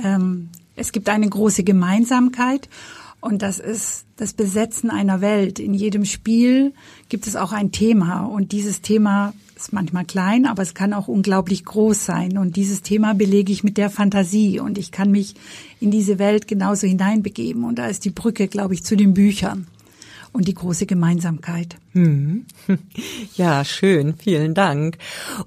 Ähm, 0.04 0.50
es 0.76 0.92
gibt 0.92 1.10
eine 1.10 1.30
große 1.30 1.64
Gemeinsamkeit 1.64 2.70
und 3.22 3.42
das 3.42 3.60
ist 3.60 4.06
das 4.18 4.34
Besetzen 4.34 4.90
einer 4.90 5.22
Welt. 5.22 5.60
In 5.60 5.74
jedem 5.74 6.06
Spiel 6.06 6.74
gibt 7.10 7.28
es 7.28 7.36
auch 7.36 7.52
ein 7.52 7.72
Thema 7.72 8.26
und 8.26 8.52
dieses 8.52 8.82
Thema 8.82 9.34
ist 9.56 9.74
manchmal 9.74 10.06
klein, 10.06 10.46
aber 10.46 10.62
es 10.62 10.74
kann 10.74 10.94
auch 10.94 11.08
unglaublich 11.08 11.66
groß 11.66 12.06
sein. 12.06 12.38
Und 12.38 12.56
dieses 12.56 12.82
Thema 12.82 13.14
belege 13.14 13.52
ich 13.54 13.64
mit 13.64 13.78
der 13.78 13.90
Fantasie 13.90 14.60
und 14.60 14.78
ich 14.78 14.92
kann 14.92 15.12
mich 15.12 15.36
in 15.80 15.92
diese 15.92 16.20
Welt 16.20 16.48
genauso 16.48 16.88
hineinbegeben. 16.88 17.64
Und 17.64 17.80
da 17.80 17.88
ist 17.88 18.06
die 18.06 18.10
Brücke, 18.10 18.48
glaube 18.48 18.74
ich, 18.74 18.84
zu 18.84 18.96
den 18.96 19.14
Büchern. 19.14 19.68
Und 20.36 20.48
die 20.48 20.54
große 20.54 20.86
Gemeinsamkeit. 20.86 21.78
Hm. 21.94 22.46
Ja, 23.36 23.66
schön. 23.66 24.16
Vielen 24.18 24.54
Dank. 24.54 24.98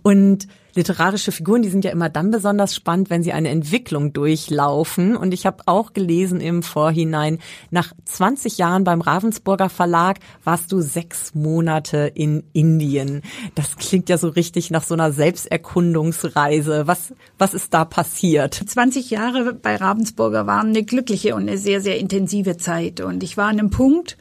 Und 0.02 0.48
literarische 0.78 1.32
Figuren, 1.32 1.62
die 1.62 1.70
sind 1.70 1.84
ja 1.84 1.90
immer 1.90 2.08
dann 2.08 2.30
besonders 2.30 2.74
spannend, 2.74 3.10
wenn 3.10 3.22
sie 3.22 3.32
eine 3.32 3.48
Entwicklung 3.48 4.12
durchlaufen. 4.12 5.16
Und 5.16 5.34
ich 5.34 5.44
habe 5.44 5.64
auch 5.66 5.92
gelesen 5.92 6.40
im 6.40 6.62
Vorhinein, 6.62 7.38
nach 7.70 7.92
20 8.04 8.58
Jahren 8.58 8.84
beim 8.84 9.00
Ravensburger 9.00 9.70
Verlag 9.70 10.18
warst 10.44 10.70
du 10.70 10.80
sechs 10.80 11.34
Monate 11.34 12.12
in 12.14 12.44
Indien. 12.52 13.22
Das 13.54 13.76
klingt 13.76 14.08
ja 14.08 14.18
so 14.18 14.28
richtig 14.28 14.70
nach 14.70 14.84
so 14.84 14.94
einer 14.94 15.12
Selbsterkundungsreise. 15.12 16.86
Was, 16.86 17.12
was 17.38 17.54
ist 17.54 17.74
da 17.74 17.84
passiert? 17.84 18.54
20 18.54 19.10
Jahre 19.10 19.54
bei 19.54 19.76
Ravensburger 19.76 20.46
waren 20.46 20.68
eine 20.68 20.84
glückliche 20.84 21.34
und 21.34 21.42
eine 21.42 21.58
sehr, 21.58 21.80
sehr 21.80 21.98
intensive 21.98 22.56
Zeit. 22.56 23.00
Und 23.00 23.22
ich 23.22 23.36
war 23.36 23.46
an 23.46 23.58
einem 23.58 23.70
Punkt, 23.70 24.16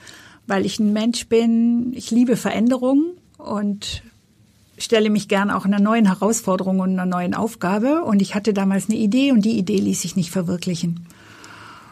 weil 0.47 0.65
ich 0.65 0.79
ein 0.79 0.93
Mensch 0.93 1.27
bin, 1.27 1.93
ich 1.93 2.09
liebe 2.09 2.37
Veränderungen 2.37 3.11
und 3.37 4.01
stelle 4.77 5.09
mich 5.09 5.27
gern 5.27 5.51
auch 5.51 5.65
einer 5.65 5.79
neuen 5.79 6.05
Herausforderung 6.05 6.79
und 6.79 6.91
einer 6.91 7.05
neuen 7.05 7.33
Aufgabe. 7.33 8.03
Und 8.03 8.21
ich 8.21 8.35
hatte 8.35 8.53
damals 8.53 8.89
eine 8.89 8.97
Idee 8.97 9.31
und 9.31 9.43
die 9.43 9.57
Idee 9.57 9.79
ließ 9.79 10.01
sich 10.01 10.15
nicht 10.15 10.31
verwirklichen. 10.31 11.05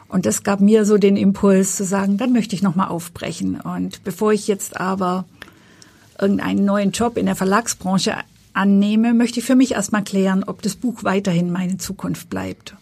Und 0.08 0.26
das 0.26 0.44
gab 0.44 0.62
mir 0.62 0.86
so 0.86 0.98
den 0.98 1.18
Impuls 1.18 1.76
zu 1.76 1.84
sagen, 1.84 2.18
dann 2.18 2.32
möchte 2.32 2.56
ich 2.56 2.62
nochmal 2.62 2.88
aufbrechen. 2.88 3.60
Und 3.60 4.04
bevor 4.04 4.32
ich 4.32 4.48
jetzt 4.48 4.80
aber 4.80 5.26
irgendeinen 6.20 6.64
neuen 6.64 6.92
Job 6.92 7.18
in 7.18 7.26
der 7.26 7.36
Verlagsbranche 7.36 8.16
annehme, 8.54 9.14
möchte 9.14 9.40
ich 9.40 9.46
für 9.46 9.56
mich 9.56 9.74
erstmal 9.74 10.04
klären, 10.04 10.44
ob 10.46 10.62
das 10.62 10.76
Buch 10.76 11.04
weiterhin 11.04 11.52
meine 11.52 11.78
Zukunft 11.78 12.30
bleibt. 12.30 12.76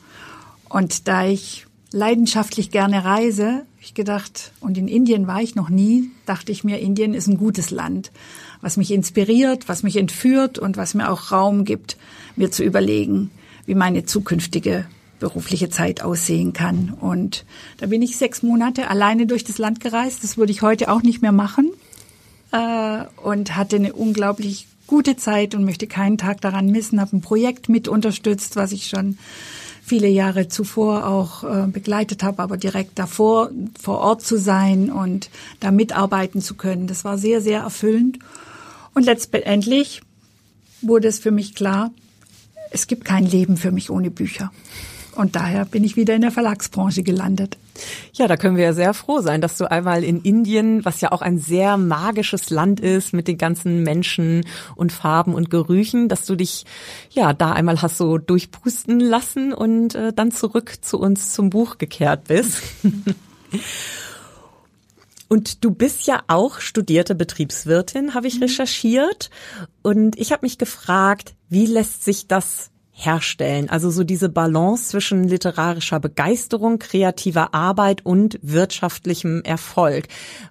Und 0.69 1.07
da 1.07 1.25
ich 1.25 1.65
leidenschaftlich 1.93 2.71
gerne 2.71 3.05
reise, 3.05 3.65
ich 3.79 3.93
gedacht, 3.93 4.51
und 4.59 4.77
in 4.77 4.87
Indien 4.87 5.27
war 5.27 5.41
ich 5.41 5.55
noch 5.55 5.69
nie, 5.69 6.11
dachte 6.25 6.51
ich 6.51 6.63
mir, 6.63 6.79
Indien 6.79 7.13
ist 7.13 7.27
ein 7.27 7.37
gutes 7.37 7.71
Land 7.71 8.11
was 8.63 8.77
mich 8.77 8.91
inspiriert, 8.91 9.67
was 9.67 9.83
mich 9.83 9.97
entführt 9.97 10.57
und 10.57 10.77
was 10.77 10.93
mir 10.93 11.11
auch 11.11 11.31
Raum 11.31 11.65
gibt, 11.65 11.97
mir 12.37 12.49
zu 12.49 12.63
überlegen, 12.63 13.29
wie 13.65 13.75
meine 13.75 14.05
zukünftige 14.05 14.85
berufliche 15.19 15.69
Zeit 15.69 16.01
aussehen 16.01 16.53
kann. 16.53 16.93
Und 16.99 17.45
da 17.77 17.87
bin 17.87 18.01
ich 18.01 18.17
sechs 18.17 18.41
Monate 18.41 18.89
alleine 18.89 19.27
durch 19.27 19.43
das 19.43 19.57
Land 19.57 19.81
gereist. 19.81 20.23
Das 20.23 20.37
würde 20.37 20.53
ich 20.53 20.61
heute 20.61 20.89
auch 20.89 21.03
nicht 21.03 21.21
mehr 21.21 21.33
machen. 21.33 21.71
Äh, 22.51 23.03
und 23.21 23.55
hatte 23.55 23.75
eine 23.75 23.93
unglaublich 23.93 24.67
gute 24.87 25.17
Zeit 25.17 25.55
und 25.55 25.65
möchte 25.65 25.87
keinen 25.87 26.17
Tag 26.17 26.39
daran 26.39 26.67
missen. 26.67 27.01
Habe 27.01 27.17
ein 27.17 27.21
Projekt 27.21 27.67
mit 27.67 27.89
unterstützt, 27.89 28.55
was 28.55 28.71
ich 28.71 28.87
schon 28.87 29.17
viele 29.85 30.07
Jahre 30.07 30.47
zuvor 30.47 31.05
auch 31.05 31.43
äh, 31.43 31.67
begleitet 31.67 32.23
habe, 32.23 32.41
aber 32.41 32.57
direkt 32.57 32.97
davor 32.97 33.51
vor 33.79 33.99
Ort 33.99 34.21
zu 34.23 34.37
sein 34.37 34.89
und 34.89 35.29
da 35.59 35.71
mitarbeiten 35.71 36.41
zu 36.41 36.55
können. 36.55 36.87
Das 36.87 37.03
war 37.03 37.17
sehr, 37.17 37.41
sehr 37.41 37.61
erfüllend. 37.61 38.19
Und 38.93 39.03
letztendlich 39.03 40.01
wurde 40.81 41.07
es 41.07 41.19
für 41.19 41.31
mich 41.31 41.53
klar, 41.53 41.91
es 42.71 42.87
gibt 42.87 43.05
kein 43.05 43.25
Leben 43.25 43.57
für 43.57 43.71
mich 43.71 43.89
ohne 43.89 44.09
Bücher. 44.09 44.51
Und 45.15 45.35
daher 45.35 45.65
bin 45.65 45.83
ich 45.83 45.95
wieder 45.95 46.15
in 46.15 46.21
der 46.21 46.31
Verlagsbranche 46.31 47.03
gelandet. 47.03 47.57
Ja, 48.13 48.27
da 48.27 48.37
können 48.37 48.57
wir 48.57 48.63
ja 48.63 48.73
sehr 48.73 48.93
froh 48.93 49.21
sein, 49.21 49.41
dass 49.41 49.57
du 49.57 49.69
einmal 49.69 50.03
in 50.03 50.21
Indien, 50.21 50.85
was 50.85 51.01
ja 51.01 51.11
auch 51.11 51.21
ein 51.21 51.39
sehr 51.39 51.77
magisches 51.77 52.49
Land 52.49 52.79
ist 52.79 53.13
mit 53.13 53.27
den 53.27 53.37
ganzen 53.37 53.83
Menschen 53.83 54.45
und 54.75 54.91
Farben 54.91 55.33
und 55.33 55.49
Gerüchen, 55.49 56.09
dass 56.09 56.25
du 56.25 56.35
dich 56.35 56.65
ja 57.09 57.33
da 57.33 57.51
einmal 57.51 57.81
hast 57.81 57.97
so 57.97 58.17
durchpusten 58.17 58.99
lassen 58.99 59.53
und 59.53 59.95
äh, 59.95 60.13
dann 60.13 60.31
zurück 60.31 60.75
zu 60.81 60.99
uns 60.99 61.33
zum 61.33 61.49
Buch 61.49 61.77
gekehrt 61.77 62.25
bist. 62.25 62.61
Und 65.29 65.63
du 65.63 65.71
bist 65.71 66.05
ja 66.05 66.21
auch 66.27 66.59
studierte 66.59 67.15
Betriebswirtin, 67.15 68.13
habe 68.13 68.27
ich 68.27 68.35
mhm. 68.35 68.43
recherchiert. 68.43 69.31
Und 69.81 70.15
ich 70.19 70.31
habe 70.31 70.45
mich 70.45 70.59
gefragt, 70.59 71.33
wie 71.49 71.65
lässt 71.65 72.03
sich 72.05 72.27
das 72.27 72.69
herstellen. 72.93 73.69
Also 73.69 73.89
so 73.89 74.03
diese 74.03 74.29
Balance 74.29 74.89
zwischen 74.89 75.27
literarischer 75.27 75.99
Begeisterung, 75.99 76.77
kreativer 76.77 77.53
Arbeit 77.53 78.05
und 78.05 78.39
wirtschaftlichem 78.43 79.41
Erfolg. 79.43 80.07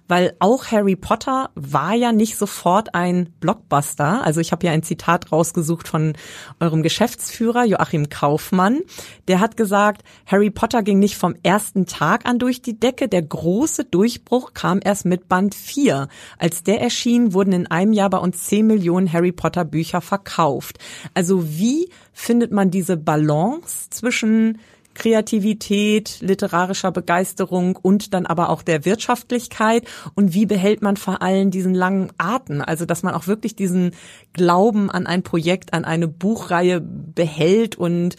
Weil 0.09 0.35
auch 0.39 0.67
Harry 0.67 0.97
Potter 0.97 1.49
war 1.55 1.93
ja 1.93 2.11
nicht 2.11 2.37
sofort 2.37 2.93
ein 2.95 3.29
Blockbuster. 3.39 4.23
Also 4.23 4.41
ich 4.41 4.51
habe 4.51 4.65
ja 4.67 4.73
ein 4.73 4.83
Zitat 4.83 5.31
rausgesucht 5.31 5.87
von 5.87 6.13
eurem 6.59 6.83
Geschäftsführer 6.83 7.63
Joachim 7.63 8.09
Kaufmann. 8.09 8.81
Der 9.29 9.39
hat 9.39 9.55
gesagt, 9.55 10.03
Harry 10.25 10.51
Potter 10.51 10.83
ging 10.83 10.99
nicht 10.99 11.15
vom 11.15 11.35
ersten 11.43 11.85
Tag 11.85 12.25
an 12.25 12.39
durch 12.39 12.61
die 12.61 12.77
Decke. 12.77 13.07
Der 13.07 13.21
große 13.21 13.85
Durchbruch 13.85 14.53
kam 14.53 14.81
erst 14.83 15.05
mit 15.05 15.29
Band 15.29 15.55
4. 15.55 16.09
Als 16.37 16.63
der 16.63 16.81
erschien, 16.81 17.33
wurden 17.33 17.53
in 17.53 17.67
einem 17.67 17.93
Jahr 17.93 18.09
bei 18.09 18.17
uns 18.17 18.43
10 18.43 18.67
Millionen 18.67 19.11
Harry 19.11 19.31
Potter 19.31 19.63
Bücher 19.63 20.01
verkauft. 20.01 20.77
Also 21.13 21.47
wie 21.47 21.89
findet 22.13 22.51
man 22.51 22.71
diese 22.71 22.97
Balance 22.97 23.89
zwischen 23.89 24.59
Kreativität, 24.93 26.17
literarischer 26.21 26.91
Begeisterung 26.91 27.75
und 27.75 28.13
dann 28.13 28.25
aber 28.25 28.49
auch 28.49 28.61
der 28.61 28.85
Wirtschaftlichkeit 28.85 29.87
und 30.13 30.33
wie 30.33 30.45
behält 30.45 30.81
man 30.81 30.97
vor 30.97 31.21
allem 31.21 31.51
diesen 31.51 31.73
langen 31.73 32.11
Atem, 32.17 32.61
also 32.61 32.85
dass 32.85 33.03
man 33.03 33.13
auch 33.13 33.27
wirklich 33.27 33.55
diesen 33.55 33.91
Glauben 34.33 34.91
an 34.91 35.07
ein 35.07 35.23
Projekt, 35.23 35.73
an 35.73 35.85
eine 35.85 36.07
Buchreihe 36.07 36.79
behält 36.81 37.75
und 37.75 38.15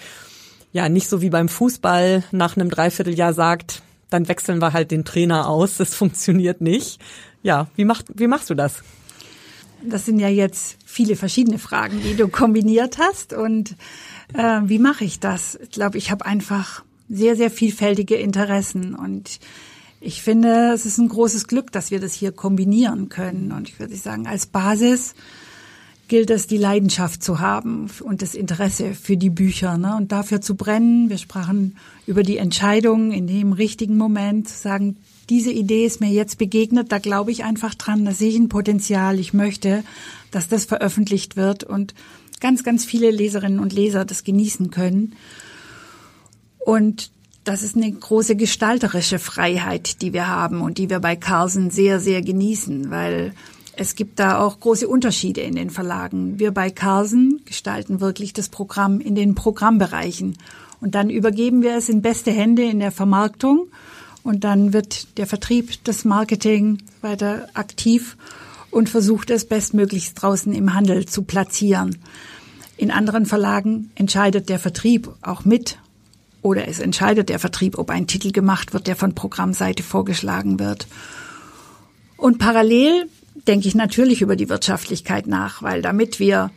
ja, 0.72 0.88
nicht 0.88 1.09
so 1.09 1.22
wie 1.22 1.30
beim 1.30 1.49
Fußball 1.49 2.24
nach 2.32 2.57
einem 2.57 2.68
Dreivierteljahr 2.68 3.32
sagt, 3.32 3.82
dann 4.11 4.28
wechseln 4.28 4.61
wir 4.61 4.72
halt 4.72 4.90
den 4.90 5.05
Trainer 5.05 5.49
aus, 5.49 5.76
das 5.76 5.95
funktioniert 5.95 6.61
nicht. 6.61 7.01
Ja, 7.42 7.68
wie, 7.76 7.84
macht, 7.84 8.07
wie 8.14 8.26
machst 8.26 8.51
du 8.51 8.55
das? 8.55 8.82
Das 9.86 10.07
sind 10.07 10.18
ja 10.18 10.28
jetzt 10.28 10.78
viele 10.95 11.16
verschiedene 11.16 11.59
Fragen, 11.59 12.01
die 12.03 12.14
du 12.14 12.28
kombiniert 12.28 12.99
hast. 12.99 13.32
Und 13.32 13.74
äh, 14.32 14.61
wie 14.64 14.78
mache 14.78 15.05
ich 15.05 15.18
das? 15.18 15.59
Ich 15.61 15.70
glaube, 15.70 15.99
ich 15.99 16.12
habe 16.12 16.24
einfach 16.24 16.84
sehr, 17.09 17.34
sehr 17.34 17.51
vielfältige 17.51 18.14
Interessen. 18.14 18.95
Und 18.95 19.40
ich 20.01 20.22
finde, 20.22 20.72
es 20.72 20.86
ist 20.86 20.99
ein 20.99 21.09
großes 21.09 21.49
Glück, 21.49 21.72
dass 21.72 21.90
wir 21.90 21.99
das 21.99 22.12
hier 22.12 22.30
kombinieren 22.30 23.09
können. 23.09 23.51
Und 23.51 23.68
ich 23.68 23.80
würde 23.80 23.97
sagen, 23.97 24.28
als 24.28 24.47
Basis 24.47 25.14
gilt 26.07 26.30
es, 26.30 26.47
die 26.47 26.59
Leidenschaft 26.59 27.24
zu 27.24 27.40
haben 27.40 27.90
und 28.01 28.22
das 28.22 28.36
Interesse 28.36 28.95
für 28.95 29.16
die 29.16 29.30
Bücher 29.30 29.76
ne? 29.76 29.97
und 29.97 30.12
dafür 30.12 30.40
zu 30.40 30.55
brennen. 30.55 31.11
Wir 31.11 31.18
sprachen 31.18 31.76
über 32.07 32.22
die 32.22 32.36
Entscheidung 32.38 33.11
in 33.11 33.26
dem 33.26 33.53
richtigen 33.53 33.97
Moment, 33.97 34.49
zu 34.49 34.57
sagen, 34.57 34.97
diese 35.27 35.51
Idee 35.51 35.87
ist 35.87 36.01
mir 36.01 36.11
jetzt 36.11 36.39
begegnet, 36.39 36.93
da 36.93 36.99
glaube 36.99 37.31
ich 37.31 37.45
einfach 37.45 37.75
dran, 37.75 38.05
da 38.05 38.12
sehe 38.12 38.31
ich 38.31 38.37
ein 38.37 38.49
Potenzial, 38.49 39.18
ich 39.18 39.33
möchte, 39.33 39.85
dass 40.31 40.49
das 40.49 40.64
veröffentlicht 40.64 41.37
wird 41.37 41.64
und 41.64 41.95
ganz, 42.41 42.62
ganz 42.62 42.85
viele 42.85 43.11
Leserinnen 43.11 43.59
und 43.59 43.72
Leser 43.72 44.05
das 44.05 44.25
genießen 44.25 44.70
können. 44.70 45.14
Und 46.59 47.11
das 47.45 47.62
ist 47.62 47.77
eine 47.77 47.93
große 47.93 48.37
gestalterische 48.37 49.18
Freiheit, 49.18 50.01
die 50.03 50.12
wir 50.12 50.29
haben 50.29 50.62
und 50.62 50.79
die 50.79 50.89
wir 50.89 51.01
bei 51.01 51.14
Carlsen 51.14 51.70
sehr, 51.70 52.01
sehr 52.01 52.22
genießen, 52.22 52.91
weil 52.91 53.35
es 53.77 53.97
gibt 53.97 54.18
da 54.18 54.39
auch 54.39 54.61
große 54.61 54.89
Unterschiede 54.89 55.43
in 55.43 55.57
den 55.57 55.70
Verlagen. 55.70 56.39
Wir 56.39 56.53
bei 56.53 56.70
Carlsen 56.70 57.43
gestalten 57.45 58.01
wirklich 58.01 58.33
das 58.33 58.49
Programm 58.49 59.01
in 59.01 59.14
den 59.14 59.35
Programmbereichen. 59.35 60.39
Und 60.81 60.95
dann 60.95 61.11
übergeben 61.11 61.62
wir 61.62 61.77
es 61.77 61.89
in 61.89 62.03
beste 62.03 62.31
Hände 62.31 62.62
in 62.62 62.79
der 62.79 62.93
Vermarktung 62.93 63.68
und 64.25 64.43
dann 64.43 64.72
wird 64.72 65.16
der 65.18 65.29
Vertrieb, 65.29 65.85
das 65.85 66.05
Marketing 66.05 66.79
weiter 67.03 67.47
aktiv 67.55 68.16
und 68.70 68.89
versucht 68.89 69.31
es 69.31 69.45
bestmöglichst 69.45 70.20
draußen 70.20 70.53
im 70.53 70.75
Handel 70.75 71.07
zu 71.07 71.22
platzieren. 71.22 71.99
In 72.77 72.91
anderen 72.91 73.27
Verlagen 73.27 73.93
entscheidet 73.95 74.49
der 74.49 74.59
Vertrieb 74.59 75.09
auch 75.22 75.45
mit 75.45 75.79
oder 76.43 76.66
es 76.66 76.81
entscheidet 76.81 77.29
der 77.29 77.39
Vertrieb, 77.39 77.79
ob 77.79 77.91
ein 77.91 78.07
Titel 78.07 78.33
gemacht 78.33 78.72
wird, 78.72 78.87
der 78.87 78.97
von 78.97 79.14
Programmseite 79.14 79.83
vorgeschlagen 79.83 80.59
wird. 80.59 80.89
Und 82.16 82.39
parallel 82.39 83.09
denke 83.47 83.68
ich 83.68 83.75
natürlich 83.75 84.22
über 84.22 84.37
die 84.37 84.49
Wirtschaftlichkeit 84.49 85.27
nach, 85.27 85.62
weil 85.62 85.83
damit 85.83 86.18
wir 86.18 86.51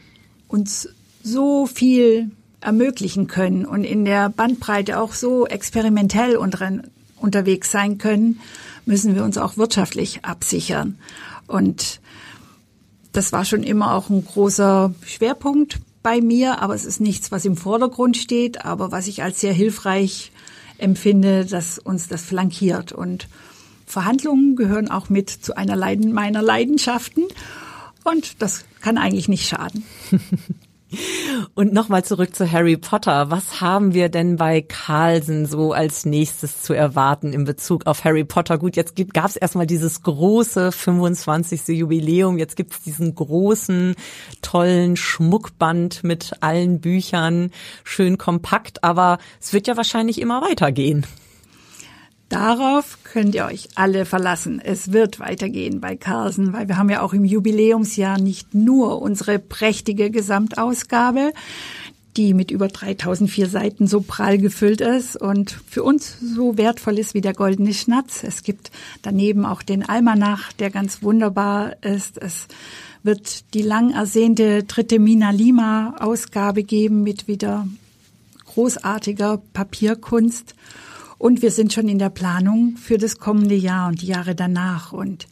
uns 0.47 0.89
so 1.21 1.65
viel 1.65 2.31
ermöglichen 2.61 3.27
können 3.27 3.65
und 3.65 3.83
in 3.83 4.05
der 4.05 4.29
Bandbreite 4.29 4.99
auch 4.99 5.13
so 5.13 5.45
experimentell 5.45 6.37
und 6.37 6.59
unterwegs 7.19 7.71
sein 7.71 7.97
können, 7.97 8.39
müssen 8.85 9.15
wir 9.15 9.23
uns 9.23 9.37
auch 9.37 9.57
wirtschaftlich 9.57 10.23
absichern. 10.23 10.97
Und 11.47 11.99
das 13.11 13.31
war 13.31 13.45
schon 13.45 13.63
immer 13.63 13.93
auch 13.93 14.09
ein 14.09 14.23
großer 14.25 14.93
Schwerpunkt 15.05 15.79
bei 16.03 16.21
mir, 16.21 16.61
aber 16.61 16.75
es 16.75 16.85
ist 16.85 17.01
nichts, 17.01 17.31
was 17.31 17.45
im 17.45 17.57
Vordergrund 17.57 18.17
steht, 18.17 18.63
aber 18.65 18.91
was 18.91 19.07
ich 19.07 19.23
als 19.23 19.41
sehr 19.41 19.53
hilfreich 19.53 20.31
empfinde, 20.77 21.45
dass 21.45 21.79
uns 21.79 22.07
das 22.07 22.21
flankiert. 22.21 22.91
Und 22.91 23.27
Verhandlungen 23.85 24.55
gehören 24.55 24.89
auch 24.89 25.09
mit 25.09 25.29
zu 25.29 25.57
einer 25.57 25.75
Leiden, 25.75 26.13
meiner 26.13 26.41
Leidenschaften. 26.41 27.23
Und 28.03 28.41
das 28.41 28.65
kann 28.81 28.97
eigentlich 28.97 29.27
nicht 29.27 29.47
schaden. 29.47 29.83
Und 31.53 31.73
nochmal 31.73 32.05
zurück 32.05 32.33
zu 32.33 32.49
Harry 32.49 32.77
Potter. 32.77 33.29
Was 33.29 33.59
haben 33.59 33.93
wir 33.93 34.07
denn 34.07 34.37
bei 34.37 34.61
Carlsen 34.61 35.45
so 35.45 35.73
als 35.73 36.05
nächstes 36.05 36.61
zu 36.61 36.73
erwarten 36.73 37.33
in 37.33 37.43
Bezug 37.43 37.85
auf 37.87 38.05
Harry 38.05 38.23
Potter? 38.23 38.57
Gut, 38.57 38.75
jetzt 38.77 38.95
gab 39.13 39.25
es 39.25 39.35
erstmal 39.35 39.67
dieses 39.67 40.01
große 40.03 40.71
25. 40.71 41.67
Jubiläum. 41.69 42.37
Jetzt 42.37 42.55
gibt 42.55 42.73
es 42.73 42.81
diesen 42.81 43.15
großen, 43.15 43.95
tollen 44.41 44.95
Schmuckband 44.95 46.03
mit 46.03 46.31
allen 46.39 46.79
Büchern. 46.79 47.51
Schön 47.83 48.17
kompakt, 48.17 48.83
aber 48.83 49.17
es 49.41 49.51
wird 49.51 49.67
ja 49.67 49.75
wahrscheinlich 49.75 50.21
immer 50.21 50.41
weitergehen. 50.41 51.05
Darauf 52.29 52.97
könnt 53.03 53.35
ihr 53.35 53.45
euch 53.45 53.69
alle 53.75 54.05
verlassen. 54.05 54.59
Es 54.61 54.91
wird 54.91 55.19
weitergehen 55.19 55.79
bei 55.79 55.95
Carlsen, 55.95 56.51
weil 56.51 56.67
wir 56.67 56.77
haben 56.77 56.89
ja 56.89 57.01
auch 57.01 57.13
im 57.13 57.23
Jubiläumsjahr 57.23 58.19
nicht 58.19 58.53
nur 58.53 59.01
unsere 59.01 59.39
prächtige 59.39 60.11
Gesamtausgabe, 60.11 61.31
die 62.17 62.33
mit 62.33 62.51
über 62.51 62.67
3004 62.67 63.47
Seiten 63.47 63.87
so 63.87 64.01
prall 64.01 64.39
gefüllt 64.39 64.81
ist 64.81 65.15
und 65.15 65.51
für 65.69 65.83
uns 65.83 66.17
so 66.19 66.57
wertvoll 66.57 66.99
ist 66.99 67.13
wie 67.13 67.21
der 67.21 67.33
goldene 67.33 67.73
Schnatz. 67.73 68.23
Es 68.23 68.43
gibt 68.43 68.71
daneben 69.03 69.45
auch 69.45 69.61
den 69.61 69.87
Almanach, 69.87 70.51
der 70.53 70.69
ganz 70.69 71.03
wunderbar 71.03 71.81
ist. 71.81 72.17
Es 72.17 72.47
wird 73.03 73.53
die 73.53 73.61
lang 73.61 73.91
ersehnte 73.91 74.63
dritte 74.63 74.99
Mina 74.99 75.29
Lima 75.29 75.95
Ausgabe 75.99 76.63
geben 76.63 77.03
mit 77.03 77.29
wieder 77.29 77.67
großartiger 78.47 79.39
Papierkunst. 79.53 80.55
Und 81.17 81.41
wir 81.41 81.51
sind 81.51 81.73
schon 81.73 81.87
in 81.87 81.99
der 81.99 82.09
Planung 82.09 82.77
für 82.77 82.97
das 82.97 83.17
kommende 83.17 83.55
Jahr 83.55 83.87
und 83.87 84.01
die 84.01 84.07
Jahre 84.07 84.35
danach. 84.35 84.93
Und, 84.93 85.27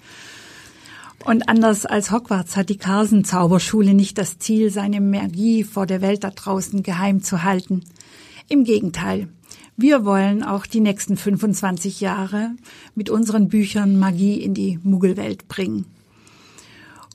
und 1.26 1.48
anders 1.48 1.86
als 1.86 2.12
Hogwarts 2.12 2.56
hat 2.56 2.70
die 2.70 2.78
Carsen 2.78 3.24
Zauberschule 3.24 3.94
nicht 3.94 4.18
das 4.18 4.40
Ziel, 4.40 4.72
seine 4.72 5.00
Magie 5.00 5.64
vor 5.64 5.86
der 5.86 6.02
Welt 6.02 6.24
da 6.24 6.32
draußen 6.32 6.82
geheim 6.82 7.22
zu 7.22 7.44
halten. 7.44 7.84
Im 8.48 8.64
Gegenteil. 8.64 9.28
Wir 9.78 10.06
wollen 10.06 10.42
auch 10.42 10.66
die 10.66 10.80
nächsten 10.80 11.18
25 11.18 12.00
Jahre 12.00 12.52
mit 12.96 13.10
unseren 13.10 13.50
Büchern 13.50 14.00
Magie 14.00 14.42
in 14.42 14.54
die 14.54 14.80
Muggelwelt 14.84 15.50
bringen. 15.50 15.86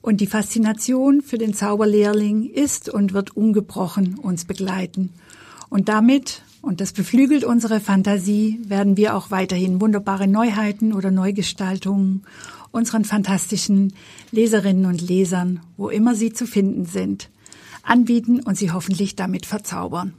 Und 0.03 0.21
die 0.21 0.27
Faszination 0.27 1.23
für 1.23 1.39
den 1.39 1.55
Zauberlehrling 1.55 2.45
ist 2.51 2.89
und 2.89 3.15
wird 3.15 3.37
ungebrochen 3.37 4.15
uns 4.17 4.45
begleiten. 4.45 5.11
Und 5.71 5.89
damit 5.89 6.43
und 6.63 6.81
das 6.81 6.93
beflügelt 6.93 7.45
unsere 7.45 7.81
Fantasie, 7.81 8.61
werden 8.65 8.97
wir 8.97 9.15
auch 9.17 9.31
weiterhin 9.31 9.81
wunderbare 9.81 10.27
Neuheiten 10.27 10.93
oder 10.93 11.11
Neugestaltungen 11.11 12.23
unseren 12.71 13.05
fantastischen 13.05 13.95
Leserinnen 14.31 14.87
und 14.87 15.01
Lesern, 15.01 15.61
wo 15.77 15.89
immer 15.89 16.15
sie 16.15 16.33
zu 16.33 16.47
finden 16.47 16.85
sind, 16.87 17.31
anbieten 17.83 18.41
und 18.41 18.57
sie 18.57 18.71
hoffentlich 18.71 19.17
damit 19.17 19.47
verzaubern. 19.47 20.15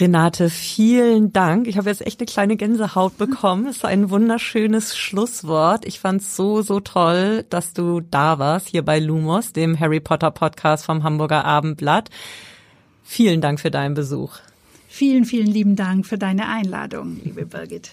Renate, 0.00 0.50
vielen 0.50 1.32
Dank. 1.32 1.68
Ich 1.68 1.78
habe 1.78 1.88
jetzt 1.88 2.04
echt 2.04 2.18
eine 2.18 2.26
kleine 2.26 2.56
Gänsehaut 2.56 3.16
bekommen. 3.16 3.66
Es 3.66 3.76
ist 3.76 3.84
ein 3.84 4.10
wunderschönes 4.10 4.96
Schlusswort. 4.96 5.84
Ich 5.84 6.00
fand 6.00 6.20
es 6.20 6.34
so, 6.34 6.62
so 6.62 6.80
toll, 6.80 7.44
dass 7.48 7.74
du 7.74 8.00
da 8.00 8.40
warst, 8.40 8.66
hier 8.66 8.84
bei 8.84 8.98
Lumos, 8.98 9.52
dem 9.52 9.78
Harry 9.78 10.00
Potter 10.00 10.32
Podcast 10.32 10.84
vom 10.84 11.04
Hamburger 11.04 11.44
Abendblatt. 11.44 12.10
Vielen 13.04 13.40
Dank 13.40 13.60
für 13.60 13.70
deinen 13.70 13.94
Besuch. 13.94 14.38
Vielen, 14.88 15.24
vielen 15.24 15.46
lieben 15.46 15.76
Dank 15.76 16.06
für 16.06 16.18
deine 16.18 16.48
Einladung, 16.48 17.20
liebe 17.22 17.46
Birgit. 17.46 17.92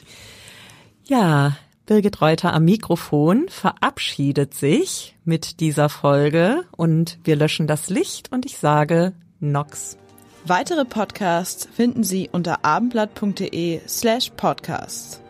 Ja, 1.05 1.57
Birgit 1.85 2.21
Reuter 2.21 2.53
am 2.53 2.65
Mikrofon 2.65 3.47
verabschiedet 3.49 4.53
sich 4.53 5.15
mit 5.25 5.59
dieser 5.59 5.89
Folge 5.89 6.63
und 6.71 7.19
wir 7.23 7.35
löschen 7.35 7.67
das 7.67 7.89
Licht 7.89 8.31
und 8.31 8.45
ich 8.45 8.57
sage 8.57 9.13
Nox. 9.39 9.97
Weitere 10.45 10.85
Podcasts 10.85 11.67
finden 11.71 12.03
Sie 12.03 12.29
unter 12.31 12.65
abendblatt.de 12.65 13.81
slash 13.87 14.31
podcasts. 14.37 15.20